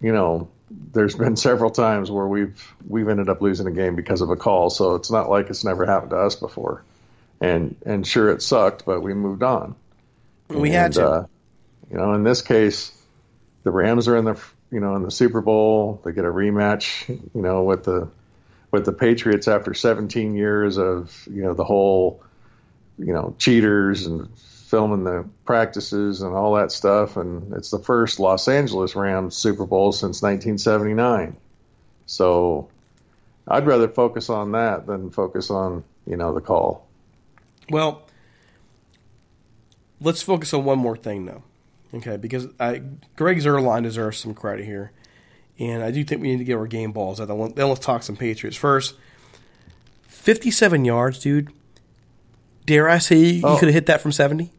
you 0.00 0.12
know, 0.12 0.48
there's 0.70 1.14
been 1.14 1.36
several 1.36 1.70
times 1.70 2.10
where 2.10 2.26
we've 2.26 2.74
we've 2.86 3.08
ended 3.08 3.28
up 3.28 3.40
losing 3.40 3.66
a 3.66 3.70
game 3.70 3.96
because 3.96 4.20
of 4.20 4.30
a 4.30 4.36
call. 4.36 4.70
So 4.70 4.94
it's 4.94 5.10
not 5.10 5.28
like 5.30 5.50
it's 5.50 5.64
never 5.64 5.86
happened 5.86 6.10
to 6.10 6.18
us 6.18 6.36
before. 6.36 6.82
And 7.40 7.76
and 7.86 8.06
sure, 8.06 8.30
it 8.30 8.42
sucked, 8.42 8.84
but 8.84 9.00
we 9.00 9.14
moved 9.14 9.42
on. 9.42 9.76
We 10.48 10.68
and, 10.68 10.76
had 10.76 10.92
to. 10.94 11.08
Uh, 11.08 11.26
you 11.90 11.96
know, 11.96 12.12
in 12.12 12.22
this 12.22 12.42
case, 12.42 12.92
the 13.62 13.70
Rams 13.70 14.08
are 14.08 14.16
in 14.16 14.24
the 14.24 14.40
you 14.70 14.80
know 14.80 14.96
in 14.96 15.02
the 15.02 15.10
Super 15.10 15.40
Bowl. 15.40 16.00
They 16.04 16.12
get 16.12 16.24
a 16.24 16.28
rematch. 16.28 17.08
You 17.08 17.42
know, 17.42 17.62
with 17.62 17.84
the 17.84 18.08
with 18.70 18.84
the 18.84 18.92
Patriots 18.92 19.48
after 19.48 19.74
17 19.74 20.34
years 20.34 20.78
of 20.78 21.26
you 21.30 21.42
know 21.42 21.54
the 21.54 21.64
whole 21.64 22.22
you 22.98 23.12
know 23.12 23.34
cheaters 23.38 24.06
and 24.06 24.28
filming 24.38 25.04
the 25.04 25.26
practices 25.44 26.20
and 26.20 26.34
all 26.34 26.54
that 26.54 26.70
stuff. 26.70 27.16
And 27.16 27.54
it's 27.54 27.70
the 27.70 27.78
first 27.78 28.20
Los 28.20 28.48
Angeles 28.48 28.94
Rams 28.94 29.36
Super 29.36 29.64
Bowl 29.64 29.92
since 29.92 30.20
1979. 30.20 31.36
So 32.06 32.68
I'd 33.46 33.66
rather 33.66 33.88
focus 33.88 34.28
on 34.28 34.52
that 34.52 34.86
than 34.86 35.10
focus 35.10 35.50
on 35.50 35.84
you 36.06 36.16
know 36.16 36.34
the 36.34 36.40
call. 36.40 36.86
Well, 37.70 38.02
let's 40.00 40.22
focus 40.22 40.52
on 40.54 40.64
one 40.64 40.78
more 40.78 40.96
thing 40.96 41.26
though. 41.26 41.42
Okay, 41.94 42.18
because 42.18 42.46
I, 42.60 42.82
Greg 43.16 43.38
Zuerlein 43.38 43.82
deserves 43.82 44.18
some 44.18 44.34
credit 44.34 44.66
here. 44.66 44.92
And 45.58 45.82
I 45.82 45.90
do 45.90 46.04
think 46.04 46.22
we 46.22 46.28
need 46.28 46.38
to 46.38 46.44
get 46.44 46.56
our 46.56 46.66
game 46.66 46.92
balls 46.92 47.20
out. 47.20 47.26
Then 47.26 47.68
let's 47.68 47.80
talk 47.80 48.02
some 48.02 48.16
Patriots. 48.16 48.56
First, 48.56 48.94
57 50.06 50.84
yards, 50.84 51.18
dude. 51.18 51.50
Dare 52.64 52.88
I 52.88 52.98
say 52.98 53.16
you 53.16 53.42
oh. 53.44 53.58
could 53.58 53.68
have 53.68 53.74
hit 53.74 53.86
that 53.86 54.00
from 54.00 54.12
70? 54.12 54.52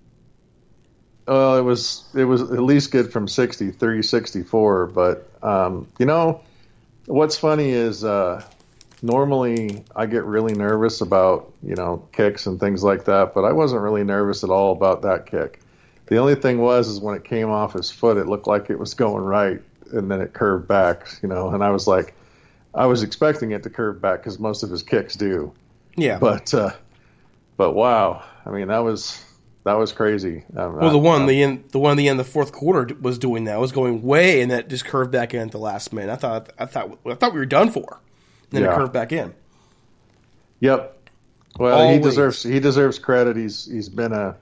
Well, 1.27 1.57
it 1.57 1.61
was 1.61 2.03
it 2.15 2.25
was 2.25 2.41
at 2.41 2.63
least 2.63 2.91
good 2.91 3.13
from 3.13 3.27
60, 3.27 3.71
364. 3.71 4.87
But, 4.87 5.29
um, 5.43 5.87
you 5.99 6.07
know, 6.07 6.41
what's 7.05 7.37
funny 7.37 7.69
is 7.69 8.03
uh, 8.03 8.43
normally 9.03 9.85
I 9.95 10.07
get 10.07 10.23
really 10.25 10.55
nervous 10.55 11.01
about, 11.01 11.53
you 11.61 11.75
know, 11.75 12.07
kicks 12.11 12.47
and 12.47 12.59
things 12.59 12.83
like 12.83 13.05
that. 13.05 13.35
But 13.35 13.43
I 13.43 13.51
wasn't 13.51 13.83
really 13.83 14.03
nervous 14.03 14.43
at 14.43 14.49
all 14.49 14.71
about 14.71 15.03
that 15.03 15.27
kick. 15.27 15.59
The 16.07 16.17
only 16.17 16.33
thing 16.33 16.57
was, 16.57 16.87
is 16.87 16.99
when 16.99 17.15
it 17.15 17.23
came 17.23 17.51
off 17.51 17.73
his 17.73 17.91
foot, 17.91 18.17
it 18.17 18.25
looked 18.25 18.47
like 18.47 18.71
it 18.71 18.79
was 18.79 18.95
going 18.95 19.23
right, 19.23 19.61
and 19.91 20.09
then 20.09 20.21
it 20.21 20.33
curved 20.33 20.67
back. 20.67 21.07
You 21.21 21.29
know, 21.29 21.49
and 21.49 21.63
I 21.63 21.69
was 21.71 21.87
like, 21.87 22.13
I 22.73 22.85
was 22.85 23.03
expecting 23.03 23.51
it 23.51 23.63
to 23.63 23.69
curve 23.69 24.01
back 24.01 24.19
because 24.19 24.39
most 24.39 24.63
of 24.63 24.69
his 24.69 24.83
kicks 24.83 25.15
do. 25.15 25.53
Yeah. 25.95 26.19
But, 26.19 26.53
uh, 26.53 26.71
but 27.57 27.73
wow, 27.73 28.23
I 28.45 28.51
mean, 28.51 28.67
that 28.69 28.79
was 28.79 29.23
that 29.65 29.77
was 29.77 29.91
crazy. 29.91 30.45
Um, 30.55 30.77
well, 30.77 30.91
the 30.91 30.97
one 30.97 31.21
um, 31.21 31.27
the 31.27 31.43
end, 31.43 31.65
the 31.71 31.79
one 31.79 31.97
the 31.97 32.07
end, 32.07 32.19
the 32.19 32.23
fourth 32.23 32.51
quarter 32.51 32.95
was 33.01 33.19
doing 33.19 33.43
that. 33.45 33.59
Was 33.59 33.71
going 33.71 34.01
way, 34.01 34.41
and 34.41 34.51
that 34.51 34.69
just 34.69 34.85
curved 34.85 35.11
back 35.11 35.33
in 35.33 35.41
at 35.41 35.51
the 35.51 35.59
last 35.59 35.91
minute. 35.91 36.11
I 36.11 36.15
thought, 36.15 36.53
I 36.57 36.65
thought, 36.65 36.97
I 37.05 37.13
thought 37.15 37.33
we 37.33 37.39
were 37.39 37.45
done 37.45 37.69
for. 37.69 37.99
And 38.49 38.51
then 38.51 38.63
yeah. 38.63 38.71
it 38.71 38.75
curved 38.75 38.93
back 38.93 39.11
in. 39.11 39.33
Yep. 40.61 40.95
Well, 41.59 41.77
Always. 41.77 41.97
he 41.97 42.01
deserves 42.01 42.43
he 42.43 42.59
deserves 42.59 42.99
credit. 42.99 43.35
He's 43.35 43.65
he's 43.65 43.89
been 43.89 44.13
a 44.13 44.37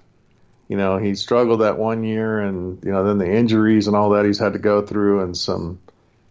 you 0.68 0.76
know, 0.76 0.98
he 0.98 1.16
struggled 1.16 1.62
that 1.62 1.78
one 1.78 2.04
year, 2.04 2.40
and 2.40 2.84
you 2.84 2.92
know, 2.92 3.04
then 3.06 3.18
the 3.18 3.32
injuries 3.32 3.88
and 3.88 3.96
all 3.96 4.10
that 4.12 4.26
he's 4.26 4.40
had 4.40 4.54
to 4.54 4.60
go 4.60 4.86
through, 4.86 5.22
and 5.22 5.36
some 5.36 5.80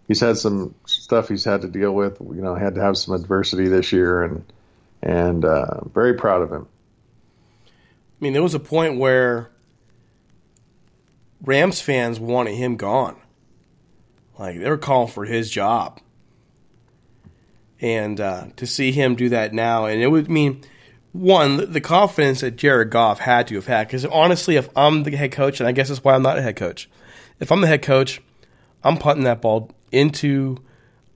he's 0.09 0.21
had 0.21 0.37
some 0.37 0.75
stuff 0.85 1.29
he's 1.29 1.45
had 1.45 1.63
to 1.63 1.69
deal 1.69 1.93
with. 1.93 2.21
You 2.21 2.43
know, 2.43 2.55
had 2.55 2.75
to 2.75 2.83
have 2.83 2.99
some 2.99 3.15
adversity 3.15 3.69
this 3.69 3.93
year, 3.93 4.23
and 4.23 4.45
and 5.03 5.45
uh, 5.45 5.85
very 5.85 6.15
proud 6.15 6.43
of 6.43 6.53
him. 6.53 6.69
I 7.67 7.71
mean, 8.21 8.35
there 8.35 8.43
was 8.43 8.55
a 8.55 8.61
point 8.61 8.99
where 8.99 9.51
Rams 11.43 11.81
fans 11.81 12.21
wanted 12.21 12.55
him 12.55 12.77
gone. 12.77 13.17
Like 14.39 14.59
they 14.59 14.69
were 14.69 14.77
calling 14.77 15.11
for 15.11 15.25
his 15.25 15.51
job, 15.51 15.99
and 17.81 18.21
uh, 18.21 18.49
to 18.57 18.67
see 18.67 18.93
him 18.93 19.17
do 19.17 19.31
that 19.31 19.55
now, 19.55 19.87
and 19.87 20.03
it 20.03 20.09
would 20.09 20.29
mean 20.29 20.63
one, 21.21 21.73
the 21.73 21.81
confidence 21.81 22.41
that 22.41 22.57
Jared 22.57 22.91
Goff 22.91 23.21
had 23.21 23.49
to 23.49 23.55
have 23.57 23.67
had. 23.67 23.87
Because 23.87 24.05
honestly, 24.07 24.57
if 24.57 24.69
I'm 24.77 25.03
the 25.03 25.17
head 25.17 25.33
coach, 25.33 25.61
and 25.61 25.69
I 25.69 25.73
guess 25.73 25.89
that's 25.89 26.05
why 26.05 26.15
I'm 26.15 26.23
not 26.23 26.39
a 26.39 26.43
head 26.43 26.57
coach, 26.57 26.89
if 27.41 27.51
I'm 27.51 27.61
the 27.61 27.67
head 27.67 27.83
coach, 27.83 28.21
I'm 28.85 28.97
putting 28.97 29.25
that 29.25 29.41
ball 29.41 29.71
into, 29.91 30.59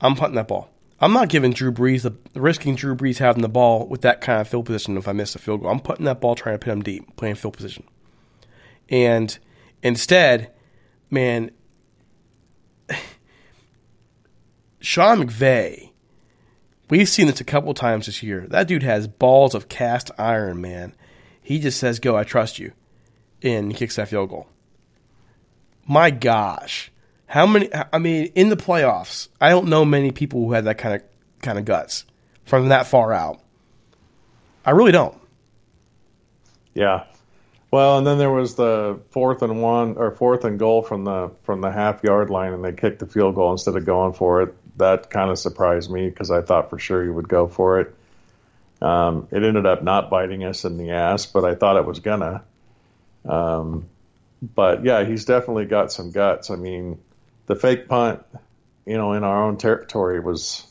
I'm 0.01 0.17
putting 0.17 0.37
that 0.37 0.49
ball. 0.49 0.71
I'm 1.01 1.13
not 1.13 1.31
giving 1.31 1.53
Drew 1.53 1.73
Brees 1.73 2.03
the 2.03 2.15
risking 2.39 2.75
Drew 2.75 2.95
Brees 2.95 3.19
having 3.19 3.43
the 3.43 3.49
ball 3.49 3.87
with 3.87 4.03
that 4.03 4.21
kind 4.21 4.41
of 4.41 4.49
field 4.49 4.67
position 4.67 4.99
if 4.99 5.09
I 5.09 5.13
miss 5.13 5.35
a 5.35 5.39
field 5.39 5.63
goal. 5.63 5.71
I'm 5.71 5.81
putting 5.81 6.05
that 6.05 6.21
ball 6.21 6.35
trying 6.35 6.57
to 6.57 6.59
put 6.59 6.71
him 6.71 6.83
deep, 6.83 7.17
playing 7.17 7.37
field 7.37 7.57
position. 7.57 7.85
And 8.91 9.39
instead, 9.83 10.51
man, 11.11 11.53
Sean 14.81 15.25
McVay 15.25 15.90
We've 16.91 17.09
seen 17.09 17.29
this 17.29 17.41
a 17.41 17.45
couple 17.45 17.73
times 17.73 18.07
this 18.07 18.23
year. 18.23 18.47
That 18.49 18.67
dude 18.67 18.83
has 18.83 19.07
balls 19.07 19.55
of 19.55 19.69
cast 19.69 20.11
iron, 20.19 20.61
man. 20.61 20.95
He 21.41 21.61
just 21.61 21.79
says, 21.79 22.01
"Go, 22.01 22.17
I 22.17 22.25
trust 22.25 22.59
you," 22.59 22.73
and 23.43 23.71
he 23.71 23.79
kicks 23.79 23.97
that 23.97 24.09
field 24.09 24.31
goal. 24.31 24.49
My 25.87 26.11
gosh, 26.11 26.91
how 27.27 27.47
many? 27.47 27.71
I 27.93 27.99
mean, 27.99 28.27
in 28.35 28.49
the 28.49 28.57
playoffs, 28.57 29.29
I 29.41 29.51
don't 29.51 29.69
know 29.69 29.85
many 29.85 30.11
people 30.11 30.41
who 30.41 30.53
had 30.53 30.65
that 30.65 30.79
kind 30.79 30.97
of 30.97 31.03
kind 31.43 31.59
of 31.59 31.65
guts 31.65 32.05
from 32.45 32.69
that 32.69 32.87
far 32.87 33.13
out. 33.13 33.41
I 34.65 34.73
really 34.73 34.93
don't. 34.93 35.17
Yeah. 36.75 37.05
Well, 37.71 37.99
and 37.99 38.07
then 38.07 38.19
there 38.19 38.31
was 38.31 38.57
the 38.57 39.01
fourth 39.11 39.43
and 39.43 39.63
one 39.63 39.97
or 39.97 40.11
fourth 40.11 40.45
and 40.45 40.59
goal 40.59 40.83
from 40.83 41.05
the 41.05 41.31
from 41.45 41.61
the 41.61 41.71
half 41.71 42.03
yard 42.03 42.29
line, 42.29 42.53
and 42.53 42.65
they 42.65 42.73
kicked 42.73 42.99
the 42.99 43.07
field 43.07 43.37
goal 43.37 43.53
instead 43.53 43.77
of 43.77 43.85
going 43.85 44.13
for 44.13 44.43
it 44.43 44.55
that 44.81 45.11
kind 45.11 45.31
of 45.31 45.39
surprised 45.39 45.91
me 45.91 46.09
because 46.09 46.31
I 46.31 46.43
thought 46.43 46.71
for 46.71 46.79
sure 46.79 47.05
he 47.05 47.11
would 47.11 47.29
go 47.29 47.47
for 47.47 47.81
it. 47.81 47.95
Um, 48.83 49.29
it 49.31 49.43
ended 49.45 49.67
up 49.67 49.83
not 49.83 50.11
biting 50.11 50.43
us 50.43 50.65
in 50.65 50.79
the 50.79 50.91
ass, 50.91 51.27
but 51.27 51.45
I 51.45 51.55
thought 51.55 51.77
it 51.77 51.85
was 51.85 52.01
gonna. 52.01 52.43
Um, 53.25 53.89
but 54.43 54.85
yeah, 54.85 55.05
he's 55.05 55.27
definitely 55.27 55.67
got 55.67 55.93
some 55.93 56.11
guts. 56.11 56.51
I 56.51 56.57
mean, 56.57 56.99
the 57.47 57.55
fake 57.55 57.89
punt, 57.89 58.25
you 58.87 58.97
know, 58.97 59.13
in 59.13 59.23
our 59.23 59.45
own 59.45 59.59
territory 59.59 60.19
was 60.19 60.67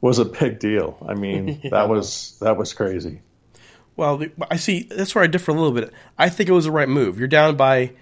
was 0.00 0.18
a 0.18 0.24
big 0.24 0.58
deal. 0.58 0.96
I 1.06 1.14
mean, 1.14 1.60
yeah. 1.62 1.70
that 1.70 1.88
was 1.88 2.38
that 2.40 2.56
was 2.56 2.72
crazy. 2.72 3.20
Well, 3.96 4.22
I 4.50 4.56
see. 4.56 4.84
That's 4.84 5.14
where 5.14 5.22
I 5.22 5.26
differ 5.26 5.50
a 5.50 5.54
little 5.54 5.72
bit. 5.72 5.92
I 6.18 6.28
think 6.28 6.48
it 6.48 6.52
was 6.52 6.64
the 6.64 6.70
right 6.70 6.88
move. 6.88 7.18
You're 7.18 7.28
down 7.28 7.56
by, 7.56 7.92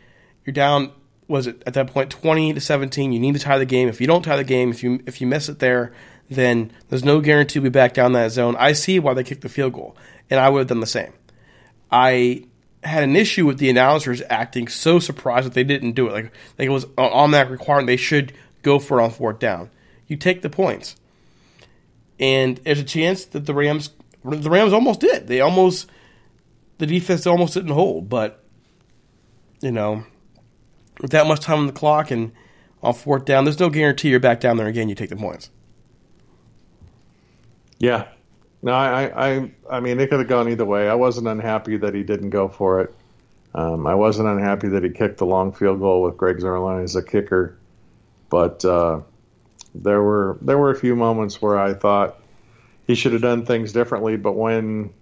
you're 0.47 0.55
down. 0.55 0.93
Was 1.27 1.47
it 1.47 1.63
at 1.67 1.75
that 1.75 1.89
point 1.89 2.11
twenty 2.11 2.53
to 2.53 2.61
seventeen? 2.61 3.13
You 3.13 3.21
need 3.21 3.35
to 3.35 3.41
tie 3.41 3.59
the 3.59 3.67
game. 3.67 3.89
If 3.89 4.01
you 4.01 4.07
don't 4.07 4.23
tie 4.23 4.37
the 4.37 4.45
game, 4.45 4.71
if 4.71 4.83
you 4.83 5.03
if 5.07 5.21
you 5.21 5.27
miss 5.27 5.49
it 5.49 5.59
there, 5.59 5.93
then 6.29 6.73
there's 6.89 7.05
no 7.05 7.21
guarantee 7.21 7.59
we 7.59 7.69
back 7.69 7.95
down 7.95 8.13
that 8.13 8.31
zone. 8.31 8.57
I 8.59 8.73
see 8.73 8.99
why 8.99 9.15
they 9.15 9.25
kicked 9.25 9.43
the 9.43 9.49
field 9.49 9.73
goal, 9.73 9.97
and 10.29 10.41
I 10.41 10.49
would 10.49 10.61
have 10.61 10.69
done 10.69 10.81
the 10.81 10.87
same. 10.87 11.13
I 11.91 12.45
had 12.83 13.03
an 13.03 13.15
issue 13.15 13.47
with 13.47 13.59
the 13.59 13.69
announcers 13.69 14.23
acting 14.31 14.67
so 14.69 14.99
surprised 14.99 15.47
that 15.47 15.55
they 15.55 15.65
didn't 15.65 15.93
do 15.93 16.09
it. 16.09 16.13
Like 16.13 16.33
like 16.59 16.67
it 16.67 16.71
was 16.71 16.87
on 16.97 17.33
that 17.33 17.51
requirement 17.51 17.87
they 17.87 17.97
should 17.97 18.33
go 18.63 18.79
for 18.79 19.01
it 19.01 19.05
on 19.05 19.11
fourth 19.11 19.39
down. 19.39 19.71
You 20.07 20.17
take 20.17 20.43
the 20.43 20.51
points, 20.51 20.97
and 22.19 22.59
there's 22.59 22.81
a 22.81 22.85
chance 22.85 23.25
that 23.27 23.47
the 23.47 23.55
Rams 23.55 23.91
the 24.25 24.51
Rams 24.51 24.73
almost 24.73 25.01
did. 25.01 25.27
They 25.27 25.41
almost 25.41 25.91
the 26.79 26.87
defense 26.87 27.27
almost 27.27 27.55
didn't 27.55 27.73
hold, 27.73 28.09
but 28.09 28.43
you 29.61 29.71
know, 29.71 30.05
with 31.01 31.11
that 31.11 31.27
much 31.27 31.41
time 31.41 31.61
on 31.61 31.67
the 31.67 31.73
clock 31.73 32.11
and 32.11 32.33
on 32.83 32.95
fourth 32.95 33.25
down, 33.25 33.45
there's 33.45 33.61
no 33.61 33.71
guarantee 33.71 34.09
you're 34.09 34.21
back 34.21 34.41
down 34.41 34.57
there 34.57 34.67
again. 34.67 34.89
You 34.89 34.95
take 34.95 35.11
the 35.11 35.17
points. 35.17 35.51
Yeah, 37.79 38.09
no, 38.63 38.73
I, 38.73 39.29
I, 39.29 39.51
I 39.71 39.81
mean, 39.81 40.01
it 40.01 40.11
could 40.11 40.19
have 40.19 40.29
gone 40.29 40.49
either 40.49 40.67
way. 40.67 40.89
I 40.89 40.95
wasn't 40.95 41.29
unhappy 41.29 41.79
that 41.79 41.95
he 41.95 42.03
didn't 42.03 42.31
go 42.31 42.49
for 42.49 42.81
it. 42.83 42.95
Um, 43.55 43.87
I 43.87 43.95
wasn't 43.95 44.29
unhappy 44.29 44.69
that 44.69 44.85
he 44.85 44.91
kicked 44.91 45.19
the 45.19 45.27
long 45.27 45.53
field 45.53 45.81
goal 45.81 46.03
with 46.03 46.17
Greg 46.17 46.39
Zuerlein 46.39 46.85
as 46.85 46.95
a 46.95 47.03
kicker, 47.03 47.59
but 48.29 48.65
uh, 48.65 49.01
there 49.75 50.03
were 50.03 50.39
there 50.43 50.59
were 50.59 50.71
a 50.71 50.77
few 50.77 50.95
moments 50.95 51.43
where 51.43 51.59
I 51.59 51.75
thought 51.75 52.20
he 52.91 52.97
should 52.97 53.13
have 53.13 53.23
done 53.23 53.47
things 53.47 53.73
differently. 53.73 54.17
But 54.17 54.33
when 54.33 54.93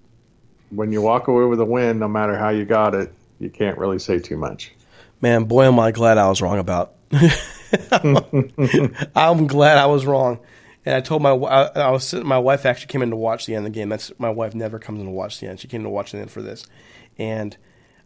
when 0.70 0.92
you 0.92 1.00
walk 1.00 1.28
away 1.28 1.44
with 1.44 1.60
a 1.60 1.64
win, 1.64 1.98
no 1.98 2.08
matter 2.08 2.36
how 2.36 2.50
you 2.50 2.64
got 2.64 2.94
it, 2.94 3.12
you 3.40 3.48
can't 3.48 3.78
really 3.78 3.98
say 3.98 4.18
too 4.18 4.36
much. 4.36 4.72
Man, 5.20 5.44
boy, 5.44 5.64
am 5.64 5.80
I 5.80 5.90
glad 5.90 6.18
I 6.18 6.28
was 6.28 6.42
wrong 6.42 6.58
about. 6.58 6.94
I'm 9.16 9.46
glad 9.46 9.78
I 9.78 9.86
was 9.86 10.04
wrong. 10.06 10.38
And 10.84 10.94
I 10.94 11.00
told 11.00 11.22
my 11.22 11.30
I, 11.32 11.66
I 11.80 11.90
was 11.90 12.04
sitting, 12.04 12.26
my 12.26 12.38
wife 12.38 12.66
actually 12.66 12.88
came 12.88 13.02
in 13.02 13.10
to 13.10 13.16
watch 13.16 13.46
the 13.46 13.54
end 13.54 13.66
of 13.66 13.72
the 13.72 13.78
game. 13.78 13.88
That's 13.88 14.12
my 14.18 14.30
wife 14.30 14.54
never 14.54 14.78
comes 14.78 15.00
in 15.00 15.06
to 15.06 15.12
watch 15.12 15.40
the 15.40 15.48
end. 15.48 15.60
She 15.60 15.68
came 15.68 15.82
to 15.82 15.88
watch 15.88 16.12
the 16.12 16.18
end 16.18 16.30
for 16.30 16.42
this, 16.42 16.66
and 17.18 17.56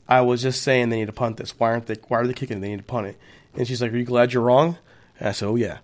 I 0.09 0.20
was 0.22 0.43
just 0.43 0.62
saying 0.62 0.89
they 0.89 1.01
need 1.01 1.07
to 1.07 1.12
punt 1.12 1.37
this. 1.37 1.59
Why 1.59 1.70
aren't 1.70 1.87
they? 1.87 1.97
Why 2.09 2.20
are 2.20 2.26
they 2.26 2.33
kicking? 2.33 2.61
They 2.61 2.68
need 2.68 2.78
to 2.78 2.85
punt 2.85 3.09
it. 3.09 3.18
And 3.55 3.68
she's 3.68 3.83
like, 3.83 3.93
"Are 3.93 3.97
you 3.97 4.05
glad 4.05 4.33
you're 4.33 4.43
wrong?" 4.43 4.78
And 5.18 5.28
I 5.28 5.33
said, 5.33 5.49
"Oh 5.49 5.57
yeah, 5.57 5.78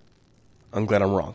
I'm 0.72 0.86
glad 0.86 1.02
I'm 1.02 1.12
wrong." 1.12 1.34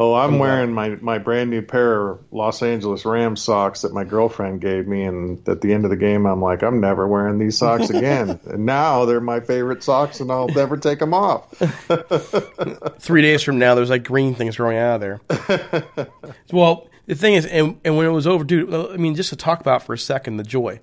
Oh, 0.00 0.14
I'm, 0.14 0.38
wearing 0.38 0.72
my, 0.72 0.90
my 1.00 1.18
brand 1.18 1.50
new 1.50 1.60
pair 1.60 2.10
of 2.10 2.20
Los 2.30 2.62
Angeles 2.62 3.04
Rams 3.04 3.42
socks 3.42 3.82
that 3.82 3.92
my 3.92 4.04
girlfriend 4.04 4.60
gave 4.60 4.86
me, 4.86 5.02
and 5.02 5.46
at 5.48 5.60
the 5.60 5.72
end 5.72 5.84
of 5.84 5.90
the 5.90 5.96
game, 5.96 6.24
I'm 6.24 6.40
like, 6.40 6.62
I'm 6.62 6.80
never 6.80 7.08
wearing 7.08 7.40
these 7.40 7.58
socks 7.58 7.90
again. 7.90 8.38
and 8.46 8.64
now 8.64 9.06
they're 9.06 9.20
my 9.20 9.40
favorite 9.40 9.82
socks, 9.82 10.20
and 10.20 10.30
I'll 10.30 10.46
never 10.46 10.76
take 10.76 11.00
them 11.00 11.14
off. 11.14 11.50
Three 13.00 13.22
days 13.22 13.42
from 13.42 13.58
now, 13.58 13.74
there's 13.74 13.90
like 13.90 14.04
green 14.04 14.36
things 14.36 14.56
growing 14.56 14.78
out 14.78 15.02
of 15.02 15.20
there. 15.26 16.08
well, 16.52 16.88
the 17.06 17.16
thing 17.16 17.34
is, 17.34 17.44
and, 17.46 17.80
and 17.84 17.96
when 17.96 18.06
it 18.06 18.10
was 18.10 18.28
over, 18.28 18.44
dude, 18.44 18.72
I 18.72 18.98
mean, 18.98 19.16
just 19.16 19.30
to 19.30 19.36
talk 19.36 19.58
about 19.60 19.82
for 19.82 19.94
a 19.94 19.98
second 19.98 20.36
the 20.36 20.44
joy. 20.44 20.78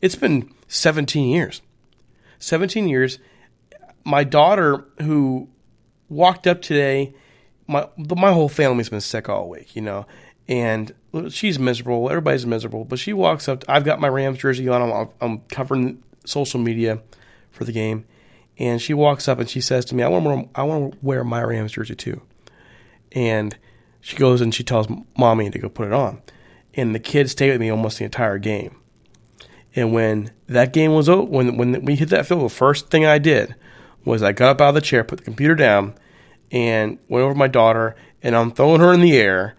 It's 0.00 0.14
been 0.14 0.48
17 0.68 1.28
years. 1.28 1.60
17 2.38 2.86
years. 2.86 3.18
My 4.04 4.22
daughter, 4.22 4.86
who 5.02 5.48
walked 6.08 6.46
up 6.46 6.62
today 6.62 7.14
my 7.70 7.88
my 7.96 8.32
whole 8.32 8.48
family's 8.48 8.88
been 8.88 9.00
sick 9.00 9.28
all 9.28 9.48
week, 9.48 9.76
you 9.76 9.82
know, 9.82 10.06
and 10.48 10.92
she's 11.28 11.58
miserable. 11.58 12.10
Everybody's 12.10 12.44
miserable, 12.44 12.84
but 12.84 12.98
she 12.98 13.12
walks 13.12 13.48
up. 13.48 13.64
I've 13.68 13.84
got 13.84 14.00
my 14.00 14.08
Rams 14.08 14.38
jersey 14.38 14.68
on. 14.68 14.82
I'm, 14.82 15.08
I'm 15.20 15.38
covering 15.48 16.02
social 16.24 16.60
media 16.60 17.00
for 17.50 17.64
the 17.64 17.72
game, 17.72 18.04
and 18.58 18.82
she 18.82 18.92
walks 18.92 19.28
up 19.28 19.38
and 19.38 19.48
she 19.48 19.60
says 19.60 19.84
to 19.86 19.94
me, 19.94 20.02
"I 20.02 20.08
want 20.08 20.24
to 20.24 20.60
I 20.60 20.64
want 20.64 20.92
to 20.92 20.98
wear 21.02 21.22
my 21.24 21.42
Rams 21.42 21.72
jersey 21.72 21.94
too," 21.94 22.20
and 23.12 23.56
she 24.00 24.16
goes 24.16 24.40
and 24.40 24.54
she 24.54 24.64
tells 24.64 24.88
mommy 25.16 25.48
to 25.50 25.58
go 25.58 25.68
put 25.68 25.86
it 25.86 25.92
on, 25.92 26.20
and 26.74 26.94
the 26.94 27.00
kids 27.00 27.32
stayed 27.32 27.52
with 27.52 27.60
me 27.60 27.70
almost 27.70 27.98
the 27.98 28.04
entire 28.04 28.38
game. 28.38 28.76
And 29.76 29.92
when 29.92 30.32
that 30.48 30.72
game 30.72 30.94
was 30.94 31.08
over, 31.08 31.22
when 31.22 31.56
when 31.56 31.84
we 31.84 31.94
hit 31.94 32.08
that 32.08 32.26
field, 32.26 32.44
the 32.44 32.48
first 32.48 32.90
thing 32.90 33.06
I 33.06 33.18
did 33.18 33.54
was 34.04 34.22
I 34.22 34.32
got 34.32 34.50
up 34.50 34.60
out 34.60 34.70
of 34.70 34.74
the 34.74 34.80
chair, 34.80 35.04
put 35.04 35.18
the 35.18 35.24
computer 35.24 35.54
down, 35.54 35.94
and 36.50 36.98
went 37.08 37.24
over 37.24 37.34
my 37.34 37.48
daughter 37.48 37.94
and 38.22 38.36
I'm 38.36 38.50
throwing 38.50 38.80
her 38.80 38.92
in 38.92 39.00
the 39.00 39.16
air 39.16 39.56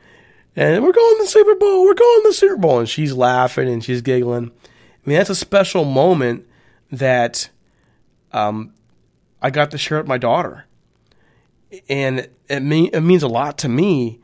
and 0.56 0.84
we're 0.84 0.92
going 0.92 1.18
to 1.18 1.24
the 1.24 1.30
Super 1.30 1.56
Bowl, 1.56 1.86
we're 1.86 1.94
going 1.94 2.24
to 2.24 2.30
the 2.30 2.34
Super 2.34 2.58
Bowl. 2.58 2.80
And 2.80 2.90
she's 2.90 3.14
laughing 3.14 3.70
and 3.70 3.84
she's 3.84 4.02
giggling. 4.02 4.52
I 4.64 5.10
mean, 5.10 5.18
that's 5.18 5.30
a 5.30 5.36
special 5.36 5.86
moment 5.86 6.46
that 6.92 7.50
um, 8.34 8.74
I 9.42 9.50
got 9.50 9.72
to 9.72 9.78
share 9.78 10.00
with 10.00 10.08
my 10.08 10.18
daughter. 10.18 10.66
And 11.88 12.28
it, 12.50 12.62
mean, 12.62 12.90
it 12.92 13.00
means 13.00 13.24
a 13.24 13.30
lot 13.30 13.58
to 13.60 13.70
me 13.70 14.20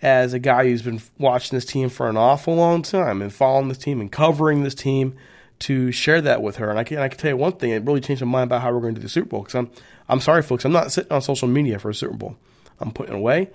as 0.00 0.32
a 0.32 0.38
guy 0.38 0.64
who's 0.64 0.82
been 0.82 1.00
watching 1.18 1.56
this 1.56 1.64
team 1.64 1.88
for 1.88 2.08
an 2.08 2.16
awful 2.16 2.54
long 2.54 2.82
time 2.82 3.20
and 3.20 3.32
following 3.32 3.68
this 3.68 3.78
team 3.78 4.00
and 4.00 4.12
covering 4.12 4.62
this 4.62 4.74
team 4.74 5.16
to 5.58 5.90
share 5.90 6.20
that 6.20 6.40
with 6.40 6.56
her. 6.56 6.70
And 6.70 6.78
I 6.78 6.84
can, 6.84 6.98
I 6.98 7.08
can 7.08 7.18
tell 7.18 7.30
you 7.30 7.36
one 7.36 7.52
thing, 7.52 7.70
it 7.70 7.82
really 7.84 8.00
changed 8.00 8.22
my 8.22 8.30
mind 8.30 8.48
about 8.48 8.62
how 8.62 8.72
we're 8.72 8.80
going 8.80 8.94
to 8.94 9.00
do 9.00 9.06
the 9.06 9.10
Super 9.10 9.30
Bowl 9.30 9.40
because 9.40 9.56
I'm 9.56 9.70
I'm 10.08 10.20
sorry, 10.20 10.42
folks. 10.42 10.64
I'm 10.64 10.72
not 10.72 10.92
sitting 10.92 11.12
on 11.12 11.22
social 11.22 11.48
media 11.48 11.78
for 11.78 11.90
a 11.90 11.94
Super 11.94 12.14
Bowl. 12.14 12.36
I'm 12.80 12.90
putting 12.90 13.14
away, 13.14 13.50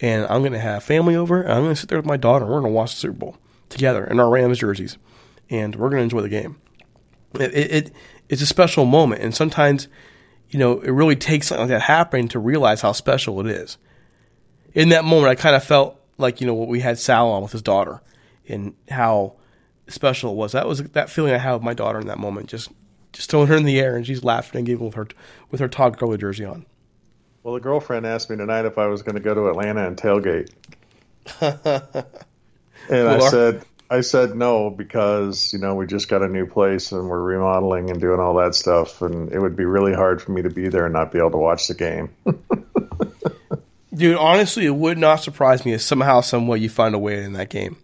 and 0.00 0.26
I'm 0.26 0.42
going 0.42 0.52
to 0.52 0.58
have 0.58 0.82
family 0.82 1.16
over. 1.16 1.42
And 1.42 1.52
I'm 1.52 1.62
going 1.62 1.74
to 1.74 1.80
sit 1.80 1.88
there 1.88 1.98
with 1.98 2.06
my 2.06 2.16
daughter. 2.16 2.44
And 2.44 2.52
we're 2.52 2.60
going 2.60 2.72
to 2.72 2.76
watch 2.76 2.92
the 2.94 3.00
Super 3.00 3.18
Bowl 3.18 3.38
together 3.68 4.04
in 4.04 4.20
our 4.20 4.28
Rams 4.28 4.58
jerseys, 4.58 4.98
and 5.50 5.74
we're 5.76 5.88
going 5.88 6.00
to 6.00 6.04
enjoy 6.04 6.20
the 6.20 6.28
game. 6.28 6.60
It, 7.34 7.54
it, 7.54 7.72
it 7.72 7.92
it's 8.28 8.42
a 8.42 8.46
special 8.46 8.84
moment, 8.84 9.22
and 9.22 9.34
sometimes, 9.34 9.88
you 10.50 10.58
know, 10.58 10.80
it 10.80 10.90
really 10.90 11.16
takes 11.16 11.48
something 11.48 11.68
like 11.68 11.70
that 11.70 11.82
happening 11.82 12.28
to 12.28 12.38
realize 12.38 12.80
how 12.80 12.92
special 12.92 13.40
it 13.40 13.46
is. 13.46 13.78
In 14.72 14.90
that 14.90 15.04
moment, 15.04 15.30
I 15.30 15.34
kind 15.34 15.56
of 15.56 15.64
felt 15.64 16.00
like 16.18 16.40
you 16.40 16.46
know 16.46 16.54
what 16.54 16.68
we 16.68 16.80
had 16.80 16.98
Sal 16.98 17.30
on 17.30 17.42
with 17.42 17.52
his 17.52 17.62
daughter, 17.62 18.00
and 18.48 18.74
how 18.88 19.36
special 19.88 20.32
it 20.32 20.36
was. 20.36 20.52
That 20.52 20.66
was 20.66 20.82
that 20.82 21.10
feeling 21.10 21.32
I 21.32 21.38
had 21.38 21.54
with 21.54 21.62
my 21.62 21.74
daughter 21.74 22.00
in 22.00 22.06
that 22.08 22.18
moment. 22.18 22.48
Just 22.48 22.70
just 23.14 23.30
throwing 23.30 23.46
her 23.46 23.56
in 23.56 23.64
the 23.64 23.80
air, 23.80 23.96
and 23.96 24.06
she's 24.06 24.22
laughing 24.22 24.58
and 24.58 24.66
giggling 24.66 24.88
with 24.88 24.96
her 24.96 25.08
with 25.50 25.60
her 25.60 25.68
Todd 25.68 25.96
Gurley 25.96 26.18
jersey 26.18 26.44
on. 26.44 26.66
Well, 27.42 27.54
the 27.54 27.60
girlfriend 27.60 28.06
asked 28.06 28.28
me 28.28 28.36
tonight 28.36 28.66
if 28.66 28.76
I 28.76 28.86
was 28.86 29.02
going 29.02 29.14
to 29.14 29.20
go 29.20 29.34
to 29.34 29.48
Atlanta 29.48 29.86
and 29.86 29.96
tailgate, 29.96 30.50
and 32.90 33.08
I 33.08 33.18
said 33.30 33.64
I 33.90 34.00
said 34.00 34.34
no 34.34 34.70
because 34.70 35.52
you 35.52 35.58
know 35.58 35.74
we 35.74 35.86
just 35.86 36.08
got 36.08 36.22
a 36.22 36.28
new 36.28 36.46
place 36.46 36.92
and 36.92 37.08
we're 37.08 37.22
remodeling 37.22 37.90
and 37.90 38.00
doing 38.00 38.18
all 38.20 38.34
that 38.34 38.54
stuff, 38.54 39.00
and 39.00 39.32
it 39.32 39.38
would 39.38 39.56
be 39.56 39.64
really 39.64 39.94
hard 39.94 40.20
for 40.20 40.32
me 40.32 40.42
to 40.42 40.50
be 40.50 40.68
there 40.68 40.84
and 40.84 40.92
not 40.92 41.12
be 41.12 41.18
able 41.18 41.30
to 41.30 41.38
watch 41.38 41.68
the 41.68 41.74
game. 41.74 42.10
Dude, 43.94 44.16
honestly, 44.16 44.66
it 44.66 44.74
would 44.74 44.98
not 44.98 45.22
surprise 45.22 45.64
me 45.64 45.72
if 45.72 45.80
somehow, 45.80 46.20
some 46.20 46.48
way, 46.48 46.58
you 46.58 46.68
find 46.68 46.96
a 46.96 46.98
way 46.98 47.22
in 47.22 47.34
that 47.34 47.48
game. 47.48 47.76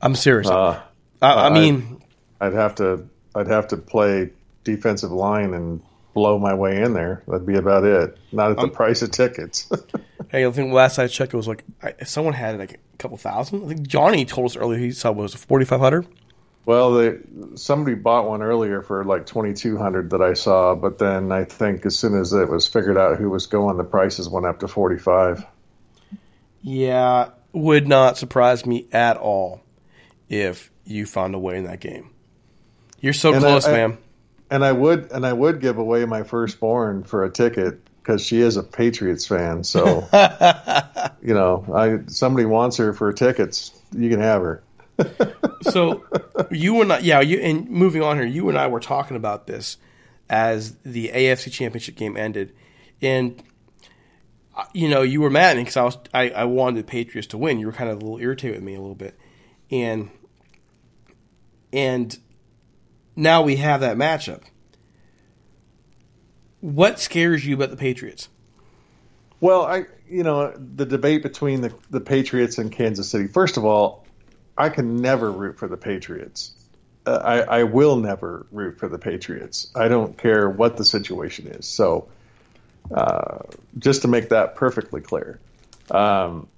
I'm 0.00 0.14
serious. 0.14 0.48
Uh, 0.48 0.80
I, 1.20 1.48
I, 1.48 1.50
mean, 1.50 2.00
I'd 2.40 2.54
have 2.54 2.76
to 2.76 3.06
I'd 3.36 3.48
have 3.48 3.68
to 3.68 3.76
play 3.76 4.30
defensive 4.64 5.12
line 5.12 5.54
and 5.54 5.82
blow 6.14 6.38
my 6.38 6.54
way 6.54 6.80
in 6.80 6.94
there. 6.94 7.22
That'd 7.28 7.46
be 7.46 7.56
about 7.56 7.84
it. 7.84 8.16
Not 8.32 8.52
at 8.52 8.56
the 8.56 8.64
um, 8.64 8.70
price 8.70 9.02
of 9.02 9.10
tickets. 9.10 9.70
hey, 10.30 10.46
I 10.46 10.50
think 10.50 10.72
last 10.72 10.98
I 10.98 11.06
checked, 11.06 11.34
it 11.34 11.36
was 11.36 11.46
like 11.46 11.62
someone 12.04 12.32
had 12.32 12.58
like 12.58 12.72
a 12.72 12.96
couple 12.96 13.18
thousand. 13.18 13.64
I 13.64 13.68
think 13.68 13.86
Johnny 13.86 14.24
told 14.24 14.46
us 14.46 14.56
earlier 14.56 14.78
he 14.78 14.92
saw 14.92 15.12
was 15.12 15.34
forty 15.34 15.66
five 15.66 15.80
hundred. 15.80 16.06
Well, 16.64 16.94
they, 16.94 17.18
somebody 17.54 17.94
bought 17.94 18.26
one 18.26 18.42
earlier 18.42 18.80
for 18.80 19.04
like 19.04 19.26
twenty 19.26 19.52
two 19.52 19.76
hundred 19.76 20.10
that 20.10 20.22
I 20.22 20.32
saw, 20.32 20.74
but 20.74 20.98
then 20.98 21.30
I 21.30 21.44
think 21.44 21.84
as 21.84 21.98
soon 21.98 22.18
as 22.18 22.32
it 22.32 22.48
was 22.48 22.66
figured 22.66 22.96
out 22.96 23.18
who 23.18 23.28
was 23.28 23.46
going, 23.46 23.76
the 23.76 23.84
prices 23.84 24.28
went 24.28 24.46
up 24.46 24.60
to 24.60 24.68
forty 24.68 24.98
five. 24.98 25.44
Yeah, 26.62 27.28
would 27.52 27.86
not 27.86 28.16
surprise 28.16 28.64
me 28.64 28.88
at 28.90 29.18
all 29.18 29.60
if 30.30 30.70
you 30.84 31.04
found 31.04 31.34
a 31.34 31.38
way 31.38 31.58
in 31.58 31.64
that 31.64 31.80
game. 31.80 32.10
You're 33.00 33.12
so 33.12 33.32
and 33.32 33.40
close, 33.40 33.66
I, 33.66 33.72
man. 33.72 33.98
And 34.50 34.64
I 34.64 34.72
would 34.72 35.10
and 35.12 35.26
I 35.26 35.32
would 35.32 35.60
give 35.60 35.78
away 35.78 36.04
my 36.04 36.22
firstborn 36.22 37.02
for 37.02 37.24
a 37.24 37.30
ticket 37.30 37.80
because 38.06 38.24
she 38.24 38.40
is 38.40 38.56
a 38.56 38.62
Patriots 38.62 39.26
fan. 39.26 39.64
So 39.64 40.08
you 41.22 41.34
know, 41.34 41.64
I 41.74 42.00
somebody 42.06 42.46
wants 42.46 42.76
her 42.76 42.92
for 42.92 43.12
tickets, 43.12 43.72
you 43.92 44.08
can 44.08 44.20
have 44.20 44.42
her. 44.42 44.62
so 45.62 46.04
you 46.50 46.80
and 46.80 46.92
I, 46.92 46.98
yeah, 47.00 47.20
you 47.20 47.38
and 47.38 47.68
moving 47.68 48.02
on 48.02 48.16
here, 48.16 48.26
you 48.26 48.48
and 48.48 48.56
I 48.56 48.66
were 48.68 48.80
talking 48.80 49.16
about 49.16 49.46
this 49.46 49.76
as 50.28 50.76
the 50.84 51.08
AFC 51.08 51.52
Championship 51.52 51.96
game 51.96 52.16
ended, 52.16 52.54
and 53.02 53.42
uh, 54.56 54.64
you 54.72 54.88
know 54.88 55.02
you 55.02 55.20
were 55.20 55.30
mad 55.30 55.50
at 55.50 55.56
me 55.56 55.62
because 55.64 55.76
I 55.76 55.82
was 55.82 55.98
I, 56.14 56.30
I 56.30 56.44
wanted 56.44 56.78
the 56.78 56.88
Patriots 56.88 57.28
to 57.28 57.38
win. 57.38 57.58
You 57.58 57.66
were 57.66 57.72
kind 57.72 57.90
of 57.90 57.96
a 57.96 58.00
little 58.00 58.18
irritated 58.18 58.56
with 58.56 58.64
me 58.64 58.74
a 58.74 58.80
little 58.80 58.94
bit, 58.94 59.18
and 59.70 60.10
and 61.72 62.18
now 63.16 63.42
we 63.42 63.56
have 63.56 63.80
that 63.80 63.96
matchup. 63.96 64.42
What 66.60 67.00
scares 67.00 67.44
you 67.44 67.56
about 67.56 67.70
the 67.70 67.76
Patriots? 67.76 68.28
Well, 69.40 69.62
I 69.62 69.86
you 70.08 70.22
know 70.22 70.52
the 70.56 70.86
debate 70.86 71.22
between 71.22 71.60
the 71.62 71.74
the 71.90 72.00
Patriots 72.00 72.58
and 72.58 72.70
Kansas 72.70 73.08
City. 73.08 73.26
First 73.26 73.56
of 73.56 73.64
all, 73.64 74.04
I 74.56 74.68
can 74.68 74.96
never 74.96 75.30
root 75.30 75.58
for 75.58 75.68
the 75.68 75.76
Patriots. 75.76 76.52
Uh, 77.06 77.20
I, 77.22 77.60
I 77.60 77.62
will 77.64 77.96
never 77.96 78.46
root 78.50 78.78
for 78.78 78.88
the 78.88 78.98
Patriots. 78.98 79.70
I 79.74 79.88
don't 79.88 80.18
care 80.18 80.48
what 80.50 80.76
the 80.76 80.84
situation 80.84 81.46
is. 81.46 81.66
So, 81.66 82.08
uh, 82.92 83.38
just 83.78 84.02
to 84.02 84.08
make 84.08 84.30
that 84.30 84.56
perfectly 84.56 85.00
clear, 85.00 85.38
um, 85.90 86.48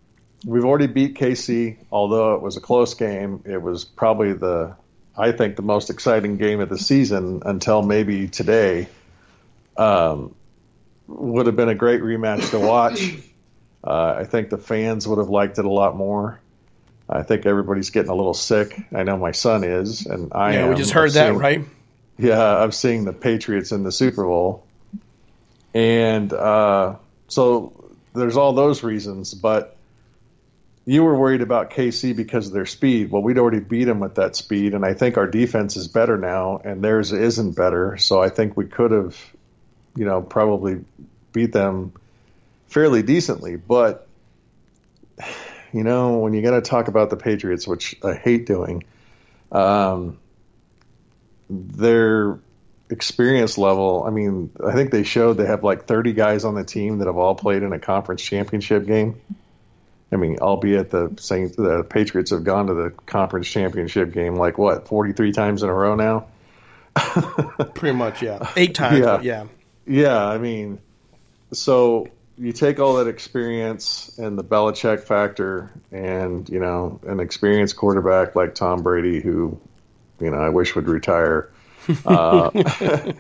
we've 0.47 0.65
already 0.65 0.87
beat 0.87 1.17
KC. 1.17 1.77
Although 1.91 2.35
it 2.37 2.43
was 2.43 2.57
a 2.57 2.61
close 2.61 2.95
game, 2.95 3.43
it 3.45 3.61
was 3.61 3.85
probably 3.85 4.33
the 4.33 4.77
I 5.19 5.33
think 5.33 5.57
the 5.57 5.63
most 5.63 5.91
exciting 5.91 6.37
game 6.37 6.61
of 6.61 6.69
the 6.69 6.79
season 6.79 7.43
until 7.45 7.83
maybe 7.83 8.29
today. 8.29 8.89
Um, 9.77 10.35
would 11.07 11.47
have 11.47 11.57
been 11.57 11.69
a 11.71 11.75
great 11.75 12.03
rematch 12.03 12.51
to 12.51 12.59
watch. 12.61 13.01
Uh, 13.83 14.17
I 14.19 14.25
think 14.25 14.51
the 14.51 14.59
fans 14.59 15.07
would 15.07 15.19
have 15.19 15.29
liked 15.29 15.57
it 15.61 15.65
a 15.65 15.71
lot 15.71 15.97
more. 15.97 16.41
I 17.09 17.23
think 17.23 17.47
everybody's 17.47 17.91
getting 17.91 18.11
a 18.11 18.15
little 18.15 18.35
sick. 18.35 18.77
I 18.93 19.05
know 19.05 19.17
my 19.17 19.31
son 19.31 19.63
is, 19.63 20.05
and 20.05 20.33
I 20.35 20.55
yeah, 20.55 20.59
am. 20.65 20.71
we 20.71 20.75
just 20.75 20.91
heard 20.91 21.11
I'm 21.11 21.15
that, 21.15 21.27
seeing- 21.29 21.39
right? 21.39 21.65
Yeah, 22.19 22.59
I'm 22.59 22.73
seeing 22.73 23.05
the 23.05 23.13
Patriots 23.13 23.71
in 23.71 23.85
the 23.85 23.93
Super 23.93 24.25
Bowl, 24.25 24.67
and 25.73 26.33
uh, 26.33 26.97
so 27.29 27.73
there's 28.15 28.37
all 28.37 28.53
those 28.53 28.83
reasons. 28.83 29.33
But 29.33 29.77
you 30.89 31.05
were 31.05 31.15
worried 31.15 31.43
about 31.43 31.69
KC 31.69 32.17
because 32.17 32.47
of 32.47 32.55
their 32.55 32.65
speed. 32.65 33.11
Well, 33.11 33.21
we'd 33.21 33.37
already 33.37 33.61
beat 33.61 33.85
them 33.85 34.01
with 34.01 34.15
that 34.15 34.35
speed, 34.35 34.73
and 34.73 34.87
I 34.87 34.95
think 34.95 35.19
our 35.19 35.27
defense 35.27 35.77
is 35.77 35.87
better 35.87 36.17
now, 36.17 36.63
and 36.65 36.83
theirs 36.83 37.13
isn't 37.13 37.55
better. 37.55 37.99
So 37.99 38.23
I 38.23 38.31
think 38.31 38.57
we 38.57 38.65
could 38.65 38.93
have, 38.93 39.15
you 39.95 40.07
know, 40.07 40.23
probably 40.23 40.83
beat 41.35 41.53
them 41.53 41.93
fairly 42.69 43.03
decently. 43.03 43.57
But 43.57 44.09
you 45.75 45.85
know, 45.85 46.21
when 46.21 46.33
you 46.33 46.41
got 46.41 46.53
to 46.53 46.63
talk 46.63 46.89
about 46.89 47.11
the 47.11 47.19
Patriots, 47.19 47.69
which 47.69 47.95
I 48.03 48.15
hate 48.15 48.47
doing, 48.47 48.85
um, 49.53 50.19
their 51.51 52.39
experience 52.89 53.59
level. 53.59 54.05
I 54.07 54.11
mean, 54.11 54.53
I 54.67 54.73
think 54.73 54.91
they 54.91 55.03
showed 55.03 55.35
they 55.35 55.45
have 55.45 55.63
like 55.63 55.85
30 55.85 56.15
guys 56.15 56.47
on 56.47 56.55
the 56.55 56.65
team 56.65 57.01
that 57.01 57.09
have 57.09 57.19
all 57.19 57.35
played 57.35 57.63
in 57.63 57.75
a 57.75 57.79
conference 57.79 58.23
championship 58.23 58.87
game. 58.87 59.21
I 60.11 60.17
mean, 60.17 60.39
albeit 60.41 60.91
the 60.91 61.15
Saints, 61.19 61.57
the 61.57 61.83
Patriots 61.85 62.31
have 62.31 62.45
gone 62.45 62.69
to 62.69 62.75
the 62.75 62.91
conference 63.07 63.49
championship 63.49 64.13
game 64.13 64.37
like 64.37 64.57
what 64.57 64.89
43 64.89 65.33
times 65.33 65.63
in 65.63 65.69
a 65.69 65.75
row 65.75 65.95
now. 65.95 66.27
Pretty 67.75 67.97
much, 67.97 68.23
yeah. 68.23 68.51
Eight 68.57 68.75
times, 68.75 68.99
Yeah. 68.99 69.21
yeah. 69.21 69.45
Yeah, 69.87 70.27
I 70.27 70.37
mean, 70.39 70.81
so 71.53 72.09
you 72.37 72.53
take 72.53 72.79
all 72.79 72.97
that 72.97 73.07
experience 73.09 74.19
and 74.19 74.39
the 74.39 74.45
Belichick 74.45 75.01
factor, 75.01 75.71
and 75.91 76.49
you 76.49 76.61
know, 76.61 77.01
an 77.07 77.21
experienced 77.21 77.77
quarterback 77.77 78.37
like 78.37 78.55
Tom 78.55 78.83
Brady, 78.83 79.21
who, 79.21 79.59
you 80.21 80.31
know, 80.31 80.37
I 80.37 80.51
wish 80.51 80.75
would 80.75 80.89
retire, 80.89 81.51
uh, 82.05 82.51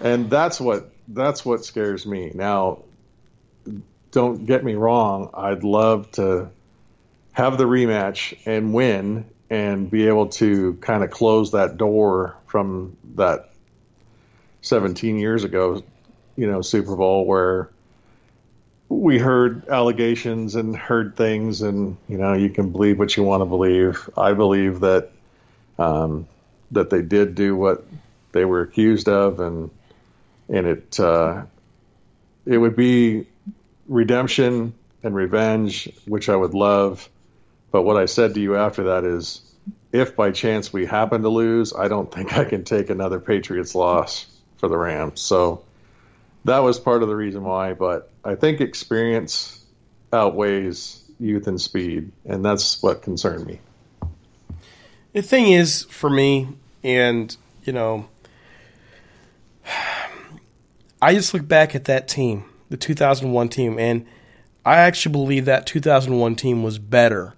and 0.00 0.28
that's 0.28 0.60
what 0.60 0.90
that's 1.06 1.44
what 1.44 1.64
scares 1.64 2.04
me. 2.04 2.32
Now, 2.34 2.82
don't 4.10 4.46
get 4.46 4.64
me 4.64 4.74
wrong, 4.74 5.30
I'd 5.34 5.64
love 5.64 6.10
to 6.12 6.50
have 7.32 7.58
the 7.58 7.64
rematch 7.64 8.36
and 8.46 8.72
win 8.74 9.26
and 9.50 9.90
be 9.90 10.08
able 10.08 10.28
to 10.28 10.74
kind 10.74 11.04
of 11.04 11.10
close 11.10 11.52
that 11.52 11.76
door 11.76 12.36
from 12.46 12.96
that 13.14 13.50
17 14.62 15.18
years 15.18 15.44
ago, 15.44 15.82
you 16.36 16.50
know, 16.50 16.62
Super 16.62 16.96
Bowl 16.96 17.24
where 17.26 17.70
we 18.88 19.18
heard 19.18 19.68
allegations 19.68 20.54
and 20.54 20.74
heard 20.74 21.16
things, 21.16 21.62
and 21.62 21.96
you 22.08 22.16
know, 22.16 22.32
you 22.32 22.48
can 22.50 22.70
believe 22.70 22.98
what 22.98 23.16
you 23.16 23.22
want 23.22 23.42
to 23.42 23.44
believe. 23.44 24.08
I 24.16 24.32
believe 24.32 24.80
that 24.80 25.10
um, 25.78 26.26
that 26.70 26.90
they 26.90 27.02
did 27.02 27.34
do 27.34 27.54
what 27.54 27.84
they 28.32 28.44
were 28.44 28.62
accused 28.62 29.08
of, 29.08 29.40
and 29.40 29.70
and 30.48 30.66
it 30.66 30.98
uh, 30.98 31.42
it 32.46 32.56
would 32.56 32.76
be 32.76 33.26
redemption 33.88 34.74
and 35.02 35.14
revenge, 35.14 35.90
which 36.06 36.28
I 36.28 36.36
would 36.36 36.54
love. 36.54 37.08
But 37.70 37.82
what 37.82 37.96
I 37.96 38.06
said 38.06 38.34
to 38.34 38.40
you 38.40 38.56
after 38.56 38.84
that 38.84 39.04
is, 39.04 39.42
if 39.92 40.14
by 40.16 40.30
chance 40.30 40.72
we 40.72 40.86
happen 40.86 41.22
to 41.22 41.28
lose, 41.28 41.72
I 41.74 41.88
don't 41.88 42.12
think 42.12 42.36
I 42.36 42.44
can 42.44 42.64
take 42.64 42.90
another 42.90 43.20
Patriots 43.20 43.74
loss 43.74 44.26
for 44.58 44.68
the 44.68 44.76
Rams. 44.76 45.20
So 45.20 45.64
that 46.44 46.58
was 46.58 46.78
part 46.78 47.02
of 47.02 47.08
the 47.08 47.16
reason 47.16 47.44
why. 47.44 47.74
But 47.74 48.10
I 48.24 48.34
think 48.34 48.60
experience 48.60 49.64
outweighs 50.12 51.02
youth 51.20 51.46
and 51.46 51.60
speed, 51.60 52.12
and 52.24 52.44
that's 52.44 52.82
what 52.82 53.02
concerned 53.02 53.46
me. 53.46 53.60
The 55.12 55.22
thing 55.22 55.50
is, 55.50 55.84
for 55.84 56.10
me, 56.10 56.48
and 56.82 57.36
you 57.64 57.72
know, 57.72 58.08
I 61.02 61.14
just 61.14 61.34
look 61.34 61.46
back 61.46 61.74
at 61.74 61.84
that 61.84 62.08
team, 62.08 62.44
the 62.68 62.76
2001 62.76 63.48
team, 63.48 63.78
and 63.78 64.06
I 64.64 64.76
actually 64.76 65.12
believe 65.12 65.44
that 65.46 65.66
2001 65.66 66.36
team 66.36 66.62
was 66.62 66.78
better 66.78 67.34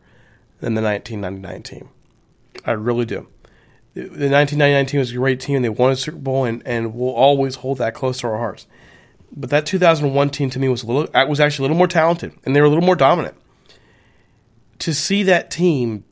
than 0.60 0.74
the 0.74 0.82
1999 0.82 1.62
team. 1.62 1.88
I 2.64 2.72
really 2.72 3.04
do. 3.04 3.28
The 3.94 4.02
the 4.02 4.30
1999 4.30 4.86
team 4.86 5.00
was 5.00 5.12
a 5.12 5.16
great 5.16 5.40
team. 5.40 5.62
They 5.62 5.68
won 5.68 5.92
a 5.92 5.96
Super 5.96 6.18
Bowl, 6.18 6.44
and, 6.44 6.62
and 6.66 6.94
we'll 6.94 7.10
always 7.10 7.56
hold 7.56 7.78
that 7.78 7.94
close 7.94 8.20
to 8.20 8.28
our 8.28 8.38
hearts. 8.38 8.66
But 9.32 9.50
that 9.50 9.66
2001 9.66 10.30
team 10.30 10.50
to 10.50 10.58
me 10.58 10.68
was 10.68 10.82
a 10.82 10.86
little 10.86 11.28
was 11.28 11.40
actually 11.40 11.64
a 11.64 11.66
little 11.66 11.76
more 11.76 11.86
talented, 11.86 12.32
and 12.44 12.54
they 12.54 12.60
were 12.60 12.66
a 12.66 12.70
little 12.70 12.84
more 12.84 12.96
dominant. 12.96 13.36
To 14.80 14.94
see 14.94 15.22
that 15.24 15.50
team 15.50 16.04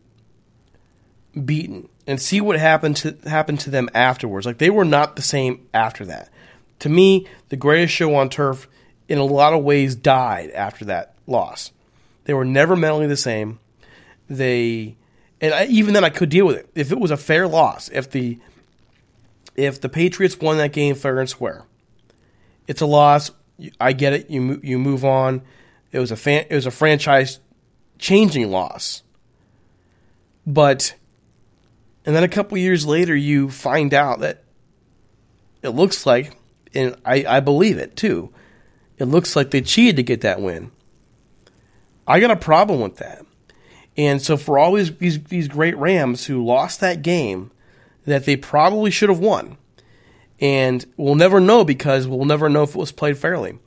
beaten 1.45 1.89
and 2.07 2.21
see 2.21 2.41
what 2.41 2.59
happened 2.59 2.97
to 2.97 3.17
happened 3.25 3.61
to 3.61 3.71
them 3.71 3.89
afterwards. 3.95 4.47
Like 4.47 4.59
they 4.59 4.71
were 4.71 4.85
not 4.85 5.17
the 5.17 5.23
same 5.23 5.67
after 5.75 6.05
that. 6.07 6.31
To 6.81 6.89
me, 6.89 7.27
the 7.49 7.57
greatest 7.57 7.93
show 7.93 8.15
on 8.15 8.29
turf 8.29 8.69
in 9.09 9.19
a 9.19 9.25
lot 9.25 9.55
of 9.55 9.65
ways 9.65 9.95
died 9.95 10.51
after 10.51 10.85
that 10.87 11.15
loss. 11.27 11.73
They 12.25 12.35
were 12.35 12.45
never 12.45 12.77
mentally 12.77 13.07
the 13.07 13.17
same. 13.17 13.59
They 14.29 14.97
and 15.41 15.55
I, 15.55 15.67
even 15.67 15.95
then 15.95 16.05
I 16.05 16.11
could 16.11 16.29
deal 16.29 16.47
with 16.47 16.57
it. 16.57 16.69
If 16.75 16.93
it 16.93 16.99
was 16.99 17.11
a 17.11 17.17
fair 17.17 17.49
loss, 17.49 17.89
if 17.89 18.11
the 18.11 18.39
if 19.57 19.81
the 19.81 19.89
Patriots 19.89 20.39
won 20.39 20.59
that 20.59 20.73
game 20.73 20.95
fair 20.95 21.19
and 21.19 21.29
square. 21.29 21.65
It's 22.67 22.81
a 22.81 22.87
loss. 22.87 23.31
I 23.81 23.93
get 23.93 24.13
it. 24.13 24.31
You 24.31 24.61
you 24.63 24.79
move 24.79 25.05
on. 25.05 25.43
It 25.91 25.99
was 25.99 26.11
a 26.11 26.17
fan, 26.17 26.47
it 26.51 26.55
was 26.55 26.67
a 26.67 26.71
franchise 26.71 27.41
changing 27.99 28.51
loss. 28.51 29.03
But 30.47 30.95
and 32.05 32.15
then 32.15 32.25
a 32.25 32.29
couple 32.29 32.57
years 32.59 32.87
later, 32.87 33.17
you 33.17 33.51
find 33.51 33.93
out 33.93 34.21
that 34.21 34.45
it 35.63 35.71
looks 35.71 36.07
like, 36.07 36.37
and 36.75 36.97
I, 37.05 37.25
I 37.29 37.41
believe 37.41 37.79
it 37.79 37.97
too, 37.97 38.33
it 38.99 39.07
looks 39.07 39.37
like 39.37 39.51
they 39.51 39.61
cheated 39.61 39.97
to 39.97 40.03
get 40.03 40.23
that 40.23 40.41
win. 40.41 40.71
I 42.07 42.21
got 42.21 42.31
a 42.31 42.37
problem 42.37 42.81
with 42.81 42.97
that. 42.97 43.25
And 43.97 44.23
so 44.23 44.37
for 44.37 44.59
all 44.59 44.73
these, 44.75 44.97
these, 44.97 45.23
these 45.25 45.49
great 45.49 45.77
Rams 45.77 46.27
who 46.27 46.45
lost 46.45 46.81
that 46.81 47.03
game 47.03 47.51
that 48.05 48.25
they 48.25 48.37
probably 48.37 48.91
should 48.91 49.09
have 49.09 49.19
won, 49.19 49.59
and 50.41 50.87
we'll 50.97 51.17
never 51.17 51.41
know 51.41 51.65
because 51.65 52.07
we'll 52.07 52.25
never 52.25 52.49
know 52.49 52.63
if 52.63 52.71
it 52.71 52.79
was 52.79 52.93
played 52.93 53.19
fairly. 53.19 53.59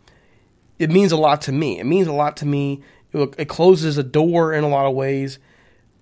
It 0.79 0.89
means 0.89 1.11
a 1.11 1.17
lot 1.17 1.41
to 1.43 1.51
me. 1.51 1.79
It 1.79 1.85
means 1.85 2.07
a 2.07 2.13
lot 2.13 2.37
to 2.37 2.45
me. 2.45 2.81
It, 3.13 3.35
it 3.37 3.49
closes 3.49 3.97
a 3.97 4.03
door 4.03 4.53
in 4.53 4.63
a 4.63 4.69
lot 4.69 4.85
of 4.85 4.95
ways 4.95 5.37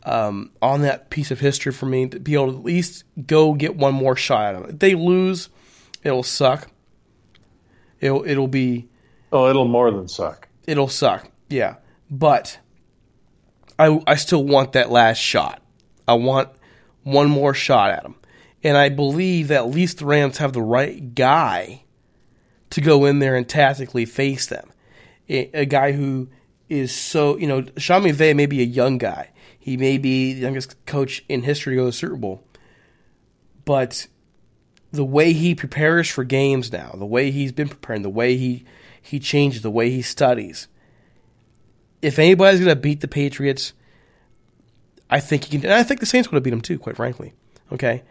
um, 0.04 0.52
on 0.62 0.84
that 0.84 1.10
piece 1.10 1.32
of 1.32 1.40
history 1.40 1.72
for 1.72 1.86
me 1.86 2.08
to 2.08 2.20
be 2.20 2.36
able 2.36 2.52
to 2.52 2.58
at 2.58 2.64
least 2.64 3.04
go 3.26 3.54
get 3.54 3.76
one 3.76 3.94
more 3.94 4.16
shot 4.16 4.54
at 4.54 4.62
them. 4.62 4.70
If 4.70 4.80
they 4.80 4.96
lose, 4.96 5.50
it'll 6.04 6.24
suck. 6.24 6.70
It'll 8.00 8.24
it'll 8.26 8.48
be 8.48 8.89
Oh, 9.32 9.48
it'll 9.50 9.68
more 9.68 9.92
than 9.92 10.08
suck. 10.08 10.48
it'll 10.68 10.88
suck. 10.88 11.30
Yeah, 11.50 11.76
but 12.10 12.60
I 13.78 14.02
I 14.08 14.16
still 14.16 14.44
want 14.44 14.74
that 14.74 14.90
last 14.92 15.18
shot. 15.20 15.62
I 16.08 16.14
want 16.14 16.50
one 17.04 17.30
more 17.30 17.54
shot 17.54 17.92
at 17.92 18.04
him. 18.06 18.16
and 18.64 18.76
I 18.78 18.90
believe 18.90 19.48
that 19.50 19.58
at 19.66 19.70
least 19.70 20.00
the 20.00 20.06
Rams 20.06 20.38
have 20.40 20.54
the 20.54 20.62
right 20.62 21.14
guy 21.16 21.84
to 22.72 22.82
go 22.82 23.06
in 23.06 23.20
there 23.20 23.36
and 23.36 23.48
tactically 23.48 24.06
face 24.06 24.46
them. 24.48 24.70
A, 25.30 25.50
a 25.62 25.66
guy 25.66 25.92
who 25.94 26.30
is 26.68 26.92
so 26.96 27.38
you 27.38 27.48
know 27.48 27.66
Sean 27.78 28.04
McVay 28.04 28.36
may 28.36 28.46
be 28.48 28.62
a 28.62 28.66
young 28.66 28.98
guy. 28.98 29.30
He 29.60 29.78
may 29.78 29.98
be 29.98 30.34
the 30.34 30.42
youngest 30.42 30.84
coach 30.86 31.24
in 31.30 31.44
history 31.44 31.74
to 31.76 31.78
go 31.78 31.84
to 31.84 31.86
the 31.88 31.92
Super 31.94 32.16
Bowl, 32.16 32.44
but 33.66 34.08
the 34.92 35.06
way 35.06 35.34
he 35.34 35.54
prepares 35.54 36.10
for 36.10 36.24
games 36.24 36.72
now, 36.72 36.92
the 36.98 37.06
way 37.06 37.30
he's 37.30 37.52
been 37.52 37.70
preparing, 37.70 38.02
the 38.02 38.10
way 38.10 38.36
he 38.38 38.66
he 39.02 39.20
changes, 39.20 39.62
the 39.62 39.72
way 39.72 39.90
he 39.90 40.02
studies. 40.02 40.68
If 42.02 42.20
anybody's 42.20 42.60
going 42.60 42.70
to 42.70 42.76
beat 42.76 43.02
the 43.02 43.08
Patriots, 43.08 43.74
I 45.10 45.20
think 45.20 45.46
he 45.46 45.58
can. 45.58 45.66
And 45.66 45.74
I 45.74 45.84
think 45.84 46.00
the 46.00 46.06
Saints 46.06 46.28
going 46.28 46.42
to 46.42 46.44
beat 46.44 46.52
them 46.52 46.62
too. 46.62 46.80
Quite 46.80 46.96
frankly, 46.96 47.34
okay. 47.72 48.04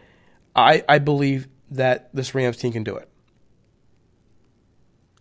I 0.55 0.83
I 0.87 0.99
believe 0.99 1.47
that 1.71 2.09
this 2.13 2.35
Rams 2.35 2.57
team 2.57 2.71
can 2.71 2.83
do 2.83 2.95
it. 2.97 3.07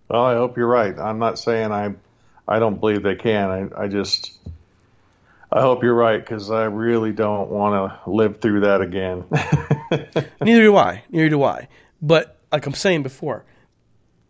Well, 0.08 0.24
I 0.24 0.34
hope 0.34 0.56
you're 0.56 0.66
right. 0.66 0.98
I'm 0.98 1.18
not 1.18 1.38
saying 1.38 1.70
I'm 1.70 2.00
I 2.46 2.58
don't 2.58 2.80
believe 2.80 3.02
they 3.02 3.14
can. 3.14 3.50
I, 3.50 3.84
I 3.84 3.88
just 3.88 4.38
I 5.52 5.60
hope 5.60 5.82
you're 5.82 5.94
right 5.94 6.20
because 6.20 6.50
I 6.50 6.64
really 6.64 7.12
don't 7.12 7.50
want 7.50 7.92
to 8.04 8.10
live 8.10 8.40
through 8.40 8.60
that 8.60 8.80
again. 8.80 9.24
Neither 10.40 10.62
do 10.62 10.76
I. 10.76 11.04
Neither 11.10 11.28
do 11.28 11.42
I. 11.42 11.68
But 12.02 12.38
like 12.50 12.66
I'm 12.66 12.74
saying 12.74 13.02
before, 13.02 13.44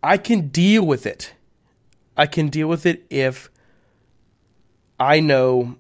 I 0.03 0.17
can 0.17 0.49
deal 0.49 0.87
with 0.87 1.07
it. 1.07 1.35
I 2.17 2.27
can 2.27 2.49
deal 2.49 2.69
with 2.69 2.87
it 2.87 3.07
if 3.11 3.51
I 4.99 5.21
know 5.21 5.77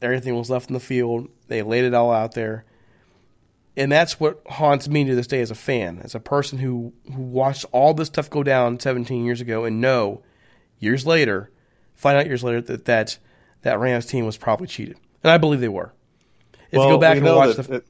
everything 0.00 0.36
was 0.36 0.50
left 0.50 0.70
in 0.70 0.74
the 0.74 0.80
field. 0.80 1.28
They 1.48 1.62
laid 1.62 1.84
it 1.84 1.94
all 1.94 2.12
out 2.12 2.34
there. 2.34 2.64
And 3.76 3.90
that's 3.90 4.18
what 4.18 4.42
haunts 4.48 4.88
me 4.88 5.04
to 5.04 5.14
this 5.14 5.26
day 5.26 5.40
as 5.40 5.50
a 5.50 5.54
fan, 5.54 6.00
as 6.02 6.14
a 6.14 6.20
person 6.20 6.58
who, 6.58 6.92
who 7.12 7.22
watched 7.22 7.64
all 7.72 7.94
this 7.94 8.08
stuff 8.08 8.28
go 8.28 8.42
down 8.42 8.78
17 8.78 9.24
years 9.24 9.40
ago 9.40 9.64
and 9.64 9.80
know 9.80 10.22
years 10.78 11.06
later, 11.06 11.50
find 11.94 12.18
out 12.18 12.26
years 12.26 12.44
later 12.44 12.60
that 12.62 12.84
that, 12.86 13.18
that 13.62 13.78
Rams 13.78 14.06
team 14.06 14.26
was 14.26 14.36
probably 14.36 14.66
cheated. 14.66 14.96
And 15.22 15.30
I 15.30 15.38
believe 15.38 15.60
they 15.60 15.68
were. 15.68 15.92
If 16.70 16.78
well, 16.78 16.88
you 16.88 16.94
go 16.94 16.98
back 16.98 17.16
and 17.16 17.26
watch 17.26 17.56
the. 17.56 17.76
It, 17.76 17.86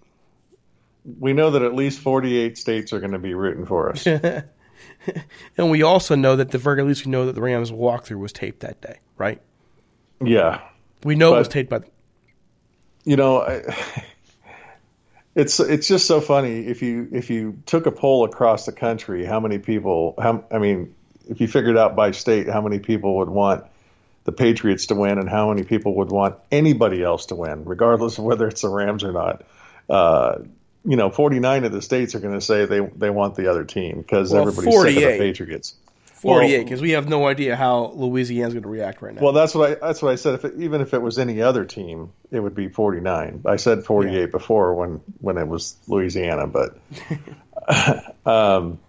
we 1.19 1.33
know 1.33 1.51
that 1.53 1.63
at 1.63 1.75
least 1.75 2.01
48 2.01 2.59
states 2.59 2.93
are 2.93 3.01
going 3.01 3.13
to 3.13 3.19
be 3.19 3.35
rooting 3.35 3.67
for 3.67 3.91
us. 3.91 4.07
and 5.57 5.71
we 5.71 5.83
also 5.83 6.15
know 6.15 6.37
that 6.37 6.51
the 6.51 6.59
very 6.59 6.83
least 6.83 7.05
we 7.07 7.11
know 7.13 7.27
that 7.27 7.35
the 7.35 7.41
Rams 7.43 7.71
walkthrough 7.71 8.19
was 8.19 8.33
taped 8.33 8.61
that 8.61 8.81
day, 8.81 8.99
right? 9.19 9.41
Yeah. 10.25 10.61
We 11.05 11.15
know 11.15 11.31
But- 11.31 11.37
it 11.37 11.39
was 11.39 11.49
taped 11.49 11.71
by. 11.71 11.81
you 13.05 13.17
know 13.17 13.41
I, 13.41 13.63
it's 15.35 15.59
it's 15.61 15.89
just 15.89 16.07
so 16.07 16.21
funny 16.21 16.67
if 16.67 16.83
you 16.83 17.09
if 17.13 17.31
you 17.31 17.59
took 17.67 17.87
a 17.87 17.93
poll 17.93 18.25
across 18.25 18.67
the 18.67 18.73
country 18.73 19.25
how 19.25 19.41
many 19.41 19.59
people 19.59 20.15
how 20.21 20.45
i 20.51 20.59
mean 20.59 20.95
if 21.29 21.41
you 21.41 21.47
figured 21.49 21.77
out 21.79 21.95
by 21.97 22.11
state 22.11 22.49
how 22.49 22.61
many 22.61 22.79
people 22.79 23.19
would 23.19 23.31
want 23.31 23.65
the 24.25 24.33
patriots 24.33 24.87
to 24.87 24.95
win 24.95 25.19
and 25.19 25.29
how 25.31 25.49
many 25.49 25.63
people 25.63 25.95
would 25.97 26.11
want 26.11 26.37
anybody 26.51 27.03
else 27.03 27.27
to 27.27 27.35
win 27.35 27.65
regardless 27.65 28.19
of 28.19 28.25
whether 28.25 28.49
it's 28.49 28.61
the 28.63 28.69
rams 28.69 29.05
or 29.05 29.13
not 29.13 29.43
uh, 29.89 30.39
you 30.85 30.97
know 30.97 31.11
49 31.11 31.65
of 31.65 31.73
the 31.73 31.83
states 31.83 32.15
are 32.15 32.21
going 32.21 32.35
to 32.35 32.41
say 32.41 32.65
they 32.65 32.81
they 32.81 33.11
want 33.11 33.35
the 33.35 33.51
other 33.51 33.65
team 33.65 33.99
because 33.99 34.33
Well, 34.33 34.43
everybody's 34.43 34.73
sick 34.73 34.89
of 34.89 34.95
48. 34.95 35.13
the 35.13 35.19
patriots 35.19 35.75
48 36.21 36.65
because 36.65 36.83
we 36.83 36.91
have 36.91 37.09
no 37.09 37.27
idea 37.27 37.57
how 37.57 37.93
Louisiana's 37.95 38.53
going 38.53 38.65
to 38.65 38.69
react 38.69 39.01
right 39.01 39.15
now. 39.15 39.23
Well, 39.23 39.33
that's 39.33 39.55
what 39.55 39.71
I 39.71 39.87
that's 39.87 40.03
what 40.03 40.13
I 40.13 40.17
said. 40.17 40.35
If 40.35 40.45
it, 40.45 40.55
even 40.59 40.83
if 40.83 40.93
it 40.93 41.01
was 41.01 41.19
any 41.19 41.41
other 41.41 41.65
team, 41.65 42.13
it 42.31 42.41
would 42.41 42.55
be 42.55 42.69
49. 42.69 43.43
I 43.47 43.57
said 43.57 43.85
48 43.85 44.31
before 44.31 44.75
when 44.75 45.01
when 45.19 45.39
it 45.39 45.49
was 45.49 45.77
Louisiana, 45.89 46.47
but 46.47 46.79
um, 48.27 48.81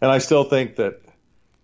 and 0.00 0.10
I 0.10 0.18
still 0.18 0.42
think 0.42 0.76
that 0.76 1.00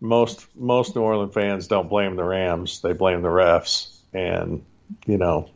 most 0.00 0.46
most 0.56 0.94
New 0.94 1.02
Orleans 1.02 1.34
fans 1.34 1.66
don't 1.66 1.88
blame 1.88 2.14
the 2.14 2.22
Rams; 2.22 2.80
they 2.80 2.92
blame 2.92 3.22
the 3.22 3.28
refs, 3.28 3.92
and 4.12 4.64
you 5.04 5.18
know, 5.18 5.50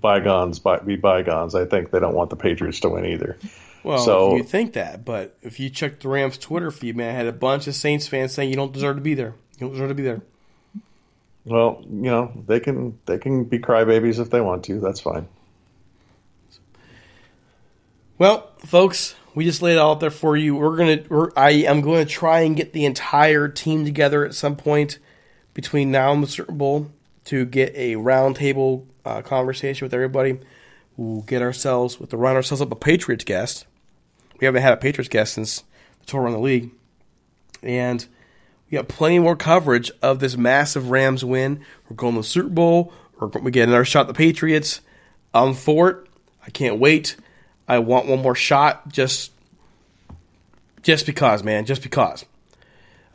bygones 0.00 0.58
by, 0.58 0.78
be 0.78 0.96
bygones. 0.96 1.54
I 1.54 1.64
think 1.64 1.90
they 1.90 2.00
don't 2.00 2.14
want 2.14 2.30
the 2.30 2.36
Patriots 2.36 2.80
to 2.80 2.88
win 2.88 3.06
either. 3.06 3.36
well, 3.82 3.98
so- 3.98 4.36
you 4.36 4.42
think 4.42 4.74
that, 4.74 5.04
but 5.04 5.36
if 5.42 5.60
you 5.60 5.70
check 5.70 6.00
the 6.00 6.08
Rams 6.08 6.38
Twitter 6.38 6.70
feed, 6.70 6.96
man, 6.96 7.14
I 7.14 7.16
had 7.16 7.26
a 7.26 7.32
bunch 7.32 7.66
of 7.66 7.74
Saints 7.74 8.06
fans 8.06 8.32
saying 8.32 8.50
you 8.50 8.56
don't 8.56 8.72
deserve 8.72 8.96
to 8.96 9.02
be 9.02 9.14
there. 9.14 9.34
You 9.58 9.66
don't 9.66 9.72
deserve 9.72 9.88
to 9.88 9.94
be 9.94 10.02
there. 10.02 10.22
Well, 11.44 11.82
you 11.84 12.10
know, 12.10 12.32
they 12.46 12.58
can 12.58 12.98
they 13.06 13.18
can 13.18 13.44
be 13.44 13.60
crybabies 13.60 14.18
if 14.18 14.30
they 14.30 14.40
want 14.40 14.64
to. 14.64 14.80
That's 14.80 14.98
fine. 15.00 15.28
Well, 18.18 18.50
folks, 18.58 19.14
we 19.34 19.44
just 19.44 19.62
laid 19.62 19.74
it 19.74 19.78
all 19.78 19.92
out 19.92 20.00
there 20.00 20.10
for 20.10 20.36
you. 20.36 20.56
We're 20.56 20.76
gonna, 20.76 21.04
we're, 21.08 21.30
I 21.36 21.50
am 21.50 21.82
going 21.82 22.04
to 22.04 22.10
try 22.10 22.40
and 22.40 22.56
get 22.56 22.72
the 22.72 22.84
entire 22.86 23.48
team 23.48 23.84
together 23.84 24.24
at 24.24 24.34
some 24.34 24.56
point 24.56 24.98
between 25.54 25.90
now 25.90 26.12
and 26.12 26.22
the 26.22 26.26
Super 26.26 26.52
Bowl 26.52 26.90
to 27.26 27.44
get 27.44 27.72
a 27.74 27.94
roundtable 27.94 28.86
uh, 29.04 29.22
conversation 29.22 29.84
with 29.84 29.94
everybody. 29.94 30.38
We'll 30.96 31.22
get 31.22 31.42
ourselves, 31.42 31.96
the 31.96 32.16
round 32.16 32.36
ourselves 32.36 32.62
up 32.62 32.72
a 32.72 32.76
Patriots 32.76 33.24
guest. 33.24 33.66
We 34.40 34.46
haven't 34.46 34.62
had 34.62 34.72
a 34.72 34.78
Patriots 34.78 35.08
guest 35.08 35.34
since 35.34 35.62
the 36.00 36.06
tour 36.06 36.22
around 36.22 36.32
the 36.32 36.38
league, 36.40 36.70
and 37.62 38.06
we 38.70 38.76
got 38.76 38.88
plenty 38.88 39.18
more 39.18 39.36
coverage 39.36 39.90
of 40.02 40.18
this 40.18 40.36
massive 40.36 40.90
Rams 40.90 41.24
win. 41.24 41.60
We're 41.88 41.96
going 41.96 42.14
to 42.14 42.20
the 42.20 42.24
Super 42.24 42.48
Bowl. 42.48 42.92
We're, 43.20 43.28
we 43.28 43.50
get 43.50 43.68
another 43.68 43.84
shot 43.84 44.02
at 44.02 44.08
the 44.08 44.14
Patriots. 44.14 44.80
I'm 45.34 45.54
for 45.54 45.90
it. 45.90 46.06
I 46.44 46.50
can't 46.50 46.78
wait. 46.78 47.16
I 47.68 47.78
want 47.80 48.06
one 48.06 48.22
more 48.22 48.34
shot 48.34 48.88
just 48.88 49.32
just 50.82 51.04
because, 51.04 51.42
man, 51.42 51.66
just 51.66 51.82
because. 51.82 52.24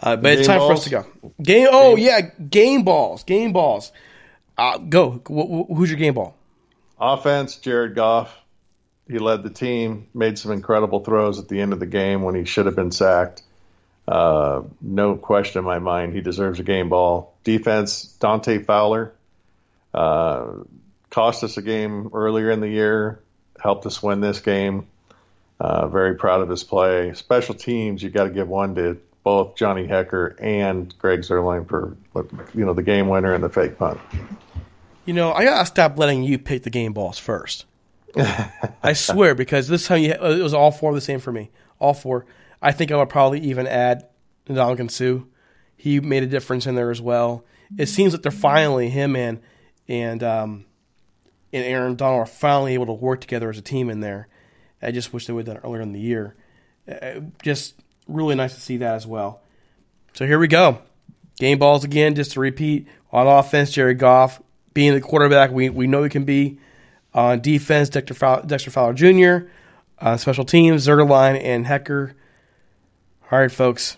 Uh, 0.02 0.16
but 0.16 0.34
it's 0.34 0.48
Game 0.48 0.60
time 0.60 0.68
for 0.68 0.74
us 0.74 0.84
to 0.86 0.90
go. 0.90 1.06
Game. 1.42 1.68
Oh 1.72 1.96
yeah, 1.96 2.22
game 2.22 2.84
balls. 2.84 3.24
Game 3.24 3.54
balls. 3.54 3.92
Uh, 4.58 4.78
go. 4.78 5.22
Wh- 5.28 5.72
wh- 5.72 5.78
who's 5.78 5.90
your 5.90 6.00
game 6.00 6.16
ball? 6.16 6.36
Offense, 7.00 7.56
Jared 7.58 7.96
Goff. 7.96 8.36
He 9.08 9.20
led 9.20 9.44
the 9.44 9.50
team, 9.50 10.08
made 10.14 10.38
some 10.38 10.52
incredible 10.52 11.02
throws 11.02 11.40
at 11.40 11.50
the 11.50 11.60
end 11.60 11.74
of 11.74 11.80
the 11.80 11.86
game 11.86 12.22
when 12.22 12.36
he 12.36 12.46
should 12.46 12.66
have 12.66 12.76
been 12.76 12.92
sacked. 12.92 13.44
Uh, 14.08 14.64
no 14.82 15.16
question 15.16 15.60
in 15.60 15.66
my 15.66 15.80
mind, 15.80 16.14
he 16.14 16.22
deserves 16.22 16.60
a 16.60 16.64
game 16.64 16.90
ball. 16.90 17.34
Defense, 17.44 18.04
Dante 18.20 18.60
Fowler. 18.60 19.14
Uh, 19.94 20.48
cost 21.10 21.44
us 21.44 21.58
a 21.58 21.62
game 21.62 22.10
earlier 22.14 22.52
in 22.52 22.62
the 22.62 22.70
year, 22.70 23.20
helped 23.60 23.86
us 23.86 24.02
win 24.02 24.22
this 24.22 24.40
game. 24.40 24.88
Uh, 25.60 25.88
very 25.88 26.16
proud 26.16 26.42
of 26.42 26.50
his 26.50 26.64
play. 26.64 27.14
Special 27.14 27.54
teams, 27.54 28.02
you 28.02 28.10
got 28.10 28.24
to 28.24 28.30
give 28.30 28.48
one 28.48 28.76
to 28.76 28.98
both 29.24 29.56
Johnny 29.56 29.88
Hekker 29.88 30.36
and 30.42 30.98
Greg 30.98 31.22
Zuerlein 31.22 31.68
for 31.68 31.96
you 32.54 32.66
know 32.66 32.74
the 32.74 32.84
game 32.84 33.08
winner 33.08 33.34
and 33.34 33.44
the 33.44 33.50
fake 33.50 33.78
punt. 33.78 34.00
You 35.06 35.14
know, 35.14 35.34
I 35.34 35.44
gotta 35.44 35.66
stop 35.66 35.98
letting 35.98 36.24
you 36.24 36.38
pick 36.38 36.64
the 36.64 36.70
game 36.70 36.94
balls 36.94 37.18
first. 37.18 37.66
I 38.84 38.94
swear, 38.94 39.36
because 39.36 39.68
this 39.68 39.88
time 39.88 40.02
you, 40.02 40.12
it 40.12 40.44
was 40.44 40.54
all 40.54 40.72
four 40.72 40.94
the 40.94 41.02
same 41.02 41.20
for 41.20 41.32
me. 41.32 41.50
All 41.80 41.94
four. 41.94 42.26
I 42.62 42.72
think 42.72 42.92
I 42.92 42.98
would 42.98 43.10
probably 43.10 43.40
even 43.40 43.68
add 43.68 44.08
Ndamukong 44.48 44.92
Suh. 44.92 45.26
He 45.78 46.00
made 46.00 46.24
a 46.24 46.28
difference 46.28 46.68
in 46.68 46.76
there 46.76 46.92
as 46.92 47.02
well. 47.02 47.44
It 47.78 47.88
seems 47.88 48.12
that 48.12 48.22
they're 48.22 48.32
finally 48.32 48.90
him 48.90 49.16
and 49.16 49.40
and 49.88 50.24
um, 50.24 50.66
and 51.54 51.66
Aaron 51.66 51.96
Donald 51.96 52.22
are 52.22 52.26
finally 52.26 52.74
able 52.74 52.88
to 52.88 52.94
work 52.94 53.22
together 53.22 53.50
as 53.50 53.58
a 53.58 53.62
team 53.62 53.90
in 53.90 54.00
there. 54.00 54.28
I 54.82 54.92
just 54.92 55.14
wish 55.14 55.28
they 55.28 55.34
would 55.34 55.48
have 55.48 55.56
done 55.56 55.64
it 55.64 55.68
earlier 55.68 55.82
in 55.82 55.92
the 55.92 56.00
year. 56.00 56.36
Uh, 56.90 57.22
just 57.44 57.76
really 58.08 58.36
nice 58.36 58.56
to 58.56 58.62
see 58.62 58.78
that 58.78 58.96
as 58.96 59.08
well. 59.08 59.42
So 60.14 60.26
here 60.26 60.40
we 60.40 60.48
go. 60.48 60.80
Game 61.38 61.58
balls 61.58 61.84
again, 61.84 62.16
just 62.16 62.34
to 62.34 62.40
repeat. 62.40 62.88
On 63.12 63.28
offense, 63.28 63.72
Jerry 63.72 63.94
Goff 63.94 64.42
being 64.74 64.94
the 64.94 65.02
quarterback 65.02 65.52
we, 65.52 65.70
we 65.70 65.88
know 65.88 66.04
he 66.04 66.10
can 66.10 66.24
be. 66.24 66.60
On 67.14 67.42
defense, 67.42 67.90
Dexter 67.90 68.14
Fowler, 68.14 68.44
Dexter 68.46 68.72
Fowler 68.72 68.94
Jr. 68.94 69.48
On 70.00 70.14
uh, 70.14 70.18
special 70.18 70.46
teams, 70.46 70.88
Zuerlein 70.88 71.42
and 71.42 71.66
Hekker. 71.66 72.14
All 73.30 73.40
right, 73.40 73.52
folks. 73.52 73.98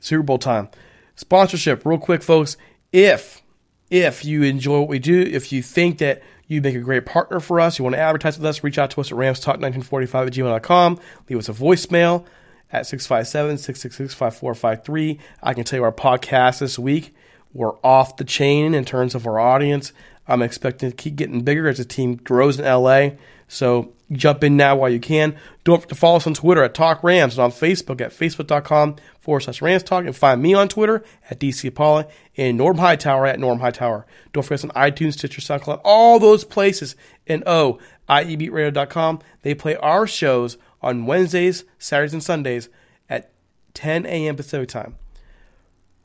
Super 0.00 0.22
Bowl 0.22 0.38
time. 0.38 0.68
Sponsorship, 1.16 1.84
real 1.84 1.98
quick, 1.98 2.22
folks. 2.22 2.56
If 2.92 3.42
if 3.90 4.24
you 4.24 4.42
enjoy 4.42 4.80
what 4.80 4.88
we 4.88 4.98
do, 4.98 5.20
if 5.22 5.52
you 5.52 5.62
think 5.62 5.98
that 5.98 6.22
you 6.46 6.60
make 6.60 6.74
a 6.74 6.80
great 6.80 7.06
partner 7.06 7.40
for 7.40 7.60
us, 7.60 7.78
you 7.78 7.84
want 7.84 7.94
to 7.94 8.00
advertise 8.00 8.38
with 8.38 8.46
us, 8.46 8.62
reach 8.62 8.78
out 8.78 8.90
to 8.92 9.00
us 9.00 9.10
at 9.10 9.18
ramstalk1945 9.18 10.26
at 10.26 10.32
gmail.com. 10.32 10.98
Leave 11.28 11.38
us 11.38 11.48
a 11.48 11.52
voicemail 11.52 12.24
at 12.72 12.84
657-666-5453. 12.84 15.18
I 15.42 15.54
can 15.54 15.64
tell 15.64 15.78
you 15.78 15.84
our 15.84 15.92
podcast 15.92 16.60
this 16.60 16.78
week, 16.78 17.14
we're 17.52 17.76
off 17.82 18.16
the 18.16 18.24
chain 18.24 18.74
in 18.74 18.84
terms 18.84 19.14
of 19.14 19.26
our 19.26 19.38
audience. 19.38 19.92
I'm 20.26 20.42
expecting 20.42 20.90
to 20.90 20.96
keep 20.96 21.16
getting 21.16 21.40
bigger 21.40 21.68
as 21.68 21.78
the 21.78 21.84
team 21.84 22.16
grows 22.16 22.58
in 22.58 22.66
LA. 22.66 23.10
So 23.48 23.94
jump 24.12 24.44
in 24.44 24.56
now 24.56 24.76
while 24.76 24.90
you 24.90 25.00
can. 25.00 25.36
Don't 25.64 25.78
forget 25.78 25.88
to 25.88 25.94
follow 25.94 26.16
us 26.16 26.26
on 26.26 26.34
Twitter 26.34 26.62
at 26.62 26.74
Talk 26.74 27.02
Rams 27.02 27.38
and 27.38 27.44
on 27.44 27.50
Facebook 27.50 28.02
at 28.02 28.12
facebook.com 28.12 28.96
forward 29.20 29.40
slash 29.40 29.62
Rams 29.62 29.82
Talk. 29.82 30.04
And 30.04 30.14
find 30.14 30.42
me 30.42 30.52
on 30.52 30.68
Twitter 30.68 31.02
at 31.30 31.40
DC 31.40 31.68
Apollo 31.68 32.10
and 32.36 32.58
Norm 32.58 32.76
Hightower 32.76 33.26
at 33.26 33.40
Norm 33.40 33.60
Hightower. 33.60 34.04
Don't 34.34 34.42
forget 34.42 34.64
us 34.64 34.64
on 34.64 34.70
iTunes, 34.70 35.14
Stitcher, 35.14 35.40
SoundCloud, 35.40 35.80
all 35.84 36.18
those 36.18 36.44
places. 36.44 36.94
And 37.26 37.42
oh, 37.46 37.78
IEBeatRadio.com. 38.10 39.20
They 39.42 39.54
play 39.54 39.76
our 39.76 40.06
shows 40.06 40.58
on 40.82 41.06
Wednesdays, 41.06 41.64
Saturdays, 41.78 42.12
and 42.12 42.22
Sundays 42.22 42.68
at 43.08 43.30
10 43.74 44.06
a.m. 44.06 44.36
Pacific 44.36 44.68
time. 44.68 44.96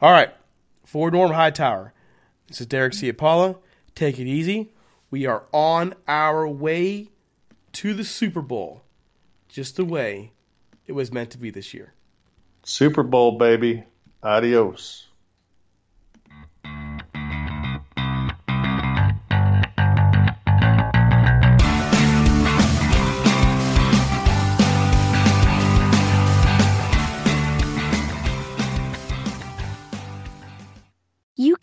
All 0.01 0.11
right, 0.11 0.33
for 0.85 1.09
Norm 1.11 1.31
Hightower, 1.31 1.93
this 2.47 2.61
is 2.61 2.67
Derek 2.67 2.93
C. 2.93 3.09
Apollo. 3.09 3.59
Take 3.95 4.19
it 4.19 4.27
easy. 4.27 4.71
We 5.09 5.25
are 5.25 5.43
on 5.51 5.93
our 6.07 6.47
way 6.47 7.09
to 7.73 7.93
the 7.93 8.03
Super 8.03 8.41
Bowl, 8.41 8.83
just 9.47 9.75
the 9.75 9.85
way 9.85 10.31
it 10.87 10.93
was 10.93 11.11
meant 11.11 11.29
to 11.31 11.37
be 11.37 11.49
this 11.49 11.73
year. 11.73 11.93
Super 12.63 13.03
Bowl, 13.03 13.37
baby. 13.37 13.83
Adios. 14.21 15.07